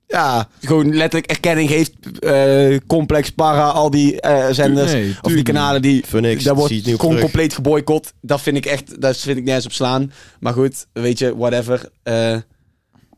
[0.07, 1.92] Ja, gewoon letterlijk erkenning geeft.
[2.18, 4.92] eh, complex, para, al die eh, zenders.
[4.92, 7.20] nee, of die kanalen die Phoenix, daar wordt gewoon terug.
[7.20, 8.12] compleet geboycott.
[8.20, 10.12] Dat vind ik echt, dat vind ik nergens op slaan.
[10.40, 11.88] Maar goed, weet je, whatever.
[12.03, 12.36] Eh,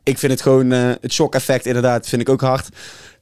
[0.03, 2.69] ik vind het gewoon, eh, het shock effect inderdaad, vind ik ook hard.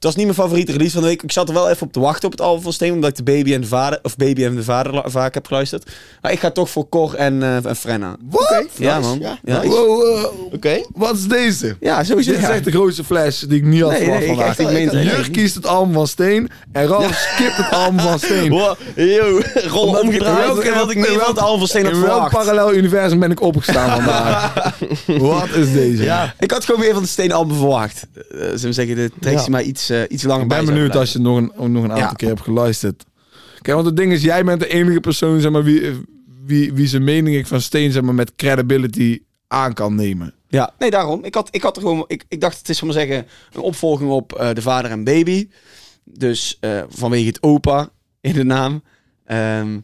[0.04, 1.22] Het was niet mijn favoriete release van de week.
[1.22, 3.16] Ik zat er wel even op te wachten op het album van Steen, omdat ik
[3.16, 5.90] de Baby en de Vader, of Baby en de Vader vaak heb geluisterd.
[6.22, 8.16] Maar ik ga toch voor Cor en, eh en Frenna.
[8.32, 9.18] Oké, Ja nice, man.
[9.20, 9.66] Ja, Ja, nice.
[9.66, 9.86] ik- Wow,
[10.20, 10.52] wow.
[10.54, 10.84] Oké.
[10.94, 11.76] Wat is deze?
[11.80, 12.30] ja sowieso.
[12.30, 12.52] Dit is ja.
[12.52, 14.58] echt de grootste flash die ik niet had Nee, verwacht nee, ik vandaag.
[14.58, 15.04] ik meen het echt.
[15.16, 18.50] Jurk kiest het album van Steen en Ralf skipt het album van Steen.
[18.50, 20.46] Wow, yo, rol Omdat ik- omgedraaid.
[20.46, 22.32] welke- wat ik meer van het album van Steen had In welk verwacht.
[22.36, 24.52] parallel universum ben ik opgestaan vandaag?
[25.06, 26.02] Wat is deze?
[26.02, 28.06] Ja, Ik had gewoon weer van de Steen album verwacht.
[28.30, 29.50] Zullen we zeggen, de tracks Ja.
[29.50, 31.82] mij iets, eh, iets langer Ik bij ben zouden benieuwd als je nog een, nog
[31.84, 32.12] een aantal Ja.
[32.12, 33.04] keer hebt geluisterd.
[33.62, 35.90] Kijk, want het ding is, jij bent de enige persoon zeg maar, wie,
[36.44, 40.34] wie, wie zijn mening ik van Steen zeg maar, met credibility aan kan nemen.
[40.48, 41.24] Ja, nee, daarom.
[41.24, 43.60] Ik, had, ik, had er gewoon, ik, ik dacht, het is, om maar zeggen, een
[43.60, 45.48] opvolging op eh, De Vader en Baby.
[46.04, 47.88] Dus eh, vanwege het opa
[48.20, 48.82] in de naam.
[49.24, 49.78] ehm,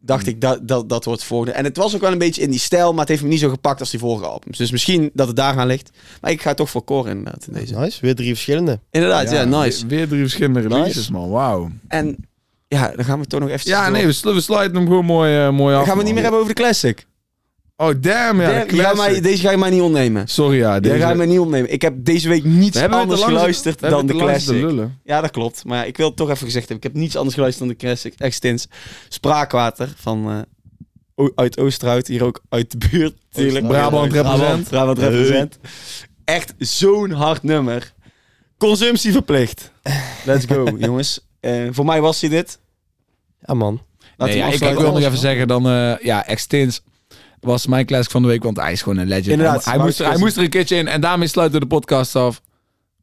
[0.00, 1.52] dacht ik, dat, dat, dat wordt het volgende.
[1.54, 3.40] En het was ook wel een beetje in die stijl, maar het heeft me niet
[3.40, 4.58] zo gepakt als die vorige albums.
[4.58, 5.90] Dus misschien dat het daar aan ligt.
[6.20, 7.74] Maar ik ga toch voor Cor inderdaad in deze.
[7.78, 7.98] nice.
[8.00, 8.80] Weer drie verschillende.
[8.90, 9.86] Inderdaad, ja, nice.
[9.86, 11.12] Weer, weer drie verschillende releases, Nice.
[11.12, 11.30] man.
[11.30, 11.70] Wauw.
[11.88, 12.16] En
[12.68, 13.70] ja, dan gaan we toch nog even...
[13.70, 15.78] Ja, nee, we, slu- we sluiten hem gewoon mooi, eh, mooi af.
[15.78, 17.06] Dan gaan we het niet meer hebben over de classic.
[17.80, 18.64] Oh, damn, ja.
[18.64, 20.28] Damn, mij, deze ga je mij niet ontnemen.
[20.28, 20.80] Sorry, ja.
[20.80, 21.72] Deze ga je mij niet ontnemen.
[21.72, 24.54] Ik heb deze week niets we anders geluisterd we dan de classic.
[24.62, 25.00] lullen.
[25.04, 25.64] Ja, dat klopt.
[25.64, 26.86] Maar ja, ik wil het toch even gezegd hebben.
[26.86, 28.14] Ik heb niets anders geluisterd dan de classic.
[28.18, 28.68] Extins.
[29.08, 30.38] Spraakwater van eh
[31.24, 33.66] o- uit Oosterhout, hier ook uit de buurt natuurlijk.
[33.66, 34.68] Brabant represent.
[34.68, 35.58] Brabant represent.
[36.24, 37.92] Echt zo'n hard nummer.
[38.58, 39.70] Consumptie verplicht.
[40.24, 41.26] Let's go, jongens.
[41.40, 42.58] Eh, voor mij was hij dit.
[43.40, 43.82] Ja, man.
[44.16, 46.82] Nee, ja, ik, ik wil nog even zeggen, dan, eh, ja, Extins
[47.40, 49.26] was mijn classic van de week, want hij is gewoon een legend.
[49.28, 51.74] Inderdaad, hij, moest er, hij moest er een keertje in en daarmee sluiten we de
[51.74, 52.40] podcast af.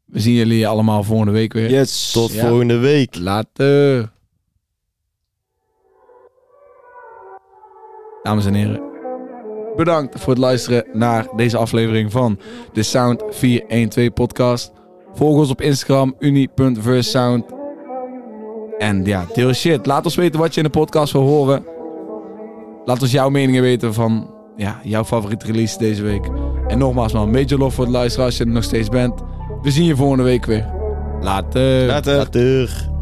[0.04, 1.70] We zien jullie allemaal volgende week weer.
[1.70, 2.10] Yes.
[2.12, 2.46] Tot Ja.
[2.48, 3.16] volgende week.
[3.18, 4.10] Later.
[8.22, 8.80] Dames en heren,
[9.76, 12.38] bedankt voor het luisteren naar deze aflevering van
[12.72, 14.72] de Sound 412 podcast.
[15.14, 17.44] Volg ons op Instagram, uni.versound.
[18.78, 19.86] En ja, deel shit.
[19.86, 21.64] Laat ons weten wat je in de podcast wil horen.
[22.88, 26.30] Laat ons jouw meningen weten van ja, jouw favoriete release deze week.
[26.66, 29.20] En nogmaals man, major love voor het luisteren als je er nog steeds bent.
[29.62, 30.66] We zien je volgende week weer.
[31.20, 31.86] Later.
[31.86, 32.16] Later.
[32.16, 32.97] Later.